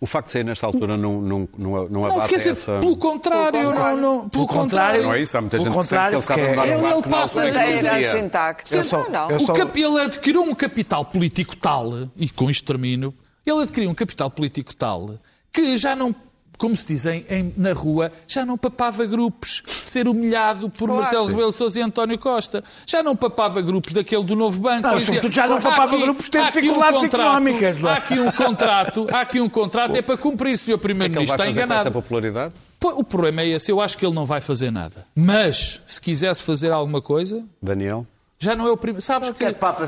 O 0.00 0.06
facto 0.06 0.26
de 0.26 0.32
sair 0.32 0.44
nesta 0.44 0.66
altura 0.66 0.96
não, 0.96 1.20
não, 1.20 1.48
não, 1.56 1.88
não 1.88 2.04
abate 2.04 2.20
não, 2.20 2.26
quer 2.28 2.36
dizer, 2.36 2.50
essa... 2.50 2.78
Pelo 2.80 2.96
contrário, 2.96 3.52
pelo 3.52 3.70
contrário, 3.70 4.00
não, 4.00 4.16
não, 4.16 4.28
pelo 4.28 4.46
contrário, 4.46 5.02
Não 5.04 5.14
é 5.14 5.20
isso, 5.22 5.38
há 5.38 5.40
muita 5.40 5.58
gente 5.58 5.76
que 5.76 5.82
sente 5.84 6.02
que 6.02 6.08
ele 6.08 6.18
está 6.18 6.34
a 6.34 6.36
dar 6.36 6.44
um 6.44 6.64
Ele, 6.66 6.86
ele 6.86 7.02
passa 7.02 7.42
a 7.42 7.50
dizer... 7.50 8.76
Eu 8.76 8.82
só, 8.84 9.08
não. 9.08 9.30
Eu 9.30 9.40
só... 9.40 9.54
Cap... 9.54 9.80
Ele 9.80 10.00
adquiriu 10.00 10.42
um 10.42 10.54
capital 10.54 11.04
político 11.04 11.56
tal, 11.56 12.08
e 12.16 12.28
com 12.28 12.50
isto 12.50 12.64
termino, 12.64 13.14
ele 13.46 13.62
adquiriu 13.62 13.90
um 13.90 13.94
capital 13.94 14.30
político 14.30 14.74
tal, 14.74 15.18
que 15.52 15.76
já 15.76 15.96
não 15.96 16.14
como 16.58 16.76
se 16.76 16.84
dizem 16.84 17.24
em, 17.30 17.54
na 17.56 17.72
rua, 17.72 18.10
já 18.26 18.44
não 18.44 18.58
papava 18.58 19.06
grupos 19.06 19.62
de 19.64 19.70
ser 19.70 20.08
humilhado 20.08 20.68
por 20.68 20.86
Claro, 20.88 21.02
Marcelo. 21.02 21.26
Rebelo 21.28 21.52
Sousa 21.52 21.78
e 21.78 21.82
António 21.82 22.18
Costa. 22.18 22.62
Já 22.84 23.02
não 23.02 23.14
papava 23.16 23.62
grupos 23.62 23.92
daquele 23.92 24.24
do 24.24 24.34
Novo 24.36 24.58
Banco. 24.58 24.82
Não, 24.82 24.94
Dizia, 24.96 25.06
sobretudo 25.06 25.32
já 25.34 25.46
não 25.46 25.56
"Há 25.58 25.60
papava 25.62 25.94
aqui- 25.94 26.02
grupos 26.02 26.28
de 26.28 26.38
um 26.38 26.44
dificuldades 26.44 27.00
contrato, 27.00 27.22
económicas, 27.26 27.82
é?" 27.84 27.88
Há 27.88 27.94
aqui 27.94 28.14
um 28.20 28.32
contrato, 28.32 29.06
há 29.12 29.20
aqui 29.20 29.40
um 29.40 29.48
contrato, 29.48 29.96
é 29.96 30.02
para 30.02 30.16
cumprir, 30.16 30.58
Sr. 30.58 30.62
É 30.62 30.64
que 30.66 30.72
ele 30.72 30.78
Primeiro-Ministro. 30.78 31.38
vai 31.38 31.48
Está 31.48 31.62
essa 31.62 31.66
enganado. 31.66 31.92
popularidade? 31.92 32.54
O 32.82 33.04
problema 33.04 33.42
é 33.42 33.48
esse. 33.50 33.70
Eu 33.70 33.80
acho 33.80 33.96
que 33.96 34.04
ele 34.04 34.14
não 34.14 34.26
vai 34.26 34.40
fazer 34.40 34.70
nada. 34.70 35.06
Mas, 35.14 35.80
se 35.86 36.00
quisesse 36.00 36.42
fazer 36.42 36.72
alguma 36.72 37.00
coisa, 37.00 37.44
Daniel? 37.62 38.06
já 38.38 38.54
não 38.56 38.66
é 38.66 38.70
o 38.70 38.76
primeiro. 38.76 39.00
Sabes 39.00 39.30
que. 39.30 39.44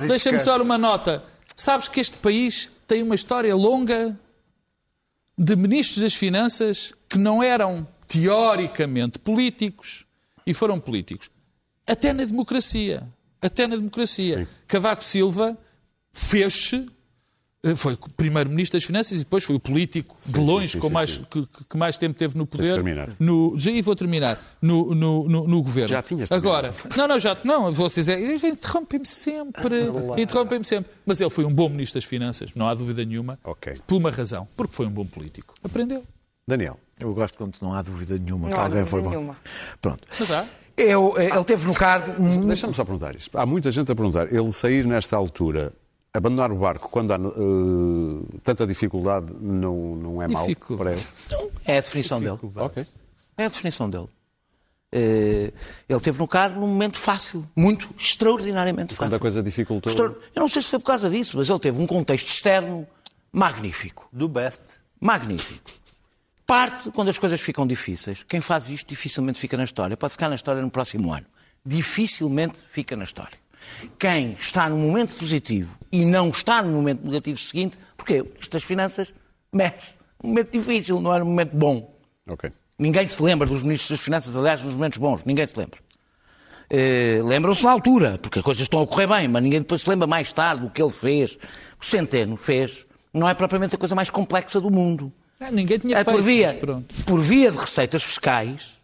Deixa-me 0.09 0.39
só 0.41 0.57
uma 0.63 0.79
nota. 0.79 1.23
Sabes 1.57 1.89
que 1.89 2.01
este 2.01 2.17
país 2.17 2.71
tem 2.87 3.03
uma 3.03 3.15
história 3.15 3.55
longa 3.55 4.17
de 5.43 5.57
ministros 5.57 6.03
das 6.03 6.15
Finanças 6.15 6.93
que 7.09 7.17
não 7.17 7.43
eram 7.43 7.89
teoricamente 8.07 9.19
políticos 9.19 10.05
e 10.47 10.53
foram 10.53 10.79
políticos. 10.79 11.31
Até 11.87 12.13
na 12.13 12.27
democracia. 12.27 13.09
Até 13.41 13.67
na 13.67 13.77
democracia. 13.77 14.47
Cavaco 14.69 15.03
Silva 15.03 15.57
fez-se. 16.13 16.87
Eh, 17.63 17.75
Foi 17.77 17.97
primeiro-ministro 18.17 18.79
das 18.79 18.85
Finanças 18.85 19.13
e 19.13 19.19
depois 19.19 19.45
foi 19.45 19.57
o 19.57 19.61
político 19.61 20.17
de 20.27 20.39
longe 20.41 20.73
sim, 20.73 20.79
com 20.79 20.89
sim, 20.89 20.93
mais, 20.95 21.11
sim. 21.11 21.27
Que, 21.31 21.47
que- 21.69 21.77
mais 21.77 21.99
tempo 21.99 22.19
teve 22.19 22.37
no 22.37 22.47
poder. 22.47 22.73
terminar. 22.75 23.11
No, 23.19 23.55
e 23.59 23.83
vou 23.83 23.95
terminar. 23.97 24.39
No, 24.63 24.95
no, 24.95 25.29
no, 25.29 25.47
no 25.47 25.63
governo. 25.63 25.89
Já 25.89 26.03
tinhas 26.03 26.31
Agora, 26.33 26.73
não, 26.97 27.07
não, 27.09 27.19
já. 27.19 27.37
Não, 27.45 27.73
vocês 27.73 28.09
é, 28.09 28.19
interrompem-me 28.47 29.07
sempre. 29.07 29.81
Interrompem-me 30.19 30.65
sempre. 30.65 30.91
Mas 31.05 31.21
ele 31.21 31.31
foi 31.31 31.45
um 31.45 31.53
bom 31.53 31.69
ministro 31.69 32.01
das 32.01 32.05
Finanças, 32.09 32.51
não 32.55 32.67
há 32.69 32.75
dúvida 32.75 33.05
nenhuma. 33.05 33.39
Ok. 33.45 33.75
Por 33.87 33.97
uma 33.97 34.11
razão. 34.11 34.49
Porque 34.57 34.75
foi 34.75 34.87
um 34.87 34.91
bom 34.91 35.07
político. 35.07 35.55
Aprendeu. 35.63 36.03
Daniel? 36.49 36.79
Eu 36.99 37.15
gosto 37.15 37.37
quando 37.39 37.55
não 37.63 37.73
há 37.75 37.83
dúvida 37.83 38.19
nenhuma 38.19 38.45
Não 38.45 38.51
que 38.51 38.57
há 38.57 38.63
alguém 38.63 38.79
dúvida 38.85 38.91
foi 38.91 39.03
bom. 39.03 39.11
nenhuma. 39.11 39.37
Pronto. 39.81 40.01
Mas 40.19 40.31
há. 40.33 40.47
Eu, 40.77 41.15
eh, 41.19 41.27
ele 41.35 41.45
teve 41.45 41.67
no 41.67 41.75
cargo. 41.75 42.21
um- 42.23 42.47
Deixa-me 42.47 42.73
só 42.75 42.85
perguntar 42.85 43.15
isto. 43.15 43.37
Há 43.39 43.45
muita 43.45 43.71
gente 43.71 43.93
a 43.93 43.95
perguntar. 43.95 44.33
Ele 44.33 44.51
sair 44.51 44.87
nesta 44.87 45.17
altura, 45.17 45.73
abandonar 46.13 46.51
o 46.53 46.57
barco 46.57 46.89
quando 46.89 47.13
há 47.13 47.17
eh, 47.17 48.39
tanta 48.43 48.67
dificuldade, 48.67 49.33
não, 49.41 49.97
não 49.97 50.23
é 50.23 50.29
mau 50.29 50.47
para 50.77 50.93
ele? 50.93 51.03
É 51.65 51.79
a 51.79 51.81
definição 51.81 52.21
dele. 52.21 52.39
Ok. 52.57 52.87
É 53.37 53.45
a 53.45 53.49
definição 53.49 53.89
dele. 53.89 54.09
Eh, 54.93 55.53
ele 55.89 56.01
teve 56.01 56.19
no 56.19 56.27
cargo 56.27 56.59
num 56.61 56.67
momento 56.67 56.99
fácil, 56.99 57.47
muito, 57.57 57.89
extraordinariamente 57.97 58.95
Quando 58.95 59.11
fácil. 59.11 59.17
a 59.17 59.21
coisa 59.21 59.43
dificultou. 59.43 59.91
Extra- 59.91 60.07
Eu 60.35 60.41
não 60.41 60.49
sei 60.49 60.63
se 60.63 60.69
foi 60.69 60.79
por 60.81 60.87
causa 60.87 61.09
disso, 61.09 61.37
mas 61.37 61.49
ele 61.49 61.59
teve 61.61 61.81
um 61.81 61.87
contexto 61.87 62.27
externo 62.29 62.87
magnífico. 63.33 64.09
Do 64.13 64.29
best. 64.29 64.63
Magnífico. 65.01 65.71
Parte 66.45 66.91
quando 66.91 67.09
as 67.09 67.17
coisas 67.19 67.41
ficam 67.41 67.65
difíceis. 67.65 68.25
Quem 68.25 68.41
faz 68.41 68.69
isto 68.69 68.89
dificilmente 68.89 69.39
fica 69.39 69.57
na 69.57 69.63
história. 69.63 69.97
Pode 69.97 70.13
ficar 70.15 70.29
na 70.29 70.35
história 70.35 70.61
no 70.61 70.69
próximo 70.71 71.13
ano. 71.15 71.25
Dificilmente 71.65 72.59
fica 72.69 72.97
na 72.97 73.05
história. 73.05 73.39
Quem 73.99 74.33
está 74.39 74.69
num 74.69 74.79
momento 74.79 75.17
positivo 75.17 75.77
e 75.93 76.05
não 76.05 76.29
está 76.31 76.63
no 76.63 76.71
momento 76.73 77.05
negativo 77.05 77.39
seguinte, 77.39 77.79
porque 77.97 78.25
isto 78.41 78.53
das 78.53 78.63
finanças 78.63 79.13
mete-se. 79.53 79.97
Um 80.23 80.29
momento 80.29 80.53
difícil, 80.53 81.01
não 81.01 81.13
era 81.15 81.25
um 81.25 81.29
momento 81.29 81.57
bom. 81.57 81.95
Ok. 82.29 82.51
Ninguém 82.79 83.07
se 83.09 83.23
lembra 83.23 83.47
dos 83.47 83.63
ministros 83.63 83.91
das 83.91 84.01
Finanças, 84.01 84.37
aliás, 84.37 84.63
nos 84.63 84.75
momentos 84.75 84.99
bons. 84.99 85.23
Ninguém 85.25 85.47
se 85.47 85.59
lembra. 85.59 85.79
Eh, 86.71 87.21
Lembram-se 87.25 87.65
na 87.65 87.71
altura, 87.73 88.19
porque 88.19 88.39
as 88.39 88.45
coisas 88.45 88.63
estão 88.63 88.81
a 88.81 88.87
correr 88.87 89.07
bem, 89.07 89.29
mas 89.29 89.43
ninguém 89.43 89.61
depois 89.61 89.83
se 89.83 89.89
lembra 89.91 90.07
mais 90.07 90.33
tarde 90.33 90.63
do 90.63 90.71
que 90.71 90.81
ele 90.81 90.91
fez. 90.91 91.37
O 91.81 91.85
Centeno 91.85 92.37
fez. 92.37 92.87
Não 93.13 93.29
é 93.29 93.35
propriamente 93.35 93.75
a 93.75 93.79
coisa 93.79 93.95
mais 93.95 94.09
complexa 94.09 94.61
do 94.61 94.71
mundo. 94.71 95.13
Ah, 95.41 95.51
ninguém 95.51 95.79
tinha 95.79 95.97
É 95.99 96.05
feito. 96.05 96.17
por 96.17 96.23
via, 96.23 96.55
pronto. 96.55 96.95
por 97.05 97.21
via 97.21 97.51
de 97.51 97.57
receitas 97.59 98.03
fiscais. 98.03 98.80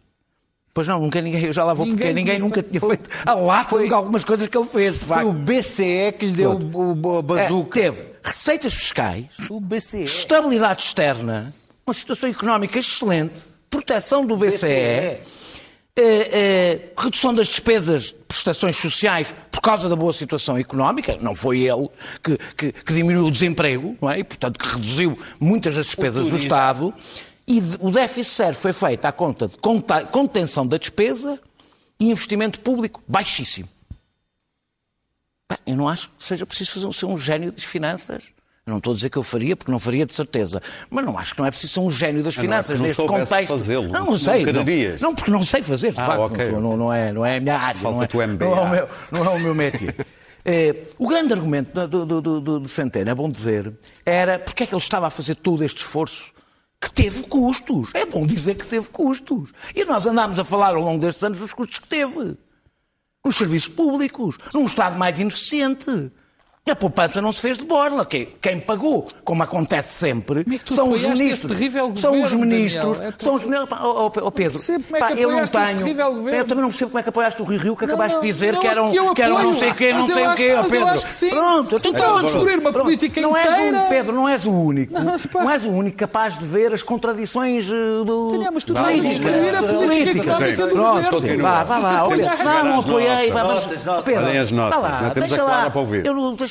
Pois 0.77 0.87
não, 0.87 0.99
nunca 0.99 1.19
ninguém, 1.19 1.43
eu 1.45 1.51
já 1.53 1.63
lá 1.63 1.73
vou 1.73 1.87
porque 1.87 2.03
Ninguém 2.03 2.13
ninguém 2.13 2.35
tinha 2.35 2.45
nunca 2.47 2.61
tinha 2.61 2.79
feito 2.79 3.09
a 3.25 3.33
lata 3.33 3.79
de 3.79 3.91
algumas 3.91 4.23
coisas 4.23 4.47
que 4.47 4.55
ele 4.55 4.67
fez. 4.67 5.01
Foi 5.01 5.23
o. 5.23 5.33
BCE 5.33 6.11
que 6.19 6.27
lhe 6.27 6.33
deu 6.33 6.51
o, 6.51 6.93
o, 6.93 7.17
É, 7.19 7.21
bazuca. 7.23 7.79
teve 7.81 8.07
receitas 8.23 8.75
fiscais, 8.75 9.25
O 9.49 9.59
BCE. 9.59 10.03
estabilidade 10.03 10.83
externa, 10.83 11.51
uma 11.83 11.95
situação 11.95 12.29
económica 12.29 12.77
excelente, 12.77 13.33
proteção 13.71 14.23
do 14.23 14.37
BCE, 14.37 14.67
eh, 14.67 15.19
eh, 15.95 16.79
redução 16.95 17.33
das 17.33 17.47
despesas 17.47 18.03
de 18.09 18.13
prestações 18.27 18.75
sociais 18.75 19.33
por 19.51 19.61
causa 19.61 19.89
da 19.89 19.95
boa 19.95 20.13
situação 20.13 20.59
económica, 20.59 21.17
não 21.19 21.35
foi 21.35 21.61
ele 21.61 21.89
que, 22.23 22.37
que- 22.55 22.71
que 22.71 22.93
diminuiu 22.93 23.25
o 23.25 23.31
desemprego, 23.31 23.97
não 23.99 24.11
é? 24.11 24.19
e 24.19 24.23
portanto 24.23 24.59
que 24.59 24.67
reduziu 24.75 25.17
muitas 25.39 25.73
das 25.73 25.87
despesas 25.87 26.27
do 26.27 26.35
Estado, 26.35 26.93
e 27.47 27.59
o 27.79 27.91
déficit 27.91 28.35
zero 28.35 28.55
foi 28.55 28.73
feito 28.73 29.05
à 29.05 29.11
conta 29.11 29.47
de 29.47 29.57
contenção 30.11 30.67
da 30.67 30.77
despesa 30.77 31.39
e 31.99 32.11
investimento 32.11 32.59
público 32.59 33.01
baixíssimo. 33.07 33.69
Eu 35.65 35.75
não 35.77 35.87
acho 35.87 36.09
que 36.09 36.25
seja 36.25 36.45
preciso 36.45 36.71
fazer, 36.73 36.93
ser 36.93 37.05
um 37.05 37.17
gênio 37.17 37.51
das 37.53 37.63
finanças. 37.63 38.25
Eu 38.65 38.71
não 38.71 38.79
estou 38.79 38.91
a 38.91 38.95
dizer 38.97 39.09
que 39.09 39.17
eu 39.17 39.23
faria, 39.23 39.55
porque 39.55 39.71
não 39.71 39.79
faria 39.79 40.05
de 40.05 40.13
certeza. 40.13 40.61
Mas 40.89 41.05
não 41.05 41.17
acho 41.17 41.33
que 41.33 41.39
não 41.39 41.47
é 41.47 41.51
preciso 41.51 41.73
ser 41.73 41.79
um 41.79 41.89
gênio 41.89 42.21
das 42.21 42.35
não 42.35 42.41
é 42.41 42.45
finanças 42.45 42.77
porque 42.79 42.81
não 42.81 42.87
neste 43.17 43.29
contexto. 43.29 43.51
fazê-lo. 43.57 43.83
Não, 43.87 43.91
Não 44.01 44.05
não 44.11 44.17
sei. 44.17 44.45
Não, 44.45 44.63
não, 45.01 45.15
porque 45.15 45.31
não 45.31 45.45
sei 45.45 45.63
fazer, 45.63 45.93
de 45.93 45.99
Ah, 46.01 46.05
facto. 46.05 46.21
ok. 46.23 46.51
Não, 46.51 46.75
não 46.75 46.91
é, 46.93 47.13
não 47.13 47.25
é 47.25 47.37
a 47.37 47.39
minha 47.39 47.57
área. 47.57 47.81
não 47.81 48.03
é, 48.03 48.27
MBA. 48.27 48.45
Não 48.45 48.57
é 48.57 48.61
o 48.61 48.69
meu, 48.69 48.89
não 49.09 49.25
é 49.25 49.29
o 49.29 49.39
meu 49.39 49.55
métier. 49.55 49.95
Eh, 50.49 50.85
o 50.97 51.09
grande 51.09 51.33
argumento 51.33 51.73
do, 51.89 52.05
do, 52.05 52.21
do, 52.21 52.39
do, 52.39 52.59
do 52.61 52.69
Centeno, 52.69 53.09
é 53.09 53.13
bom 53.13 53.29
dizer, 53.29 53.69
era 54.05 54.39
porque 54.39 54.63
é 54.63 54.65
que 54.65 54.73
ele 54.73 54.81
estava 54.81 55.05
a 55.07 55.09
fazer 55.09 55.35
todo 55.35 55.61
este 55.61 55.79
esforço 55.79 56.31
que 56.79 56.91
teve 56.91 57.23
custos. 57.23 57.89
É 57.93 58.05
bom 58.05 58.25
dizer 58.25 58.55
que 58.55 58.65
teve 58.65 58.89
custos. 58.89 59.51
E 59.75 59.83
nós 59.85 60.05
andámos 60.05 60.39
a 60.39 60.43
falar 60.43 60.75
ao 60.75 60.81
longo 60.81 60.99
destes 60.99 61.23
anos 61.23 61.39
dos 61.39 61.53
custos 61.53 61.79
que 61.79 61.87
teve 61.87 62.37
nos 63.25 63.35
serviços 63.35 63.69
públicos, 63.69 64.37
num 64.53 64.65
Estado 64.65 64.97
mais 64.97 65.19
ineficiente. 65.19 66.11
E 66.67 66.71
a 66.71 66.75
poupança 66.75 67.21
não 67.21 67.31
se 67.31 67.39
fez 67.39 67.57
de 67.57 67.65
borla. 67.65 68.05
Quem, 68.05 68.27
quem 68.41 68.59
pagou, 68.59 69.05
como 69.23 69.41
acontece 69.41 69.93
sempre, 69.93 70.43
Como 70.43 70.53
é 70.53 70.59
são 70.75 70.91
os 70.91 71.05
ministros. 71.05 71.49
terrível 71.49 71.95
são 71.95 72.11
os 72.21 72.33
governo, 72.33 72.45
ministros. 72.45 72.97
Daniel? 72.97 73.13
É 73.17 73.23
São 73.23 73.35
os 73.35 73.45
ministros. 73.45 73.79
Ó, 73.81 73.85
ó, 73.85 74.11
ó, 74.21 74.31
Pedro, 74.31 74.59
como 74.59 74.97
é 74.97 74.99
pá, 74.99 75.11
eu 75.13 75.31
não 75.31 75.45
tenho. 75.47 75.95
governo. 76.13 76.29
Eu 76.39 76.45
também 76.45 76.61
não 76.61 76.69
percebo 76.69 76.91
como 76.91 76.99
é 76.99 77.03
que 77.03 77.09
apoiaste 77.09 77.41
o 77.41 77.45
Rio 77.45 77.59
Rio, 77.59 77.75
que 77.77 77.85
Não, 77.85 77.93
acabaste 77.93 78.15
não, 78.15 78.21
de 78.21 78.27
dizer 78.27 78.53
não, 78.53 78.59
que 78.59 78.67
eram, 78.67 78.91
que 78.91 78.97
eu 78.97 79.13
que 79.13 79.21
eram 79.21 79.43
não 79.43 79.53
sei 79.53 79.71
o 79.71 79.75
quê, 79.75 79.93
não 79.93 80.05
sei 80.07 80.25
eu 80.25 80.31
o 80.31 80.35
quê, 80.35 80.53
mas 80.57 80.65
eu 80.65 80.71
Pedro. 80.71 80.87
acho 80.93 81.07
que 81.07 81.15
sim. 81.15 81.29
Pronto, 81.29 81.75
então 81.77 81.91
Estás 81.91 82.03
a 82.05 82.13
pronto. 82.13 82.25
destruir 82.25 82.59
uma 82.59 82.73
política 82.73 83.21
não 83.21 83.37
és 83.37 83.47
inteira. 83.47 83.77
o, 83.79 83.87
Pedro, 83.89 84.13
não 84.13 84.27
és 84.27 84.45
o 84.45 84.51
único. 84.51 84.93
Não, 84.93 85.49
és 85.51 85.63
o 85.63 85.69
único 85.69 85.95
capaz 85.97 86.37
de 86.37 86.45
ver 86.45 86.73
as 86.73 86.83
contradições 86.83 87.71
eh, 87.71 88.03
do. 88.03 88.43
Mas 88.53 88.65
tu 88.65 88.73
política. 88.73 89.07
destruir 89.07 89.55
a 89.55 89.63
política 89.63 90.23
Pronto, 90.33 90.75
governo. 90.75 91.09
continua. 91.09 91.49
Vá, 91.49 91.63
vá 91.63 91.77
lá. 91.77 91.91
Não, 92.43 92.79
apoiei. 92.79 93.31
Pedro, 94.03 94.25
Olhem 94.25 94.37
as 94.39 94.51
notas, 94.51 94.81
já 94.99 95.09
temos 95.11 95.33
a 95.33 95.37
Clara 95.37 95.71
para 95.71 95.79
ouvir. 95.79 96.03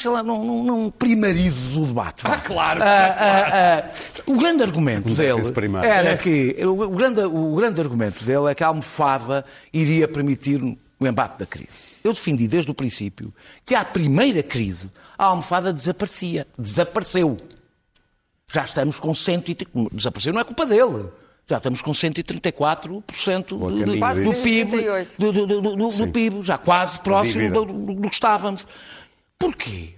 Deixa 0.07 0.11
lá, 0.11 0.23
não, 0.23 0.45
não, 0.45 0.63
não 0.63 0.91
primarizes 0.91 1.77
o 1.77 1.81
debate. 1.85 2.23
Ah, 2.27 2.37
claro. 2.39 2.81
Ah, 2.83 2.87
ah, 2.87 3.79
ah, 3.85 3.91
o 4.27 4.37
grande 4.39 4.63
argumento 4.63 5.09
dele 5.11 5.41
era 5.85 6.11
É. 6.11 6.17
que 6.17 6.57
o, 6.65 6.83
o 6.83 6.91
grande, 6.91 7.21
o 7.23 7.57
grande 7.57 7.81
argumento 7.81 8.25
dele 8.25 8.47
é 8.51 8.55
que 8.55 8.63
a 8.63 8.69
almofada 8.69 9.45
iria 9.73 10.07
permitir 10.07 10.63
o 10.63 11.07
embate 11.07 11.39
da 11.41 11.47
crise. 11.47 11.97
Eu 12.05 12.13
defendi 12.13 12.47
desde 12.47 12.71
o 12.71 12.75
princípio 12.75 13.35
que 13.65 13.75
à 13.75 13.85
primeira 13.85 14.43
crise 14.45 14.93
a 15.19 15.25
almofada 15.25 15.73
desaparecia. 15.73 16.47
Desapareceu. 16.57 17.37
Já 18.53 18.63
estamos 18.63 19.01
com 19.01 19.13
100 19.13 19.43
e... 19.49 19.57
Desapareceu 19.93 20.33
não 20.33 20.41
é 20.41 20.45
culpa 20.45 20.65
dele. 20.65 21.07
Já 21.49 21.57
estamos 21.57 21.81
com 21.83 21.91
134% 21.91 23.47
do, 23.49 23.59
do, 23.59 23.85
do 23.85 23.93
PIB, 23.93 24.35
138. 24.35 25.15
do, 25.19 25.33
do, 25.33 25.47
do, 25.47 25.61
do- 25.77 25.89
do 25.89 26.09
PIB, 26.13 26.43
já 26.43 26.57
quase 26.59 27.01
próximo 27.01 27.51
do- 27.51 27.95
do 27.95 28.09
que 28.09 28.15
estávamos. 28.15 28.67
Porquê? 29.39 29.96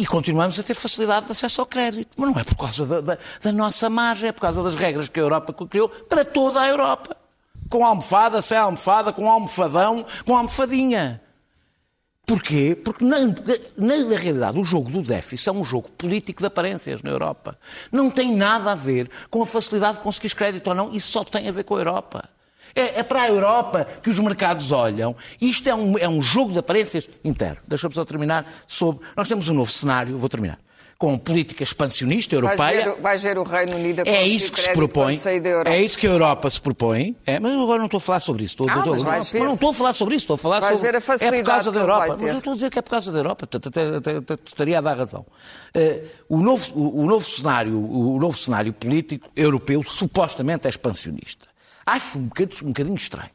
E 0.00 0.06
continuamos 0.06 0.56
a 0.60 0.62
ter 0.62 0.74
facilidade 0.74 1.26
de 1.26 1.32
acesso 1.32 1.60
ao 1.60 1.66
crédito. 1.66 2.10
Mas 2.16 2.30
não 2.30 2.38
é 2.40 2.44
por 2.44 2.54
causa 2.56 2.86
da, 2.86 3.00
da- 3.00 3.18
da 3.42 3.50
nossa 3.52 3.90
margem, 3.90 4.28
é 4.28 4.32
por 4.32 4.40
causa 4.42 4.62
das 4.62 4.76
regras 4.76 5.08
que 5.08 5.18
a 5.18 5.22
Europa 5.24 5.52
criou 5.66 5.88
para 5.88 6.24
toda 6.24 6.60
a 6.60 6.68
Europa. 6.68 7.16
Com 7.68 7.84
almofada, 7.84 8.40
sem 8.40 8.56
almofada, 8.56 9.12
com 9.12 9.28
almofadão, 9.28 10.06
com 10.24 10.36
almofadinha. 10.36 11.20
Porquê? 12.24 12.76
Porque, 12.76 13.04
na, 13.04 13.18
na, 13.20 13.34
na 13.96 14.16
realidade, 14.16 14.58
o 14.58 14.64
jogo 14.64 14.88
do 14.90 15.02
déficit 15.02 15.48
é 15.48 15.52
um 15.52 15.64
jogo 15.64 15.90
político 15.90 16.40
de 16.42 16.46
aparências 16.46 17.02
na 17.02 17.10
Europa. 17.10 17.58
Não 17.90 18.08
tem 18.10 18.36
nada 18.36 18.70
a 18.72 18.74
ver 18.76 19.10
com 19.30 19.42
a 19.42 19.46
facilidade 19.46 19.96
de 19.98 20.02
conseguir 20.04 20.32
crédito 20.34 20.68
ou 20.68 20.74
não. 20.74 20.90
Isso 20.92 21.10
só 21.10 21.24
tem 21.24 21.48
a 21.48 21.52
ver 21.52 21.64
com 21.64 21.74
a 21.74 21.78
Europa. 21.78 22.28
É, 22.74 23.00
é 23.00 23.02
para 23.02 23.22
a 23.22 23.28
Europa 23.28 23.86
que 24.02 24.10
os 24.10 24.18
mercados 24.18 24.72
olham. 24.72 25.14
E 25.40 25.48
isto 25.50 25.68
é 25.68 25.74
um, 25.74 25.98
é 25.98 26.08
um 26.08 26.22
jogo 26.22 26.52
de 26.52 26.58
aparências 26.58 27.08
interno. 27.24 27.58
Deixa-me 27.66 27.94
só 27.94 28.04
terminar 28.04 28.46
sobre. 28.66 29.04
Nós 29.16 29.28
temos 29.28 29.48
um 29.48 29.54
novo 29.54 29.70
cenário, 29.70 30.16
vou 30.18 30.28
terminar. 30.28 30.58
com 31.00 31.16
política 31.16 31.62
expansionista 31.62 32.34
europeia. 32.34 32.84
ver, 32.86 33.00
vais 33.00 33.22
ver 33.22 33.38
o 33.38 33.44
Reino 33.44 33.76
Unido 33.76 34.00
a 34.00 34.08
É 34.08 34.26
isso 34.26 34.50
que 34.50 34.60
se 34.60 34.72
propõe. 34.72 35.16
É 35.66 35.80
isso 35.80 35.96
que 35.96 36.08
a 36.08 36.10
Europa 36.10 36.50
se 36.50 36.60
propõe. 36.60 37.14
É, 37.24 37.38
mas 37.38 37.52
eu 37.52 37.62
agora 37.62 37.78
não 37.78 37.84
estou 37.84 37.98
a 37.98 38.00
falar 38.00 38.18
sobre 38.18 38.42
isso. 38.44 38.54
Estou, 38.54 38.66
Ah, 38.68 38.78
estou- 38.78 38.94
mas 38.96 39.04
não, 39.04 39.22
ver. 39.40 39.46
não 39.46 39.54
estou 39.54 39.70
a 39.70 39.74
falar 39.74 39.92
sobre 39.92 40.16
isso. 40.16 40.24
Estou 40.24 40.34
a 40.34 40.38
falar 40.38 40.60
sobre. 40.60 40.76
ver 40.78 40.96
a 40.96 41.00
facilidade 41.00 41.36
é 41.40 41.44
por 41.44 41.50
causa 41.52 41.70
da 41.70 41.78
Europa. 41.80 42.06
vai. 42.08 42.16
Mas 42.18 42.30
eu 42.30 42.38
estou 42.38 42.52
a 42.52 42.56
dizer 42.56 42.70
que 42.70 42.78
é 42.80 42.82
por 42.82 42.90
causa 42.90 43.12
da 43.12 43.18
Europa. 43.20 43.48
Estaria 44.44 44.78
a 44.78 44.80
dar 44.80 44.98
razão. 44.98 45.24
Eh, 45.72 46.02
o, 46.28 46.38
novo, 46.38 46.72
o, 46.74 47.02
o 47.04 47.06
novo 47.06 47.24
cenário, 47.24 47.78
o 47.78 48.18
novo 48.18 48.36
cenário 48.36 48.72
político 48.72 49.30
europeu 49.36 49.82
supostamente 49.84 50.66
é 50.66 50.70
expansionista. 50.70 51.46
Acho 51.88 52.18
um 52.18 52.28
bocadinho, 52.28 52.64
um 52.64 52.66
bocadinho 52.68 52.96
estranho. 52.96 53.30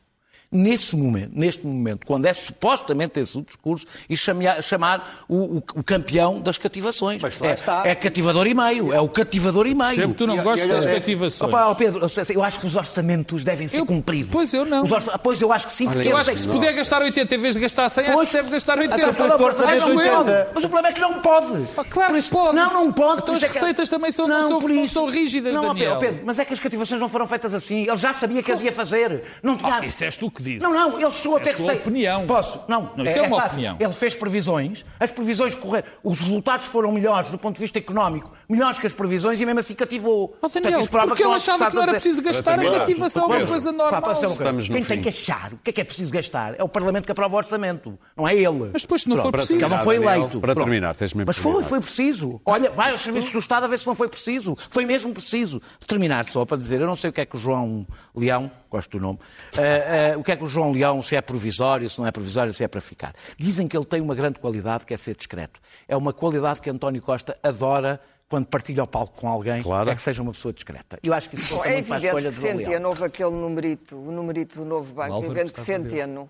Nesse 0.54 0.95
momento, 0.95 1.32
neste 1.34 1.66
momento, 1.66 2.06
quando 2.06 2.26
é 2.26 2.34
supostamente 2.34 3.20
esse 3.20 3.38
o 3.38 3.41
discurso, 3.41 3.86
e 4.10 4.16
chamar, 4.16 4.62
chamar 4.62 5.24
o, 5.28 5.36
o- 5.58 5.64
o 5.76 5.84
campeão 5.84 6.39
das 6.39 6.58
cativações. 6.58 7.22
Mas 7.22 7.39
lá 7.39 7.47
é, 7.47 7.54
está. 7.54 7.82
é 7.86 7.95
cativador 7.95 8.45
e 8.47 8.54
meio, 8.54 8.93
é 8.93 8.99
o 9.01 9.10
cativador 9.10 9.66
e 9.68 9.74
meio. 9.76 9.95
Sempre 9.95 10.14
tu 10.14 10.28
não 10.28 10.36
E- 10.38 10.41
gostas 10.41 10.68
e- 10.68 10.72
das 10.72 10.86
e- 10.86 10.93
cativações. 10.93 11.49
Opa, 11.54 11.68
ó 11.68 11.74
Pedro, 11.74 12.06
eu 12.30 12.43
acho 12.43 12.60
que 12.60 12.68
os 12.68 12.76
orçamentos 12.76 13.43
devem 13.43 13.68
ser 13.68 13.80
Eu- 13.80 13.86
cumpridos. 13.86 14.30
pois 14.32 14.54
eu 14.54 14.66
não. 14.66 14.84
Os 14.84 14.91
orça- 14.91 15.18
Pois 15.18 15.41
eu 15.41 15.51
acho 15.54 15.68
que 15.68 15.74
sim, 15.74 15.89
porque 15.89 16.08
Eu 16.08 16.18
acho 16.18 16.32
que 16.32 16.38
se 16.39 16.47
puder 16.47 16.74
gastar 16.74 17.01
80 17.01 17.36
em 17.36 17.39
vez 17.39 17.54
de 17.54 17.60
gastar 17.60 17.89
100, 17.89 18.04
acho 18.06 18.14
Pois. 18.14 18.30
que 18.30 18.36
deve 18.38 18.49
gastar 18.51 18.78
80. 18.78 18.95
Até 18.95 19.06
porque 19.26 19.43
o 19.43 19.45
orçamento 19.45 19.84
Acho 19.84 19.91
eu. 19.91 19.97
80. 19.97 20.49
Mas 20.54 20.64
o 20.64 20.70
problema 20.70 20.88
é 20.89 20.91
que 20.93 20.99
não 21.01 21.14
pode. 21.22 21.66
Ah, 21.78 21.84
claro 21.84 22.14
que 22.14 22.20
isso- 22.20 22.30
pode. 22.32 22.56
Não, 22.56 22.74
não 22.74 22.91
pode. 22.91 23.22
Então 23.22 23.36
as 23.36 23.43
é 23.43 23.47
que- 23.47 23.54
receitas 23.54 23.89
também 23.89 24.12
são- 24.12 24.28
não 24.28 24.47
são- 24.49 24.60
por 24.60 24.70
não 24.70 24.84
isso. 24.84 24.93
são 24.95 25.06
rígidas, 25.08 25.54
não, 25.56 25.68
Daniel. 25.74 25.97
Pedro, 25.97 25.99
Pedro, 26.14 26.26
mas 26.26 26.39
é 26.39 26.45
que 26.45 26.54
as 26.54 26.60
cativações 26.60 26.99
não 27.01 27.10
foram 27.10 27.28
feitas 27.28 27.54
assim. 27.54 27.88
Ele 27.88 27.95
já 27.97 28.14
sabia 28.14 28.43
que 28.43 28.51
as 28.51 28.62
ia 28.62 28.72
fazer. 28.72 29.24
Não 29.41 29.58
tinha... 29.58 29.76
Ah, 29.76 29.86
isso 29.86 30.04
és 30.04 30.18
tu 30.18 30.30
que 30.44 30.50
dizes. 30.52 30.62
Não, 30.64 30.74
não, 30.74 31.00
ele 31.02 31.12
chegou 31.14 31.38
É 31.38 31.41
até 31.41 31.52
a 31.52 31.56
tua 31.56 31.74
opinião. 31.74 32.26
Posso? 32.28 32.60
Não, 32.68 32.91
Não, 32.96 33.06
isso 33.06 33.18
é 33.18 33.22
uma 33.22 33.38
fácil. 33.38 33.52
opinião. 33.54 33.78
Ele 33.80 33.94
fez 33.94 34.16
previsões, 34.16 34.86
as 35.00 35.12
previsões 35.12 35.56
correram. 35.56 35.88
Os 36.04 36.20
resultados 36.20 36.68
foram 36.68 36.91
melhores 36.91 37.30
do 37.32 37.38
ponto 37.38 37.56
de 37.56 37.62
vista 37.62 37.78
económico, 37.80 38.32
melhores 38.50 38.78
que 38.80 38.86
as 38.88 38.94
previsões 38.94 39.39
e 39.41 39.46
mesmo 39.46 39.60
assim 39.60 39.76
cativou. 39.76 40.38
Oh, 40.41 40.48
Daniel, 40.48 40.80
Portanto, 40.80 41.02
porque 41.10 41.16
que 41.16 41.22
ele 41.24 41.30
não 41.30 41.36
achava 41.36 41.70
que 41.70 41.76
não 41.76 41.84
era 41.84 41.91
dizer- 41.94 42.02
preciso 42.02 42.22
gastar 42.22 42.54
a 42.54 42.58
terminar. 42.58 42.80
cativação, 42.80 43.24
é 43.34 43.38
uma 43.38 43.48
coisa 43.48 43.72
normal. 43.72 44.02
pá, 44.02 44.12
Estamos 44.12 44.68
Quem 44.68 44.84
tem 44.84 45.02
que 45.02 45.10
achar 45.10 45.54
o 45.54 45.58
que 45.58 45.70
é 45.70 45.74
que 45.74 45.82
é 45.82 45.84
preciso 45.84 46.12
gastar 46.12 46.56
é 46.60 46.64
o 46.64 46.70
Parlamento 46.70 47.06
que 47.06 47.12
aprova 47.12 47.36
o 47.36 47.38
orçamento, 47.38 47.98
não 48.16 48.28
é 48.28 48.36
ele. 48.36 48.70
Mas 48.74 48.82
depois, 48.82 49.02
se 49.04 49.10
não 49.10 49.18
for 49.18 49.24
para 49.32 49.39
preciso... 49.39 49.54
Porque 49.60 49.66
ele 49.66 49.76
não 49.76 49.84
foi 49.84 49.96
eleito. 49.96 50.39
para 50.39 50.54
Pronto. 50.54 50.66
terminar, 50.68 50.96
tens 50.96 51.14
mesmo 51.14 51.28
Mas 51.28 51.38
foi, 51.38 51.52
terminar. 51.52 51.70
foi 51.70 51.80
preciso. 51.80 52.41
Olha, 52.46 52.70
vai 52.72 52.91
aos 52.91 53.02
serviços 53.02 53.32
do 53.32 53.39
Estado 53.39 53.64
a 53.64 53.68
ver 53.68 53.78
se 53.80 53.88
não 53.88 53.96
foi 53.96 54.08
preciso. 54.10 54.56
Foi 54.70 54.86
mesmo 54.86 55.14
preciso. 55.14 55.62
Terminar 55.88 56.26
só 56.26 56.46
para 56.46 56.58
dizer, 56.58 56.82
eu 56.82 56.88
não 56.88 56.96
sei 56.96 57.10
o 57.10 57.14
que 57.14 57.22
é 57.22 57.26
que 57.26 57.36
o 57.36 57.39
João 57.39 57.86
Leão, 58.16 58.50
gosto 58.74 58.98
do 58.98 59.02
nome, 59.02 59.20
eh, 59.58 60.12
eh, 60.14 60.18
o 60.18 60.24
que 60.24 60.32
é 60.32 60.36
que 60.36 60.44
o 60.44 60.48
João 60.48 60.72
Leão, 60.72 61.02
se 61.04 61.16
é 61.16 61.22
provisório, 61.22 61.90
se 61.90 62.00
não 62.00 62.08
é 62.08 62.12
provisório, 62.12 62.52
se 62.52 62.64
é 62.64 62.68
para 62.68 62.82
ficar. 62.82 63.14
Dizem 63.38 63.68
que 63.68 63.78
ele 63.78 63.86
tem 63.86 64.02
uma 64.02 64.16
grande 64.16 64.40
qualidade 64.40 64.86
que 64.86 64.94
é 64.94 64.98
ser 64.98 65.16
discreto. 65.16 65.62
É 65.88 65.96
uma 65.96 66.12
qualidade 66.12 66.60
que 66.60 66.70
António 66.70 67.02
Costa 67.02 67.38
adora 67.44 68.02
quando 68.28 68.48
partilha 68.48 68.84
o 68.84 68.88
palco 68.88 69.20
com 69.20 69.28
alguém, 69.28 69.62
Claro. 69.62 69.90
é 69.92 69.96
que 69.96 70.02
seja 70.02 70.24
uma 70.24 70.32
pessoa 70.32 70.52
discreta. 70.52 70.98
Eu 71.04 71.14
acho 71.14 71.30
que 71.30 71.36
isso 71.36 71.56
Bom, 71.56 71.66
é 71.66 71.68
a 71.70 71.78
evidente 71.78 72.06
escolha 72.06 72.30
que 72.30 72.36
de 72.36 72.42
João 72.42 72.54
Leão. 72.56 72.66
Centeno, 72.66 72.88
houve 72.90 73.04
aquele 73.04 73.30
numerito, 73.32 73.96
o 73.96 74.12
numerito 74.12 74.56
do 74.58 74.66
novo 74.66 74.92
banco, 74.94 75.16
é 75.16 75.26
evidente 75.26 75.54
que. 75.54 75.62
Centeno 75.64 76.30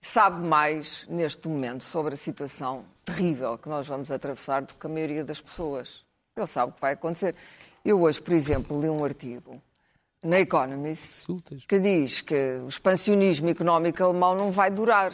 sabe 0.00 0.46
mais 0.46 1.06
neste 1.08 1.48
momento 1.48 1.82
sobre 1.82 2.14
a 2.14 2.16
situação 2.16 2.84
terrível 3.04 3.58
que 3.58 3.68
nós 3.68 3.86
vamos 3.88 4.10
atravessar 4.12 4.62
do 4.62 4.74
que 4.74 4.86
a 4.86 4.88
maioria 4.88 5.24
das 5.24 5.40
pessoas. 5.40 6.04
Ele 6.36 6.46
sabe 6.46 6.70
o 6.70 6.74
que 6.74 6.80
vai 6.80 6.92
acontecer. 6.92 7.34
Eu 7.84 8.00
hoje, 8.02 8.20
por 8.20 8.32
exemplo, 8.32 8.80
li 8.80 8.88
um 8.88 9.04
artigo 9.04 9.60
na 10.22 10.40
Economist 10.40 11.26
que 11.66 11.78
diz 11.78 12.20
que 12.20 12.60
o 12.64 12.68
expansionismo 12.68 13.48
económico 13.48 14.02
alemão 14.02 14.34
não 14.34 14.50
vai 14.50 14.70
durar. 14.70 15.12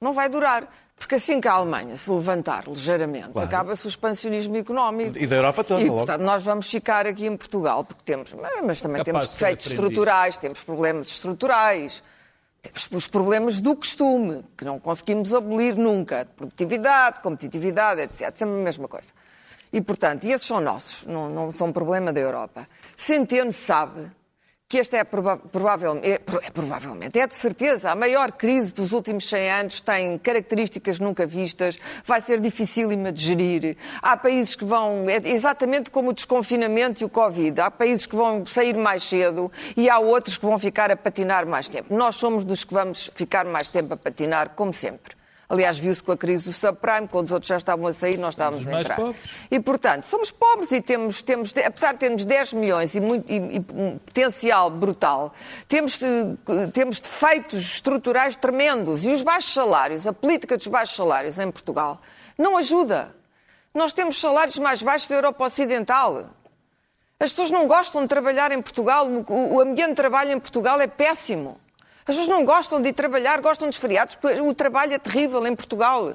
Não 0.00 0.12
vai 0.12 0.28
durar. 0.28 0.68
Porque 0.96 1.14
assim 1.14 1.40
que 1.40 1.46
a 1.46 1.52
Alemanha 1.52 1.94
se 1.94 2.10
levantar 2.10 2.66
ligeiramente, 2.66 3.38
acaba-se 3.38 3.86
o 3.86 3.88
expansionismo 3.88 4.56
económico. 4.56 5.16
E 5.16 5.28
da 5.28 5.36
Europa 5.36 5.62
toda, 5.62 5.80
E, 5.80 5.84
logo. 5.84 5.98
portanto, 5.98 6.22
nós 6.22 6.42
vamos 6.42 6.68
ficar 6.68 7.06
aqui 7.06 7.24
em 7.26 7.36
Portugal, 7.36 7.84
porque 7.84 8.02
temos, 8.04 8.34
mas 8.64 8.80
também 8.80 8.96
Capaz 8.98 9.04
temos 9.04 9.24
de 9.26 9.32
defeitos 9.34 9.66
aprendido. 9.66 9.84
estruturais, 9.90 10.36
temos 10.38 10.62
problemas 10.64 11.06
estruturais, 11.06 12.02
temos 12.60 12.88
os 12.90 13.06
problemas 13.06 13.60
do 13.60 13.76
costume, 13.76 14.44
que 14.56 14.64
não 14.64 14.80
conseguimos 14.80 15.32
abolir 15.32 15.76
nunca. 15.76 16.26
Produtividade, 16.36 17.20
competitividade, 17.20 18.00
etc. 18.00 18.34
Sempre 18.34 18.56
a 18.56 18.64
mesma 18.64 18.88
coisa. 18.88 19.12
E, 19.72 19.80
portanto, 19.80 20.24
esses 20.24 20.46
são 20.46 20.60
nossos, 20.60 21.06
não, 21.06 21.28
não 21.28 21.50
são 21.50 21.72
problema 21.72 22.12
da 22.12 22.20
Europa. 22.20 22.66
Centeno 22.96 23.52
sabe 23.52 24.10
que 24.68 24.78
esta 24.78 24.98
é, 24.98 25.04
prova 25.04 25.38
provavelmente, 25.38 26.06
é, 26.06 26.14
é 26.14 26.50
provavelmente, 26.50 27.18
é 27.18 27.26
de 27.26 27.34
certeza, 27.34 27.90
a 27.90 27.94
maior 27.94 28.30
crise 28.32 28.74
dos 28.74 28.92
últimos 28.92 29.26
100 29.26 29.50
anos, 29.50 29.80
tem 29.80 30.18
características 30.18 31.00
nunca 31.00 31.26
vistas, 31.26 31.78
vai 32.04 32.20
ser 32.20 32.38
dificílima 32.38 33.10
de 33.10 33.22
gerir. 33.22 33.78
Há 34.02 34.14
países 34.14 34.54
que 34.54 34.66
vão, 34.66 35.06
é 35.08 35.26
exatamente 35.30 35.90
como 35.90 36.10
o 36.10 36.12
desconfinamento 36.12 37.02
e 37.02 37.06
o 37.06 37.08
Covid, 37.08 37.58
há 37.62 37.70
países 37.70 38.04
que 38.04 38.14
vão 38.14 38.44
sair 38.44 38.76
mais 38.76 39.04
cedo 39.04 39.50
e 39.74 39.88
há 39.88 39.98
outros 39.98 40.36
que 40.36 40.44
vão 40.44 40.58
ficar 40.58 40.90
a 40.90 40.96
patinar 40.96 41.46
mais 41.46 41.66
tempo. 41.66 41.94
Nós 41.94 42.16
somos 42.16 42.44
dos 42.44 42.62
que 42.62 42.74
vamos 42.74 43.10
ficar 43.14 43.46
mais 43.46 43.68
tempo 43.68 43.94
a 43.94 43.96
patinar, 43.96 44.50
como 44.50 44.70
sempre. 44.70 45.17
Aliás, 45.50 45.78
viu-se 45.78 46.02
com 46.02 46.12
a 46.12 46.16
crise 46.16 46.44
do 46.44 46.52
subprime, 46.52 47.08
quando 47.08 47.24
os 47.26 47.32
outros 47.32 47.48
já 47.48 47.56
estavam 47.56 47.86
a 47.86 47.92
sair, 47.94 48.18
nós 48.18 48.34
estávamos 48.34 48.66
Os 48.66 48.68
a 48.68 48.80
entrar. 48.80 48.96
pobres. 48.96 49.22
E, 49.50 49.58
portanto, 49.58 50.04
somos 50.04 50.30
pobres 50.30 50.70
e 50.72 50.82
temos, 50.82 51.22
temos 51.22 51.54
apesar 51.64 51.92
de 51.94 52.00
termos 52.00 52.26
10 52.26 52.52
milhões 52.52 52.94
e, 52.94 53.00
muito- 53.00 53.32
e- 53.32 53.56
e 53.56 53.64
um 53.74 53.96
potencial 53.98 54.68
brutal, 54.68 55.32
temos, 55.66 55.98
eh, 56.02 56.66
temos 56.74 57.00
defeitos 57.00 57.60
estruturais 57.60 58.36
tremendos. 58.36 59.06
E 59.06 59.10
os 59.10 59.22
baixos 59.22 59.54
salários, 59.54 60.06
a 60.06 60.12
política 60.12 60.54
dos 60.56 60.66
baixos 60.66 60.94
salários 60.96 61.38
em 61.38 61.50
Portugal, 61.50 61.98
não 62.36 62.58
ajuda. 62.58 63.14
Nós 63.72 63.94
temos 63.94 64.20
salários 64.20 64.58
mais 64.58 64.82
baixos 64.82 65.08
da 65.08 65.14
Europa 65.14 65.44
Ocidental. 65.46 66.26
As 67.18 67.30
pessoas 67.30 67.50
não 67.50 67.66
gostam 67.66 68.02
de 68.02 68.08
trabalhar 68.08 68.52
em 68.52 68.60
Portugal, 68.60 69.06
o 69.28 69.60
ambiente 69.60 69.88
de 69.90 69.94
trabalho 69.94 70.30
em 70.32 70.38
Portugal 70.38 70.78
é 70.80 70.86
péssimo. 70.86 71.58
As 72.08 72.16
pessoas 72.16 72.28
não 72.28 72.44
gostam 72.44 72.80
de 72.80 72.88
ir 72.88 72.92
trabalhar, 72.94 73.40
gostam 73.40 73.68
dos 73.68 73.76
feriados, 73.78 74.14
porque 74.14 74.40
o 74.40 74.54
trabalho 74.54 74.94
é 74.94 74.98
terrível 74.98 75.46
em 75.46 75.54
Portugal. 75.54 76.14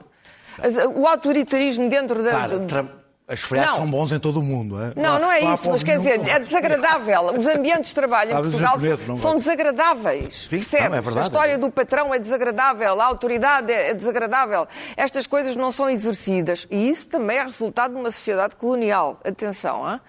O 0.96 1.08
autoritarismo 1.08 1.88
dentro 1.90 2.24
da. 2.24 2.48
Do- 2.48 2.66
tra- 2.68 2.86
As 3.28 3.42
feriados 3.42 3.76
são 3.76 3.88
bons 3.90 4.12
em 4.12 4.20
todo 4.20 4.40
o 4.40 4.44
mundo. 4.44 4.80
É? 4.82 4.94
Não, 4.96 5.18
não 5.20 5.32
é 5.32 5.40
isso, 5.54 5.70
mas 5.70 5.82
quer 5.84 5.98
dizer, 5.98 6.20
é 6.28 6.40
desagradável. 6.40 7.22
Os 7.38 7.48
ambientes 7.48 7.90
de 7.90 7.96
trabalho 7.96 8.32
em 8.32 8.42
Portugal 8.42 8.78
são 9.18 9.36
desagradáveis. 9.36 10.44
Sim, 10.50 10.58
percebes? 10.58 10.90
não, 10.90 10.96
é 10.98 11.02
verdade. 11.02 11.20
A 11.20 11.22
história 11.22 11.58
do 11.58 11.72
patrão 11.72 12.14
é 12.14 12.20
desagradável, 12.20 13.00
a 13.02 13.06
autoridade 13.06 13.72
é 13.72 13.90
é 13.90 13.94
desagradável. 13.94 14.68
Estas 14.98 15.26
coisas 15.26 15.56
não 15.56 15.72
são 15.72 15.90
exercidas. 15.90 16.68
E 16.70 16.90
isso 16.90 17.08
também 17.08 17.38
é 17.38 17.44
resultado 17.44 17.94
de 17.94 18.00
uma 18.00 18.12
sociedade 18.12 18.56
colonial. 18.56 19.20
Atenção, 19.24 19.86
hã? 19.86 20.02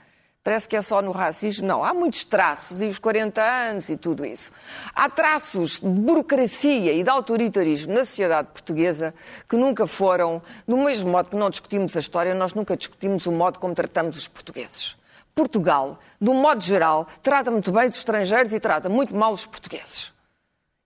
Parece 0.45 0.69
que 0.69 0.77
é 0.77 0.83
só 0.83 1.01
no 1.01 1.11
racismo. 1.11 1.67
Não, 1.67 1.83
há 1.83 1.95
muitos 1.95 2.23
traços, 2.27 2.79
e 2.83 2.85
os 2.85 2.99
40 2.99 3.41
anos 3.43 3.89
e 3.89 3.97
tudo 3.97 4.27
isso. 4.27 4.53
Há 4.95 5.09
traços 5.09 5.81
de 5.81 5.89
burocracia 5.89 6.93
e 6.93 7.03
de 7.03 7.09
autoritarismo 7.09 7.95
na 7.95 8.05
sociedade 8.05 8.49
portuguesa 8.49 9.15
que 9.49 9.57
nunca 9.57 9.87
foram, 9.87 10.43
do 10.69 10.77
mesmo 10.77 11.11
modo 11.11 11.31
que 11.31 11.37
não 11.37 11.49
discutimos 11.49 11.97
a 11.97 12.01
história, 12.01 12.35
nós 12.35 12.53
nunca 12.53 12.77
discutimos 12.77 13.25
o 13.25 13.33
modo 13.33 13.59
como 13.59 13.75
tratamos 13.75 14.19
os 14.19 14.29
portugueses. 14.29 14.99
Portugal, 15.35 15.99
de 16.21 16.29
um 16.29 16.35
modo 16.35 16.63
geral, 16.63 17.09
trata 17.23 17.51
muito 17.51 17.73
bem 17.73 17.89
os 17.89 17.97
estrangeiros 17.97 18.53
e 18.53 18.61
trata 18.61 18.91
muito 18.91 19.17
mal 19.17 19.33
os 19.33 19.47
portugueis. 19.47 20.14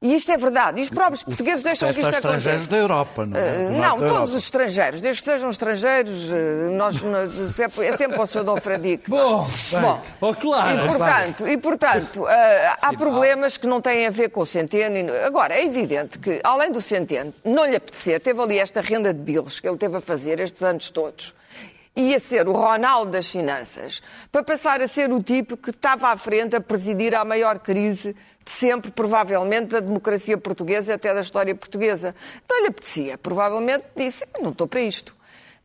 E 0.00 0.14
isto 0.14 0.30
é 0.30 0.36
verdade. 0.36 0.78
E 0.78 0.84
os 0.84 0.90
próprios 0.90 1.24
portugueses 1.24 1.60
deixam 1.64 1.88
que 1.92 1.96
isto 1.96 2.06
aos 2.06 2.14
estrangeiros 2.14 2.68
da 2.68 2.76
Europa, 2.76 3.26
não 3.26 3.36
é? 3.36 3.40
Eh, 3.64 3.70
não, 3.70 3.90
todos 3.96 4.02
Europa. 4.12 4.22
os 4.26 4.36
estrangeiros, 4.36 5.00
desde 5.00 5.20
que 5.22 5.28
sejam 5.28 5.50
estrangeiros, 5.50 6.30
eh, 6.32 6.68
nós, 6.70 7.02
nós- 7.02 7.58
é 7.58 7.64
é 7.88 7.96
sempre 7.96 8.20
o 8.20 8.24
Sr. 8.24 8.44
Dom 8.44 8.60
Fradique. 8.60 9.10
Bom, 9.10 9.44
Bom, 9.80 10.00
oh, 10.20 10.34
claro. 10.36 10.78
e 10.78 10.86
portanto, 10.86 11.48
e, 11.48 11.56
portanto 11.56 12.28
eh, 12.28 12.76
há 12.80 12.92
problemas 12.92 13.56
que 13.56 13.66
não 13.66 13.80
têm 13.80 14.06
a 14.06 14.10
ver 14.10 14.30
com 14.30 14.42
o 14.42 14.46
Centeno. 14.46 15.02
no- 15.12 15.26
Agora, 15.26 15.54
é 15.54 15.64
evidente 15.64 16.16
que, 16.20 16.38
além 16.44 16.70
do 16.70 16.80
Centeno, 16.80 17.34
não 17.44 17.66
lhe 17.66 17.74
apetecer, 17.74 18.20
teve 18.20 18.40
ali 18.40 18.56
esta 18.56 18.80
renda 18.80 19.12
de 19.12 19.18
bilros 19.20 19.58
que 19.58 19.66
ele 19.68 19.76
teve 19.78 19.96
a 19.96 20.00
fazer 20.00 20.38
estes 20.38 20.62
anos 20.62 20.90
todos. 20.90 21.34
Ia 21.98 22.20
ser 22.20 22.46
o 22.46 22.52
Ronaldo 22.52 23.10
das 23.10 23.28
finanças, 23.28 24.00
para 24.30 24.44
passar 24.44 24.80
a 24.80 24.86
ser 24.86 25.12
o 25.12 25.20
tipo 25.20 25.56
que 25.56 25.70
estava 25.70 26.10
à 26.10 26.16
frente 26.16 26.54
a 26.54 26.60
presidir 26.60 27.12
a 27.12 27.24
maior 27.24 27.58
crise 27.58 28.14
de 28.44 28.50
sempre, 28.52 28.92
provavelmente, 28.92 29.70
da 29.70 29.80
democracia 29.80 30.38
portuguesa 30.38 30.94
até 30.94 31.12
da 31.12 31.20
história 31.20 31.52
portuguesa. 31.56 32.14
Não 32.48 32.62
lhe 32.62 32.68
apetecia, 32.68 33.18
provavelmente 33.18 33.84
disse, 33.96 34.24
não 34.40 34.52
estou 34.52 34.68
para 34.68 34.80
isto. 34.80 35.17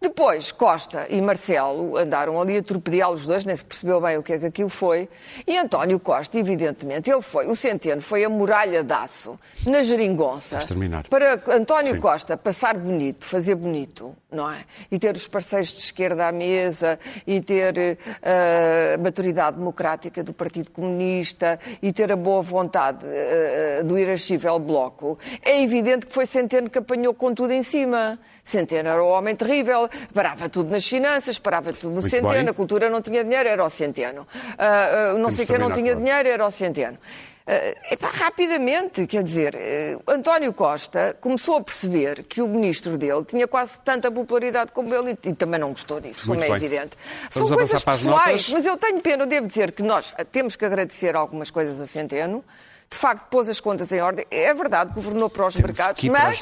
Depois, 0.04 0.52
Costa 0.52 1.08
e 1.10 1.22
Marcelo 1.22 1.96
andaram 1.96 2.40
ali 2.40 2.58
a 2.58 2.62
torpedeá-los 2.62 3.24
os 3.24 3.26
dois, 3.26 3.46
nem 3.46 3.56
se 3.56 3.64
percebeu 3.64 4.02
bem 4.02 4.18
o 4.18 4.24
que 4.24 4.34
é 4.34 4.40
que 4.40 4.46
aquilo 4.46 4.70
foi. 4.70 5.08
E 5.48 5.58
António 5.58 6.00
Costa, 6.00 6.38
evidentemente, 6.38 7.10
ele 7.10 7.22
foi, 7.22 7.48
o 7.48 7.56
Centeno 7.56 8.02
foi 8.02 8.24
a 8.24 8.30
muralha 8.30 8.84
de 8.84 8.94
aço 8.94 9.40
na 9.66 9.82
geringonça. 9.82 10.56
Vais 10.56 10.66
terminar. 10.66 11.08
Para 11.08 11.40
António 11.50 11.94
Sim. 11.94 12.00
Costa 12.00 12.36
passar 12.36 12.78
bonito, 12.78 13.26
fazer 13.26 13.56
bonito, 13.56 14.16
não 14.32 14.52
é? 14.52 14.66
E 14.92 15.00
ter 15.00 15.16
os 15.16 15.28
parceiros 15.28 15.70
de 15.70 15.80
esquerda 15.80 16.28
à 16.28 16.32
mesa, 16.32 17.00
e 17.26 17.40
ter 17.40 17.98
eh, 18.22 18.96
a 18.96 18.98
maturidade 19.02 19.58
democrática 19.58 20.24
do 20.24 20.34
Partido 20.34 20.72
Comunista, 20.72 21.60
e 21.82 21.94
ter 21.94 22.12
a 22.12 22.16
boa 22.16 22.42
vontade 22.42 23.06
eh, 23.06 23.82
do 23.86 23.98
irascível 23.98 24.60
Bloco. 24.60 25.18
É 25.42 25.62
evidente 25.62 26.06
que 26.06 26.14
foi 26.14 26.26
Centeno 26.26 26.70
que 26.70 26.80
apanhou 26.80 27.14
com 27.14 27.34
tudo 27.34 27.54
em 27.54 27.64
cima. 27.64 28.20
Centeno 28.44 28.90
era 28.90 29.02
o 29.02 29.08
homem 29.08 29.36
terrível. 29.36 29.88
Parava 30.14 30.50
tudo 30.50 30.72
nas 30.72 30.86
finanças, 30.88 31.38
parava 31.38 31.74
tudo 31.74 31.90
no 31.90 32.02
Muito 32.02 32.10
centeno, 32.10 32.34
bem. 32.34 32.50
a 32.50 32.54
cultura 32.54 32.90
não 32.90 33.02
tinha 33.02 33.24
dinheiro, 33.24 33.50
era 33.50 33.64
o 33.64 33.70
centeno. 33.70 34.28
Ah, 34.58 34.66
ah, 34.66 35.08
não 35.10 35.16
Temos 35.16 35.34
sei 35.36 35.46
quem 35.46 35.58
não 35.58 35.72
tinha 35.72 35.96
dinheiro, 35.96 36.30
era 36.30 36.46
o 36.46 36.52
centeno. 36.52 36.98
Ah, 37.46 37.94
epá, 37.94 38.08
rapidamente, 38.10 39.06
quer 39.06 39.22
dizer, 39.22 39.54
eh, 39.56 39.98
António 40.08 40.54
Costa 40.54 41.18
começou 41.20 41.58
a 41.58 41.62
perceber 41.62 42.24
que 42.24 42.42
o 42.42 42.48
ministro 42.48 42.98
dele 42.98 43.26
tinha 43.26 43.48
quase 43.48 43.80
tanta 43.82 44.10
popularidade 44.10 44.72
como 44.72 44.94
ele 44.96 45.12
e, 45.22 45.30
e 45.30 45.34
também 45.34 45.60
não 45.60 45.72
gostou 45.72 46.00
disso, 46.00 46.26
Muito 46.28 46.40
como 46.40 46.54
é 46.54 46.58
bem. 46.58 46.66
evidente. 46.68 46.98
Vamos 47.34 47.50
São 47.50 47.58
coisas 47.58 47.84
pessoais, 47.84 48.50
mas 48.54 48.66
eu 48.66 48.78
tenho 48.78 49.02
pena, 49.02 49.24
eu 49.24 49.28
devo 49.28 49.46
dizer 49.46 49.74
que 49.74 49.84
nós 49.84 50.14
temos 50.32 50.56
que 50.56 50.64
agradecer 50.64 51.16
algumas 51.18 51.52
coisas 51.52 51.82
a 51.82 51.86
Centeno. 51.88 52.44
De 52.90 52.98
facto, 52.98 53.28
pôs 53.30 53.50
as 53.50 53.60
contas 53.60 53.92
em 53.92 54.00
ordem. 54.00 54.24
É 54.30 54.54
verdade, 54.54 54.94
governou 54.94 55.28
para 55.30 55.48
os 55.48 55.56
Temos 55.56 55.68
mercados, 55.68 56.04
mas, 56.06 56.42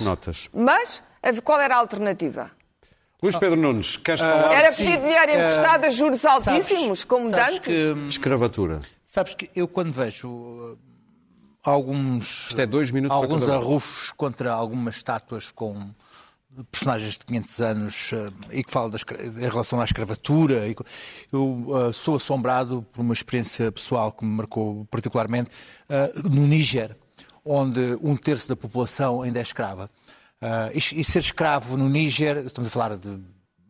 mas 0.54 1.40
qual 1.40 1.60
era 1.62 1.76
a 1.76 1.78
alternativa? 1.78 2.52
Luís 3.22 3.38
Pedro 3.38 3.60
Nunes, 3.60 3.98
queres 3.98 4.20
falar 4.20 4.52
Era 4.52 4.72
pedir 4.72 4.98
dinheiro 5.00 5.32
emprestado 5.32 5.86
a 5.86 5.90
juros 5.92 6.20
sabes- 6.22 6.48
altíssimos, 6.48 7.04
como 7.04 7.30
sabes 7.30 7.46
dantes? 7.46 7.60
que- 7.60 7.94
de 7.94 8.08
escravatura? 8.08 8.80
Sabes 9.06 9.36
que 9.36 9.50
eu 9.56 9.68
quando 9.68 9.92
vejo 9.94 10.28
uh, 10.28 10.78
alguns, 11.64 12.48
Isto 12.48 12.62
é 12.62 12.66
dois 12.66 12.90
minutos 12.90 13.16
alguns 13.16 13.48
arrufos 13.48 14.12
contra 14.18 14.52
algumas 14.52 14.96
estátuas 14.96 15.52
com 15.52 15.76
personagens 16.72 17.18
de 17.18 17.26
500 17.26 17.62
anos 17.62 18.12
e 18.52 18.64
que 18.64 18.72
falam 18.72 18.92
em 19.38 19.48
relação 19.48 19.80
à 19.80 19.86
escravatura, 19.86 20.64
eu 21.32 21.46
uh, 21.68 21.94
sou 21.94 22.16
assombrado 22.16 22.86
por 22.92 23.02
uma 23.02 23.14
experiência 23.14 23.72
pessoal 23.72 24.12
que 24.12 24.26
me 24.26 24.34
marcou 24.36 24.86
particularmente 24.92 25.50
uh, 25.90 26.28
no 26.30 26.48
Níger, 26.48 26.98
onde 27.46 27.98
um 28.02 28.16
terço 28.16 28.50
da 28.50 28.56
população 28.56 29.22
ainda 29.22 29.40
é 29.40 29.42
escrava. 29.44 29.90
Uh, 30.42 30.72
e, 30.74 31.02
e 31.02 31.04
ser 31.04 31.20
escravo 31.20 31.78
no 31.78 31.88
Níger, 31.88 32.38
estamos 32.38 32.68
a 32.68 32.72
falar 32.72 32.98
de. 32.98 33.10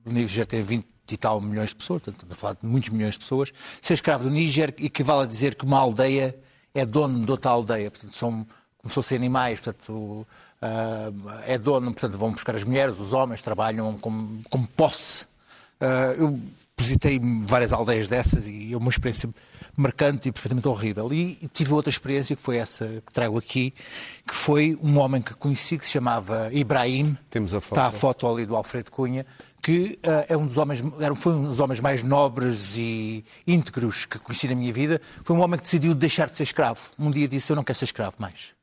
O 0.06 0.12
Níger 0.12 0.48
tem 0.48 0.64
20 0.64 0.88
e 1.12 1.18
tal 1.18 1.42
milhões 1.42 1.70
de 1.70 1.76
pessoas, 1.76 2.02
portanto, 2.02 2.16
estamos 2.16 2.38
a 2.38 2.40
falar 2.40 2.54
de 2.54 2.66
muitos 2.66 2.90
milhões 2.90 3.14
de 3.16 3.20
pessoas. 3.20 3.52
Ser 3.82 3.94
escravo 3.94 4.24
do 4.24 4.30
Níger 4.30 4.74
equivale 4.80 5.24
a 5.24 5.26
dizer 5.26 5.56
que 5.56 5.66
uma 5.66 5.78
aldeia 5.78 6.36
é 6.74 6.86
dono 6.86 7.26
de 7.26 7.30
outra 7.30 7.52
aldeia. 7.52 7.92
Portanto, 7.92 8.16
são 8.16 8.48
como 8.78 8.90
se 8.90 8.96
fossem 8.96 9.18
animais, 9.18 9.60
portanto, 9.60 10.26
ah, 10.62 11.12
é 11.46 11.58
dono, 11.58 11.92
portanto, 11.92 12.18
vão 12.18 12.32
buscar 12.32 12.56
as 12.56 12.64
mulheres, 12.64 13.00
os 13.00 13.14
homens, 13.14 13.42
trabalham 13.42 13.98
como, 13.98 14.42
como 14.50 14.68
posse. 14.68 15.26
Ah, 15.80 16.14
eu 16.18 16.40
visitei 16.78 17.20
várias 17.48 17.72
aldeias 17.72 18.08
dessas 18.08 18.48
e 18.48 18.74
é 18.74 18.78
uma 18.78 18.90
experiência 18.90 19.30
marcante 19.78 20.30
e 20.30 20.32
perfeitamente 20.32 20.68
horrível. 20.68 21.12
E 21.14 21.50
tive 21.54 21.74
outra 21.74 21.90
experiência, 21.90 22.36
que 22.36 22.42
foi 22.42 22.58
essa 22.58 22.86
que 23.06 23.14
trago 23.14 23.38
aqui, 23.38 23.74
que 24.28 24.36
foi 24.36 24.78
um 24.82 24.98
homem 24.98 25.22
que 25.22 25.34
conheci, 25.34 25.78
que 25.78 25.86
se 25.86 25.92
chamava 25.92 26.50
Ibrahim. 26.52 27.18
Temos 27.30 27.54
a 27.54 27.62
foto. 27.62 27.72
Está 27.72 27.88
a 27.88 27.92
foto 27.92 28.28
ali 28.28 28.46
do 28.46 28.56
Alfredo 28.56 28.92
Cunha, 28.92 29.26
que 29.62 30.00
ah, 30.04 30.26
é 30.28 30.36
um 30.36 30.48
dos 30.48 30.58
homens, 30.58 30.84
era, 31.00 31.16
foi 31.16 31.34
um 31.34 31.44
dos 31.44 31.60
homens 31.60 31.80
mais 31.80 32.04
nobres 32.04 32.76
e 32.78 33.24
íntegros 33.46 34.06
que 34.06 34.18
conheci 34.20 34.48
na 34.48 34.56
minha 34.56 34.74
vida. 34.74 35.00
Foi 35.24 35.36
um 35.36 35.42
homem 35.42 35.58
que 35.58 35.64
decidiu 35.64 35.94
deixar 35.94 36.30
de 36.30 36.38
ser 36.38 36.44
escravo. 36.44 36.82
Um 36.98 37.12
dia 37.12 37.28
disse: 37.28 37.52
Eu 37.52 37.56
não 37.56 37.64
quero 37.64 37.78
ser 37.78 37.86
escravo 37.86 38.16
mais. 38.20 38.60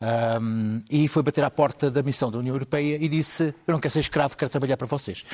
Um, 0.00 0.80
e 0.88 1.08
foi 1.08 1.24
bater 1.24 1.42
à 1.42 1.50
porta 1.50 1.90
da 1.90 2.04
missão 2.04 2.30
da 2.30 2.38
União 2.38 2.54
Europeia 2.54 2.96
e 3.00 3.08
disse: 3.08 3.54
Eu 3.66 3.72
não 3.72 3.80
quero 3.80 3.92
ser 3.92 4.00
escravo, 4.00 4.36
quero 4.36 4.50
trabalhar 4.50 4.76
para 4.76 4.86
vocês. 4.86 5.24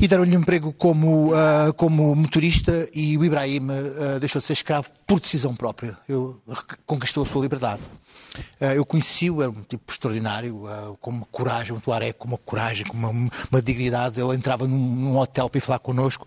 E 0.00 0.08
deram-lhe 0.08 0.34
um 0.34 0.40
emprego 0.40 0.72
como, 0.72 1.34
ah, 1.34 1.74
como 1.76 2.16
motorista 2.16 2.88
e 2.94 3.18
o 3.18 3.24
Ibrahim 3.24 3.68
ah, 3.70 4.18
deixou 4.18 4.40
de 4.40 4.46
ser 4.46 4.54
escravo 4.54 4.88
por 5.06 5.20
decisão 5.20 5.54
própria. 5.54 5.94
Eu, 6.08 6.40
conquistou 6.86 7.22
a 7.22 7.26
sua 7.26 7.42
liberdade. 7.42 7.82
Ah, 8.58 8.74
eu 8.74 8.86
conheci-o, 8.86 9.42
era 9.42 9.50
um 9.50 9.60
tipo 9.60 9.92
extraordinário, 9.92 10.62
com 11.02 11.10
uma 11.10 11.26
coragem, 11.26 11.74
um 11.74 11.80
tuaré 11.80 12.14
com 12.14 12.26
uma 12.28 12.38
coragem, 12.38 12.86
com 12.86 12.96
uma, 12.96 13.10
uma 13.10 13.60
dignidade. 13.60 14.18
Ele 14.18 14.34
entrava 14.34 14.66
num, 14.66 14.78
num 14.78 15.18
hotel 15.18 15.50
para 15.50 15.58
ir 15.58 15.60
falar 15.60 15.78
connosco 15.80 16.26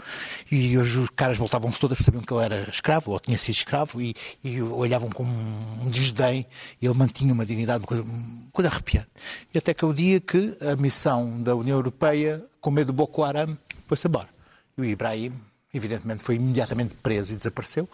e 0.52 0.78
hoje 0.78 1.00
os 1.00 1.10
caras 1.10 1.40
voltavam-se 1.40 1.80
todos 1.80 2.00
a 2.00 2.04
saber 2.04 2.22
que 2.22 2.32
ele 2.32 2.44
era 2.44 2.70
escravo, 2.70 3.12
ou 3.12 3.20
tinha 3.20 3.40
sido 3.40 3.56
escravo, 3.56 4.00
e, 4.00 4.14
e 4.44 4.62
olhavam 4.62 5.10
com 5.10 5.24
um 5.24 5.90
desdém. 5.90 6.46
E 6.80 6.86
ele 6.86 6.94
mantinha 6.94 7.34
uma 7.34 7.44
dignidade, 7.44 7.80
uma 7.80 7.88
coisa, 7.88 8.04
uma 8.04 8.52
coisa 8.52 8.70
arrepiante. 8.70 9.10
E 9.52 9.58
até 9.58 9.74
que 9.74 9.84
é 9.84 9.88
o 9.88 9.94
dia 9.94 10.20
que 10.20 10.56
a 10.62 10.76
missão 10.76 11.42
da 11.42 11.56
União 11.56 11.76
Europeia, 11.76 12.46
com 12.62 12.70
medo 12.70 12.88
do 12.88 12.94
Boko 12.94 13.24
Haram, 13.24 13.58
foi-se 13.88 14.08
embora. 14.08 14.30
E 14.78 14.82
o 14.82 14.86
Ibrahim, 14.86 15.34
evidentemente, 15.74 16.24
foi 16.24 16.36
imediatamente 16.36 16.96
preso 16.96 17.34
e 17.34 17.36
desapareceu. 17.36 17.88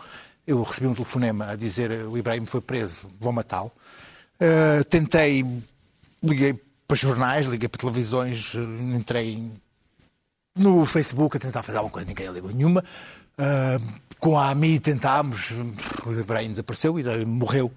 Eu 0.45 0.61
recebi 0.63 0.87
um 0.87 0.93
telefonema 0.93 1.51
a 1.51 1.55
dizer 1.55 1.91
o 1.91 2.17
Ibrahim 2.17 2.45
foi 2.45 2.61
preso, 2.61 3.01
vão 3.19 3.31
matá-lo. 3.31 3.71
Uh, 4.41 4.83
tentei, 4.85 5.45
liguei 6.23 6.59
para 6.87 6.97
jornais, 6.97 7.45
liguei 7.47 7.67
para 7.67 7.79
televisões, 7.79 8.53
uh, 8.53 8.59
entrei 8.95 9.51
no 10.55 10.85
Facebook 10.85 11.37
a 11.37 11.39
tentar 11.39 11.61
fazer 11.63 11.77
alguma 11.77 11.93
coisa, 11.93 12.07
ninguém 12.07 12.29
ligou 12.29 12.51
nenhuma. 12.51 12.83
Uh, 13.37 14.09
com 14.19 14.37
a 14.37 14.49
AMI 14.49 14.79
tentámos, 14.79 15.51
o 16.05 16.11
Ibrahim 16.11 16.49
desapareceu, 16.49 16.99
e 16.99 17.25
morreu. 17.25 17.71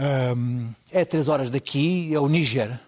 Um, 0.00 0.72
é 0.90 1.04
três 1.04 1.28
horas 1.28 1.50
daqui, 1.50 2.12
é 2.14 2.18
o 2.18 2.26
Níger. 2.26 2.80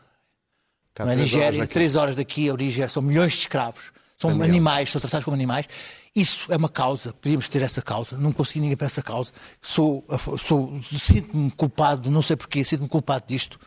Está 0.90 1.05
Não 1.05 1.12
é 1.12 1.16
Nigéria, 1.16 1.66
três 1.66 1.94
horas 1.94 2.16
daqui 2.16 2.49
é 2.49 2.53
o 2.53 2.57
Níger, 2.57 2.90
são 2.90 3.03
milhões 3.03 3.34
de 3.34 3.40
escravos, 3.40 3.92
são 4.18 4.30
Daniel. 4.30 4.48
animais, 4.48 4.90
são 4.90 5.00
tratados 5.00 5.24
como 5.24 5.34
animais. 5.34 5.66
Isso 6.14 6.50
é 6.50 6.56
uma 6.56 6.68
causa, 6.68 7.12
podíamos 7.12 7.48
ter 7.48 7.60
essa 7.62 7.82
causa, 7.82 8.16
não 8.16 8.32
consegui 8.32 8.60
ninguém 8.60 8.76
para 8.76 8.86
essa 8.86 9.02
causa. 9.02 9.30
Sou, 9.60 10.04
sou, 10.38 10.80
sinto-me 10.82 11.50
culpado, 11.50 12.10
não 12.10 12.22
sei 12.22 12.36
porquê, 12.36 12.64
sinto-me 12.64 12.88
culpado 12.88 13.24
disto. 13.28 13.58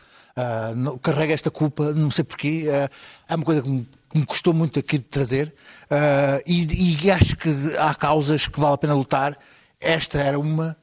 Não- 0.76 0.96
carrego 0.98 1.32
esta 1.32 1.50
culpa, 1.50 1.92
não 1.92 2.10
sei 2.10 2.24
porquê. 2.24 2.66
ah, 2.72 2.88
é 3.28 3.36
uma 3.36 3.44
coisa 3.44 3.62
que 3.62 3.68
me, 3.68 3.88
que 4.08 4.18
me 4.18 4.26
custou 4.26 4.54
muito 4.54 4.78
aqui 4.78 4.98
de 4.98 5.04
trazer 5.04 5.54
ah, 5.90 6.40
e, 6.46 7.02
e 7.04 7.10
acho 7.10 7.36
que 7.36 7.48
há 7.78 7.94
causas 7.94 8.48
que 8.48 8.58
vale 8.58 8.74
a 8.74 8.78
pena 8.78 8.94
lutar. 8.94 9.38
Esta 9.80 10.18
era 10.18 10.38
uma, 10.38 10.76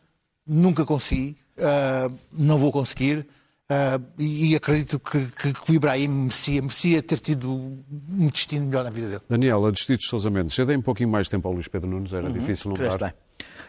nunca 0.45 0.85
consegui, 0.85 1.37
ah, 1.59 2.09
não 2.31 2.57
vou 2.57 2.71
conseguir. 2.71 3.27
Ah, 3.69 3.99
e, 4.17 4.55
acredito 4.55 4.99
que, 4.99 5.25
que- 5.27 5.53
que 5.53 5.71
o 5.71 5.75
Ibrahim 5.75 6.07
merecia, 6.07 6.61
merecia 6.61 7.01
ter 7.03 7.19
tido 7.19 7.51
um 7.51 8.27
destino 8.31 8.65
melhor 8.67 8.83
na 8.83 8.89
vida 8.89 9.07
dele. 9.07 9.21
Daniel, 9.29 9.65
a 9.65 9.71
Destinos 9.71 9.99
de 10.01 10.07
Sousa 10.07 10.29
Mendes, 10.29 10.57
eu 10.57 10.65
dei 10.65 10.77
um 10.77 10.81
pouquinho 10.81 11.09
mais 11.09 11.27
tempo 11.27 11.47
ao 11.47 11.53
Luís 11.53 11.67
Pedro 11.67 11.89
Nunes, 11.89 12.13
era 12.13 12.29
difícil 12.31 12.71
não 12.71 12.77
dar. 12.87 12.97
bem. 12.97 13.13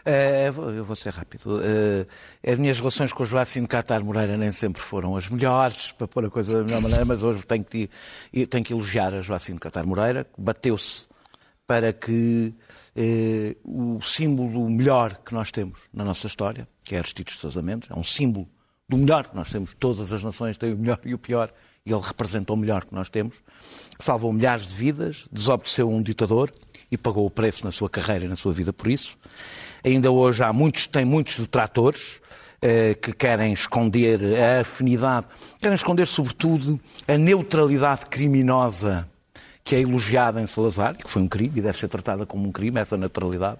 Eh, 0.05 0.47
eu 0.77 0.83
vou- 0.85 0.95
ser 0.95 1.11
rápido. 1.13 1.59
Eh, 1.61 2.51
as 2.53 2.57
minhas 2.57 2.79
relações 2.79 3.11
com 3.11 3.23
o 3.23 3.25
Joaquim 3.25 3.65
Catar 3.65 4.01
Moreira 4.01 4.37
nem 4.37 4.51
sempre 4.51 4.81
foram 4.81 5.17
as 5.17 5.27
melhores, 5.27 5.91
para 5.97 6.07
pôr 6.07 6.25
a 6.25 6.29
coisa 6.29 6.53
da 6.59 6.63
melhor 6.63 6.81
maneira, 6.81 7.03
mas 7.03 7.21
hoje 7.21 7.45
tenho 7.45 7.65
que, 7.65 7.89
tenho 8.49 8.63
que 8.63 8.71
elogiar 8.73 9.13
a 9.13 9.21
Joaquim 9.21 9.57
Catar 9.57 9.85
Moreira, 9.85 10.23
que 10.23 10.41
bateu-se 10.41 11.05
para 11.67 11.91
que 11.91 12.53
eh, 12.95 13.57
o 13.65 13.99
símbolo 14.01 14.69
melhor 14.69 15.19
que 15.25 15.33
nós 15.33 15.51
temos 15.51 15.81
na 15.93 16.05
nossa 16.05 16.25
história, 16.25 16.65
que 16.85 16.95
é 16.95 16.99
Aristides 16.99 17.35
de 17.35 17.41
Sousa 17.41 17.61
Mendes, 17.61 17.89
é 17.91 17.93
um 17.93 18.03
símbolo 18.03 18.47
do 18.89 18.97
melhor 18.97 19.27
que 19.27 19.35
nós 19.35 19.49
temos. 19.51 19.75
Todas 19.79 20.11
as 20.11 20.23
nações 20.23 20.57
têm 20.57 20.73
o 20.73 20.77
melhor 20.77 20.99
e 21.05 21.13
o 21.13 21.17
pior, 21.17 21.53
e 21.85 21.93
ele 21.93 22.01
representa 22.01 22.51
o 22.51 22.57
melhor 22.57 22.83
que 22.83 22.93
nós 22.93 23.07
temos. 23.07 23.35
Salvou 23.99 24.33
milhares 24.33 24.67
de 24.67 24.73
vidas, 24.73 25.27
desobedeceu 25.31 25.87
um 25.87 26.01
ditador 26.01 26.51
e 26.91 26.97
pagou 26.97 27.25
o 27.25 27.29
preço 27.29 27.63
na 27.63 27.71
sua 27.71 27.89
carreira 27.89 28.25
e 28.25 28.27
na 28.27 28.35
sua 28.35 28.51
vida 28.51 28.73
por 28.73 28.89
isso. 28.89 29.15
Ainda 29.85 30.09
hoje 30.11 30.43
há 30.43 30.51
muitos, 30.51 30.87
tem 30.87 31.05
muitos 31.05 31.37
detratores 31.37 32.19
eh, 32.61 32.95
que 32.95 33.13
querem 33.13 33.53
esconder 33.53 34.19
a 34.35 34.61
afinidade, 34.61 35.27
querem 35.61 35.75
esconder 35.75 36.07
sobretudo 36.07 36.79
a 37.07 37.17
neutralidade 37.17 38.07
criminosa 38.07 39.07
que 39.63 39.75
é 39.75 39.81
elogiada 39.81 40.41
em 40.41 40.47
Salazar, 40.47 40.97
que 40.97 41.07
foi 41.07 41.21
um 41.21 41.27
crime 41.27 41.59
e 41.59 41.61
deve 41.61 41.77
ser 41.77 41.87
tratada 41.89 42.25
como 42.25 42.47
um 42.47 42.51
crime, 42.51 42.79
essa 42.79 42.97
naturalidade. 42.97 43.59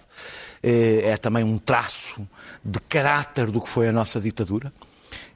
Eh, 0.63 1.01
É 1.03 1.17
também 1.17 1.43
um 1.43 1.59
traço 1.59 2.27
de 2.65 2.79
caráter 2.79 3.51
do 3.51 3.61
que 3.61 3.69
foi 3.69 3.87
a 3.87 3.91
nossa 3.91 4.19
ditadura. 4.19 4.73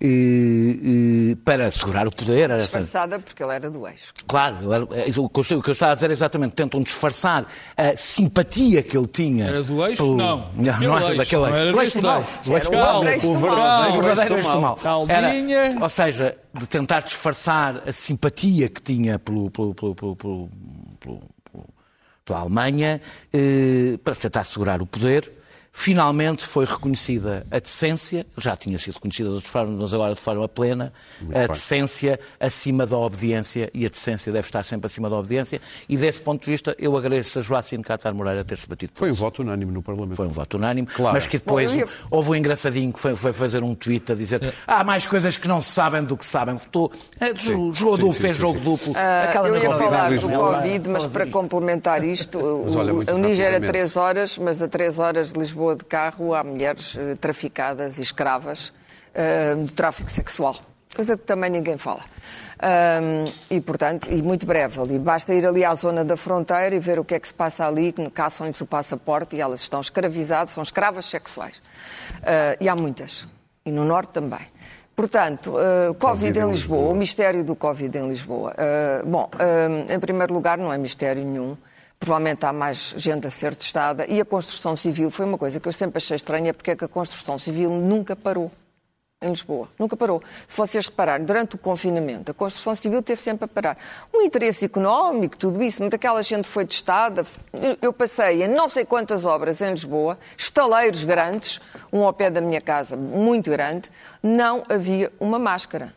E- 0.05 1.29
e 1.31 1.35
para 1.45 1.67
assegurar 1.67 2.05
o 2.05 2.11
poder. 2.13 2.41
era 2.41 2.55
essa- 2.55 2.79
Disfarçada 2.79 3.19
porque 3.19 3.41
ele 3.41 3.53
era 3.53 3.69
do 3.71 3.87
eixo. 3.87 4.11
Claro, 4.27 4.73
era- 4.73 4.83
é, 4.91 5.05
o 5.17 5.29
que 5.29 5.39
eu- 5.53 5.59
o 5.59 5.63
que 5.63 5.69
eu 5.69 5.71
estava 5.71 5.93
a 5.93 5.95
dizer 5.95 6.09
é 6.09 6.13
exatamente, 6.13 6.53
tentam 6.55 6.81
disfarçar 6.83 7.47
a 7.77 7.95
simpatia 7.95 8.83
que 8.83 8.97
ele 8.97 9.07
tinha. 9.07 9.45
Era 9.45 9.63
do 9.63 9.85
eixo? 9.85 10.03
pelo- 10.03 10.17
Não. 10.17 10.49
Não, 10.57 10.63
não 10.79 10.97
era 10.97 11.05
Aquele 11.05 11.17
daquele 11.17 11.41
eixo, 11.43 11.55
era 11.55 11.75
O 11.77 11.81
eixo 11.81 12.01
mal. 12.01 12.17
eixo. 12.19 12.51
O 12.51 12.57
eixo 12.57 12.71
mal. 12.73 12.99
do 13.01 13.39
mal. 13.39 13.89
o 13.89 14.01
verdadeiro 14.01 14.35
eixo 14.35 14.51
do 14.51 14.61
mal. 14.61 14.77
Era- 15.07 15.31
Ou 15.81 15.89
seja, 15.89 16.35
de 16.53 16.67
tentar 16.67 16.99
disfarçar 17.01 17.81
a 17.87 17.93
simpatia 17.93 18.67
que 18.67 18.81
tinha 18.81 19.17
pelo, 19.17 19.49
pelo, 19.51 19.73
pelo, 19.73 19.95
pelo, 19.95 20.15
pelo- 20.17 20.49
pelo- 20.99 21.19
pelo- 21.51 21.69
pela 22.25 22.39
Alemanha, 22.39 22.99
eh, 23.33 23.97
para 24.03 24.15
tentar 24.15 24.41
assegurar 24.41 24.81
o 24.81 24.85
poder. 24.85 25.31
Finalmente 25.75 26.45
foi 26.45 26.65
reconhecida 26.65 27.45
a 27.49 27.57
decência, 27.59 28.25
já 28.37 28.55
tinha 28.55 28.77
sido 28.77 28.93
reconhecida 28.93 29.27
de 29.29 29.35
outras 29.35 29.51
formas, 29.51 29.75
mas 29.81 29.93
agora 29.93 30.13
de 30.13 30.19
forma 30.21 30.47
plena, 30.47 30.93
a 31.21 31.25
bem. 31.25 31.47
decência 31.47 32.19
acima 32.39 32.85
da 32.85 32.95
obediência 32.95 33.71
e 33.73 33.83
a 33.83 33.89
decência 33.89 34.31
deve 34.31 34.45
estar 34.47 34.63
sempre 34.63 34.85
acima 34.85 35.09
da 35.09 35.15
obediência 35.17 35.59
e 35.89 35.97
desse 35.97 36.21
ponto 36.21 36.45
de 36.45 36.51
vista 36.51 36.75
eu 36.77 36.95
agradeço 36.95 37.39
a 37.39 37.41
Joacim 37.41 37.81
Catar 37.81 38.13
Moreira 38.13 38.45
ter-se 38.45 38.67
batido 38.69 38.91
Foi 38.93 39.09
um 39.09 39.15
voto 39.15 39.41
unânime 39.41 39.71
no 39.71 39.81
Parlamento. 39.81 40.15
Foi 40.15 40.27
um 40.27 40.29
voto 40.29 40.57
unânime, 40.57 40.87
Claro. 40.87 41.15
mas 41.15 41.25
que 41.25 41.39
depois 41.39 41.71
Bom, 41.71 41.77
ia- 41.79 41.87
houve 42.11 42.29
um 42.29 42.35
engraçadinho 42.35 42.93
que 42.93 42.99
foi, 42.99 43.15
foi 43.15 43.33
fazer 43.33 43.63
um 43.63 43.73
tweet 43.73 44.11
a 44.11 44.15
dizer 44.15 44.53
há 44.67 44.83
mais 44.83 45.07
coisas 45.07 45.37
que 45.37 45.47
não 45.47 45.59
se 45.59 45.71
sabem 45.71 46.03
do 46.03 46.15
que 46.15 46.25
sabem. 46.25 46.53
Votou, 46.53 46.91
é, 47.19 47.35
jogou 47.35 47.73
Sim, 47.73 47.81
duplo, 48.01 48.13
sim, 48.13 48.21
fez 48.21 48.35
sim, 48.35 48.41
jogo 48.41 48.59
sim. 48.59 48.63
duplo. 48.65 48.93
Aquela 49.27 49.47
eu 49.47 49.55
ia 49.57 49.69
falar 49.77 50.09
do. 50.11 50.29
Covid, 50.29 50.89
mas 50.89 51.05
para 51.07 51.25
complementar 51.25 52.03
isto, 52.03 52.37
o, 52.37 52.63
Mas 52.65 52.75
olha, 52.75 52.93
muito 52.93 53.11
o 53.11 53.17
Níger 53.17 53.45
é 53.47 53.49
rapidamente. 53.53 53.71
3 53.71 53.97
horas, 53.97 54.37
mas 54.37 54.61
a 54.61 54.67
3 54.67 54.99
horas 54.99 55.33
de 55.33 55.39
Lisboa 55.39 55.62
de 55.75 55.85
carro 55.85 56.33
há 56.33 56.43
mulheres 56.43 56.95
eh, 56.97 57.15
traficadas 57.15 57.97
e 57.97 58.01
escravas 58.01 58.73
eh, 59.13 59.55
de 59.55 59.73
tráfico 59.73 60.09
sexual. 60.09 60.55
Coisa 60.95 61.17
que 61.17 61.25
também 61.25 61.49
ninguém 61.49 61.77
fala. 61.77 62.01
Ahm, 62.59 63.25
e, 63.49 63.59
portanto, 63.59 64.07
e 64.11 64.21
muito 64.21 64.45
breve 64.45 64.79
ali. 64.79 64.99
Basta 64.99 65.33
ir 65.33 65.45
ali 65.45 65.65
à 65.65 65.73
zona 65.73 66.05
da 66.05 66.15
fronteira 66.15 66.75
e 66.75 66.79
ver 66.79 66.99
o 66.99 67.03
que 67.03 67.15
é 67.15 67.19
que 67.19 67.27
se 67.27 67.33
passa 67.33 67.65
ali, 67.65 67.91
que 67.91 68.09
caçam-lhes 68.11 68.61
o 68.61 68.65
passaporte 68.65 69.35
e 69.35 69.41
elas 69.41 69.61
estão 69.61 69.81
escravizadas, 69.81 70.53
são 70.53 70.61
escravas 70.61 71.05
sexuais. 71.05 71.61
Ah, 72.21 72.55
e 72.61 72.69
há 72.69 72.75
muitas. 72.75 73.27
E 73.65 73.71
no 73.71 73.85
Norte 73.85 74.09
também. 74.09 74.53
Portanto, 74.95 75.55
uh, 75.55 75.93
Covid, 75.95 76.37
em 76.37 76.47
Lisboa, 76.47 76.91
o 76.91 76.95
mistério 76.95 77.43
do 77.43 77.55
Covid 77.55 77.97
em 77.97 78.07
Lisboa. 78.07 78.53
Uh, 78.53 79.07
bom, 79.07 79.29
uh, 79.33 79.91
em 79.91 79.99
primeiro 79.99 80.33
lugar, 80.33 80.57
não 80.57 80.71
é 80.71 80.77
mistério 80.77 81.23
nenhum. 81.23 81.57
Provavelmente 82.03 82.45
há 82.45 82.51
mais 82.51 82.93
gente 82.97 83.25
a 83.27 83.31
ser 83.31 83.55
testada. 83.55 84.05
E 84.07 84.19
a 84.19 84.25
construção 84.25 84.75
civil 84.75 85.09
foi 85.09 85.25
uma 85.25 85.37
coisa 85.37 85.57
que 85.57 85.67
eu 85.69 85.71
sempre 85.71 85.99
achei 85.99 86.17
estranha, 86.17 86.53
porque 86.53 86.71
é 86.71 86.75
que 86.75 86.83
a 86.83 86.87
construção 86.89 87.37
civil 87.37 87.69
nunca 87.71 88.13
parou 88.13 88.51
em 89.21 89.29
Lisboa. 89.29 89.69
Nunca 89.79 89.95
parou. 89.95 90.21
Se 90.45 90.57
vocês 90.57 90.85
repararem, 90.85 91.25
durante 91.25 91.55
o 91.55 91.57
confinamento, 91.57 92.29
a 92.29 92.33
construção 92.33 92.75
civil 92.75 93.01
teve 93.01 93.21
sempre 93.21 93.45
a 93.45 93.47
parar. 93.47 93.77
Um 94.13 94.21
interesse 94.21 94.65
económico, 94.65 95.37
tudo 95.37 95.63
isso, 95.63 95.81
mas 95.81 95.93
aquela 95.93 96.21
gente 96.21 96.45
foi 96.45 96.65
testada. 96.65 97.25
Eu- 97.81 97.93
passei 97.93 98.43
em 98.43 98.49
não 98.49 98.67
sei 98.67 98.83
quantas 98.83 99.25
obras 99.25 99.61
em 99.61 99.71
Lisboa, 99.71 100.19
estaleiros 100.37 101.05
grandes, 101.05 101.61
um 101.91 102.03
ao 102.03 102.11
pé 102.11 102.29
da 102.29 102.41
minha 102.41 102.59
casa, 102.59 102.97
muito 102.97 103.49
grande, 103.49 103.89
não 104.21 104.65
havia 104.67 105.09
uma 105.21 105.39
máscara. 105.39 105.95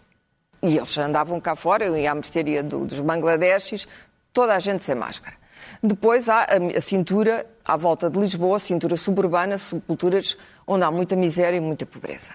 E 0.62 0.76
eles 0.76 0.96
andavam 0.98 1.40
cá 1.40 1.56
fora, 1.56 1.84
eu 1.84 1.96
ia 1.96 2.12
à 2.12 2.14
mercearia 2.14 2.62
do- 2.62 2.84
dos 2.84 3.00
Bangladeshis, 3.00 3.88
toda 4.32 4.54
a 4.54 4.60
gente 4.60 4.84
sem 4.84 4.94
máscara. 4.94 5.34
Depois 5.82 6.28
há 6.28 6.40
a, 6.42 6.78
a 6.78 6.80
cintura 6.80 7.46
à 7.64 7.76
volta 7.76 8.08
de 8.10 8.18
Lisboa, 8.18 8.58
cintura 8.58 8.96
suburbana, 8.96 9.58
subculturas 9.58 10.36
onde 10.66 10.84
há 10.84 10.90
muita 10.90 11.16
miséria 11.16 11.56
e 11.56 11.60
muita 11.60 11.84
pobreza. 11.86 12.32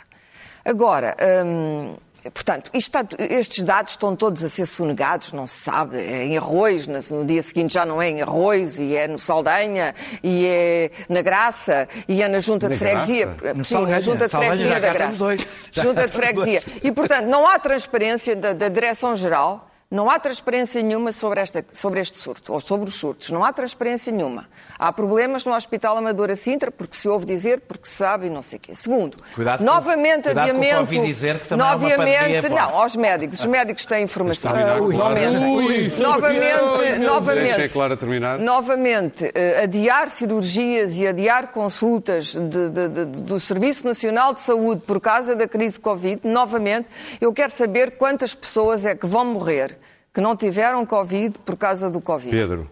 Agora, 0.63 1.15
hum, 1.45 1.95
portanto, 2.33 2.69
está- 2.73 3.03
estes 3.17 3.63
dados 3.63 3.93
estão 3.93 4.15
todos 4.15 4.43
a 4.43 4.49
ser 4.49 4.67
sonegados, 4.67 5.33
não 5.33 5.47
se 5.47 5.55
sabe, 5.59 5.97
é 5.97 6.23
em 6.25 6.37
Arroz, 6.37 6.85
no, 6.85 7.25
dia 7.25 7.41
seguinte 7.41 7.73
já 7.73 7.83
não 7.85 7.99
é 7.99 8.09
em 8.09 8.21
Arroz, 8.21 8.77
e 8.77 8.95
é 8.95 9.07
no 9.07 9.17
Saldanha, 9.17 9.95
e 10.21 10.45
é 10.45 10.91
na 11.09 11.21
Graça, 11.23 11.87
e 12.07 12.21
é 12.21 12.27
na 12.27 12.39
Junta 12.39 12.67
de 12.67 12.73
Na 12.75 12.79
Freguesia. 12.79 13.25
Graça? 13.25 13.53
Sim, 13.53 13.57
na 13.57 13.63
Saldanha. 13.63 14.01
Junta 14.01 14.25
de 14.25 14.31
Freguesia 14.31 14.79
da 14.79 14.79
Graça. 14.79 15.37
Junta 15.71 16.05
de 16.07 16.11
Freguesia. 16.13 16.61
E, 16.83 16.91
portanto, 16.91 17.25
não 17.25 17.47
há 17.47 17.57
transparência 17.57 18.35
da, 18.35 18.53
da 18.53 18.67
Direção-Geral, 18.69 19.70
não 19.91 20.09
há 20.09 20.17
transparência 20.17 20.81
nenhuma 20.81 21.11
sobre, 21.11 21.41
esta, 21.41 21.65
sobre 21.73 21.99
este 21.99 22.17
surto, 22.17 22.53
ou 22.53 22.61
sobre 22.61 22.87
os 22.89 22.95
surtos. 22.95 23.29
Não 23.29 23.43
há 23.43 23.51
transparência 23.51 24.09
nenhuma. 24.11 24.47
Há 24.79 24.91
problemas 24.93 25.43
no 25.43 25.53
Hospital 25.53 25.97
Amadora 25.97 26.33
Sintra, 26.37 26.71
porque 26.71 26.95
se 26.95 27.09
ouve 27.09 27.25
dizer, 27.25 27.59
porque 27.67 27.85
se 27.87 27.95
sabe 27.95 28.27
e 28.27 28.29
não 28.29 28.41
sei 28.41 28.57
o 28.57 28.61
quê. 28.61 28.73
Segundo, 28.73 29.17
Cuidado 29.35 29.59
com- 29.59 29.65
novamente 29.65 30.23
cuidado 30.23 30.33
com 30.33 30.39
o 30.39 30.43
adiamento... 30.61 30.79
Covid 30.85 31.05
dizer 31.07 31.39
que 31.39 31.47
também 31.49 31.65
é 31.65 31.69
uma 31.69 31.73
novamente, 31.75 31.97
pandemia 31.97 32.41
forte. 32.41 32.55
não, 32.55 32.79
aos 32.79 32.95
médicos. 32.95 33.39
Os 33.41 33.45
médicos 33.45 33.85
têm 33.85 34.03
informação. 34.03 34.51
terminar, 34.53 34.81
Ui, 34.81 34.95
novamente, 34.95 35.67
Deixa 35.67 36.03
novamente. 36.03 37.55
Deixa 37.57 37.83
a 37.93 37.97
terminar. 37.97 38.39
Novamente, 38.39 39.29
eh, 39.35 39.63
adiar 39.63 40.09
cirurgias 40.09 40.97
e 40.97 41.05
adiar 41.05 41.47
consultas 41.51 42.27
de- 42.33 42.69
de- 42.69 42.87
de- 42.87 43.05
do 43.05 43.39
Serviço 43.41 43.85
Nacional 43.85 44.33
de 44.33 44.39
Saúde 44.39 44.81
por 44.87 45.01
causa 45.01 45.35
da 45.35 45.47
crise 45.49 45.77
Covid, 45.79 46.21
novamente, 46.23 46.87
eu 47.19 47.33
quero 47.33 47.51
saber 47.51 47.97
quantas 47.97 48.33
pessoas 48.33 48.85
é 48.85 48.95
que 48.95 49.05
vão 49.05 49.25
morrer 49.25 49.77
que 50.13 50.19
não 50.21 50.35
tiveram 50.35 50.85
Covid 50.85 51.37
por 51.39 51.55
causa 51.57 51.89
do 51.89 52.01
Covid. 52.01 52.29
Pedro, 52.31 52.69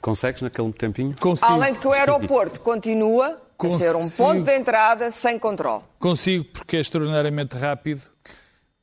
consegues 0.00 0.42
naquele 0.42 0.72
tempinho? 0.72 1.14
Consigo, 1.20 1.50
Além 1.52 1.72
de 1.72 1.78
que 1.78 1.86
o 1.86 1.92
aeroporto 1.92 2.60
continua 2.60 3.40
a 3.58 3.78
ser 3.78 3.90
um 3.96 4.00
Consigo. 4.02 4.28
ponto 4.28 4.42
de 4.44 4.56
entrada 4.56 5.10
sem 5.10 5.38
controle. 5.38 5.82
consigo 5.98 6.44
porque 6.52 6.76
é 6.76 6.80
extraordinariamente 6.80 7.56
rápido. 7.56 8.02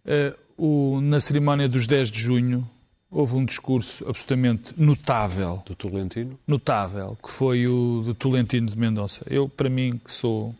Eh, 0.05 0.33
o- 0.57 0.99
na 1.01 1.19
cerimónia 1.19 1.67
dos 1.69 1.85
10 1.87 2.09
de 2.09 2.19
junho 2.19 2.67
houve 3.09 3.35
um 3.35 3.45
discurso 3.45 4.03
absolutamente 4.07 4.73
notável, 4.77 5.61
Do 5.65 5.75
Tolentino? 5.75 6.39
notável, 6.47 7.17
que 7.21 7.29
foi 7.29 7.67
o 7.67 8.01
do 8.05 8.13
Tolentino 8.15 8.67
de 8.67 8.77
Mendonça. 8.77 9.23
Eu, 9.29 9.47
para 9.49 9.69
mim, 9.69 9.99
que 10.03 10.11
sou, 10.11 10.55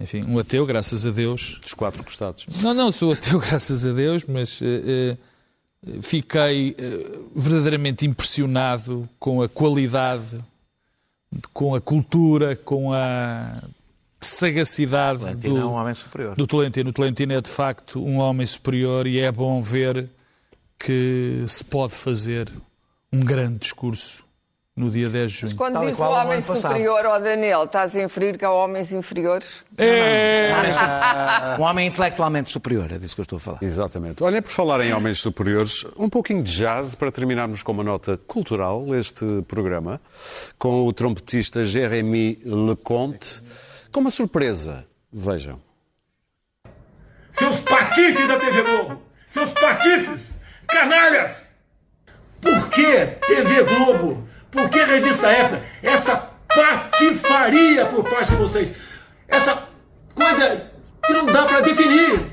enfim, 0.00 0.24
um 0.26 0.38
ateu, 0.38 0.64
graças 0.64 1.04
a 1.04 1.10
Deus, 1.10 1.58
Dos 1.60 1.74
quatro 1.74 2.02
costados. 2.04 2.46
Não, 2.62 2.72
não, 2.72 2.90
sou 2.92 3.12
ateu, 3.12 3.38
graças 3.40 3.84
a 3.84 3.92
Deus, 3.92 4.24
mas 4.24 4.60
eh, 4.62 4.66
eh, 4.86 5.16
fiquei 6.02 6.74
eh, 6.78 7.18
verdadeiramente 7.34 8.06
impressionado 8.06 9.08
com 9.18 9.42
a 9.42 9.48
qualidade, 9.48 10.38
com 11.52 11.74
a 11.74 11.80
cultura, 11.80 12.56
com 12.56 12.92
a 12.92 13.62
sagacidade 14.20 15.20
Tolentino 15.20 15.56
é 15.56 15.64
um 15.64 15.68
do, 15.68 15.72
homem 15.72 15.94
superior. 15.94 16.36
do 16.36 16.46
Tolentino. 16.46 16.90
O 16.90 16.92
Tolentino 16.92 17.32
é 17.34 17.40
de 17.40 17.50
facto 17.50 18.02
um 18.02 18.18
homem 18.18 18.46
superior 18.46 19.06
e 19.06 19.20
é 19.20 19.30
bom 19.30 19.60
ver 19.60 20.08
que 20.78 21.44
se 21.46 21.64
pode 21.64 21.92
fazer 21.92 22.50
um 23.12 23.20
grande 23.20 23.58
discurso 23.58 24.23
no 24.76 24.90
dia 24.90 25.08
10 25.08 25.30
de 25.30 25.38
junho. 25.38 25.56
Quando 25.56 25.74
Tal 25.74 25.86
diz 25.86 25.98
o 25.98 26.04
homem 26.04 26.40
superior 26.40 27.06
ao 27.06 27.20
Daniel, 27.20 27.64
estás 27.64 27.94
a 27.94 28.02
inferir 28.02 28.36
que 28.36 28.44
há 28.44 28.50
homens 28.50 28.92
inferiores? 28.92 29.64
É, 29.78 30.50
Um 31.58 31.62
homem 31.62 31.86
intelectualmente 31.86 32.50
superior, 32.50 32.90
é 32.90 32.98
disso 32.98 33.14
que 33.14 33.20
eu 33.20 33.24
estou 33.24 33.36
a 33.36 33.40
falar. 33.40 33.58
Exatamente. 33.62 34.24
Olha, 34.24 34.42
por 34.42 34.50
falar 34.50 34.80
em 34.84 34.92
homens 34.92 35.20
superiores, 35.20 35.84
um 35.96 36.08
pouquinho 36.08 36.42
de 36.42 36.52
jazz 36.56 36.94
para 36.96 37.12
terminarmos 37.12 37.62
com 37.62 37.70
uma 37.70 37.84
nota 37.84 38.16
cultural 38.26 38.92
este 38.96 39.24
programa, 39.46 40.00
com 40.58 40.86
o 40.86 40.92
trompetista 40.92 41.64
Jérémy 41.64 42.40
Leconte, 42.44 43.42
com 43.92 44.00
uma 44.00 44.10
surpresa. 44.10 44.84
Vejam. 45.12 45.60
Seus 47.38 47.60
patifes 47.60 48.26
da 48.26 48.38
TV 48.38 48.62
Globo! 48.62 49.02
Seus 49.32 49.50
patifes! 49.52 50.22
Canalhas! 50.66 51.44
Por 52.40 52.68
que 52.70 53.06
TV 53.06 53.64
Globo? 53.64 54.33
Por 54.54 54.68
que 54.70 54.84
Revista 54.84 55.26
Época? 55.26 55.62
Essa 55.82 56.30
patifaria 56.54 57.86
por 57.86 58.08
parte 58.08 58.30
de 58.30 58.36
vocês. 58.36 58.72
Essa 59.26 59.64
coisa 60.14 60.70
que 61.04 61.12
não 61.12 61.26
dá 61.26 61.42
para 61.42 61.60
definir. 61.60 62.30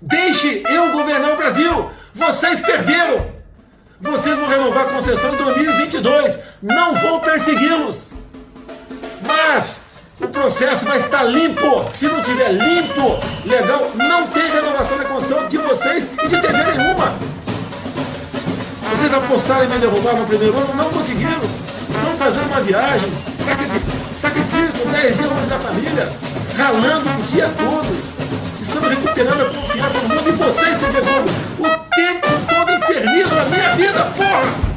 Deixe 0.00 0.62
eu 0.70 0.92
governar 0.92 1.32
o 1.32 1.36
Brasil. 1.36 1.90
Vocês 2.14 2.60
perderam. 2.60 3.26
Vocês 4.00 4.36
vão 4.36 4.46
renovar 4.46 4.84
a 4.84 4.90
concessão 4.90 5.34
em 5.34 5.36
2022. 5.36 6.38
Não 6.62 6.94
vou 6.94 7.20
persegui-los. 7.20 7.96
Mas 9.26 9.80
o 10.20 10.28
processo 10.28 10.84
vai 10.84 11.00
estar 11.00 11.24
limpo. 11.24 11.90
Se 11.92 12.06
não 12.06 12.22
tiver 12.22 12.52
limpo, 12.52 13.18
legal, 13.44 13.90
não 13.96 14.28
tem 14.28 14.48
renovação 14.48 14.96
da 14.96 15.06
concessão 15.06 15.48
de 15.48 15.58
vocês 15.58 16.08
e 16.22 16.28
de 16.28 16.40
TV 16.40 16.62
nenhuma. 16.76 17.33
Vocês 19.04 19.16
apostaram 19.16 19.64
em 19.66 19.68
me 19.68 19.78
derrubar 19.78 20.16
no 20.16 20.26
primeiro 20.26 20.56
ano, 20.56 20.74
não 20.76 20.88
conseguiram. 20.88 21.42
Estão 21.90 22.16
fazendo 22.16 22.46
uma 22.46 22.60
viagem, 22.62 23.12
sacrifício, 23.44 23.86
sacrifício 24.18 24.86
10 24.90 25.16
dias 25.16 25.28
longe 25.28 25.46
da 25.46 25.58
família, 25.58 26.12
ralando 26.56 27.10
o 27.10 27.22
dia 27.24 27.50
todo. 27.50 28.62
Estamos 28.62 28.88
recuperando 28.88 29.42
a 29.42 29.48
confiança 29.50 29.98
no 30.00 30.08
mundo 30.08 30.28
e 30.30 30.32
vocês, 30.32 30.78
TV 30.78 31.00
Globo, 31.02 31.30
o 31.58 31.94
tempo 31.94 32.28
todo 32.48 32.72
infernizam 32.72 33.40
a 33.40 33.44
minha 33.44 33.76
vida, 33.76 34.04
porra! 34.16 34.74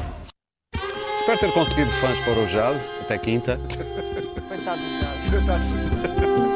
Espero 1.21 1.39
ter 1.39 1.51
conseguido 1.53 1.91
fãs 1.91 2.19
para 2.19 2.37
o 2.37 2.45
jazz. 2.45 2.91
Até 2.99 3.17
quinta. 3.17 3.57
Coitado 4.49 4.81
do 4.81 5.41
Jazz. 5.45 6.46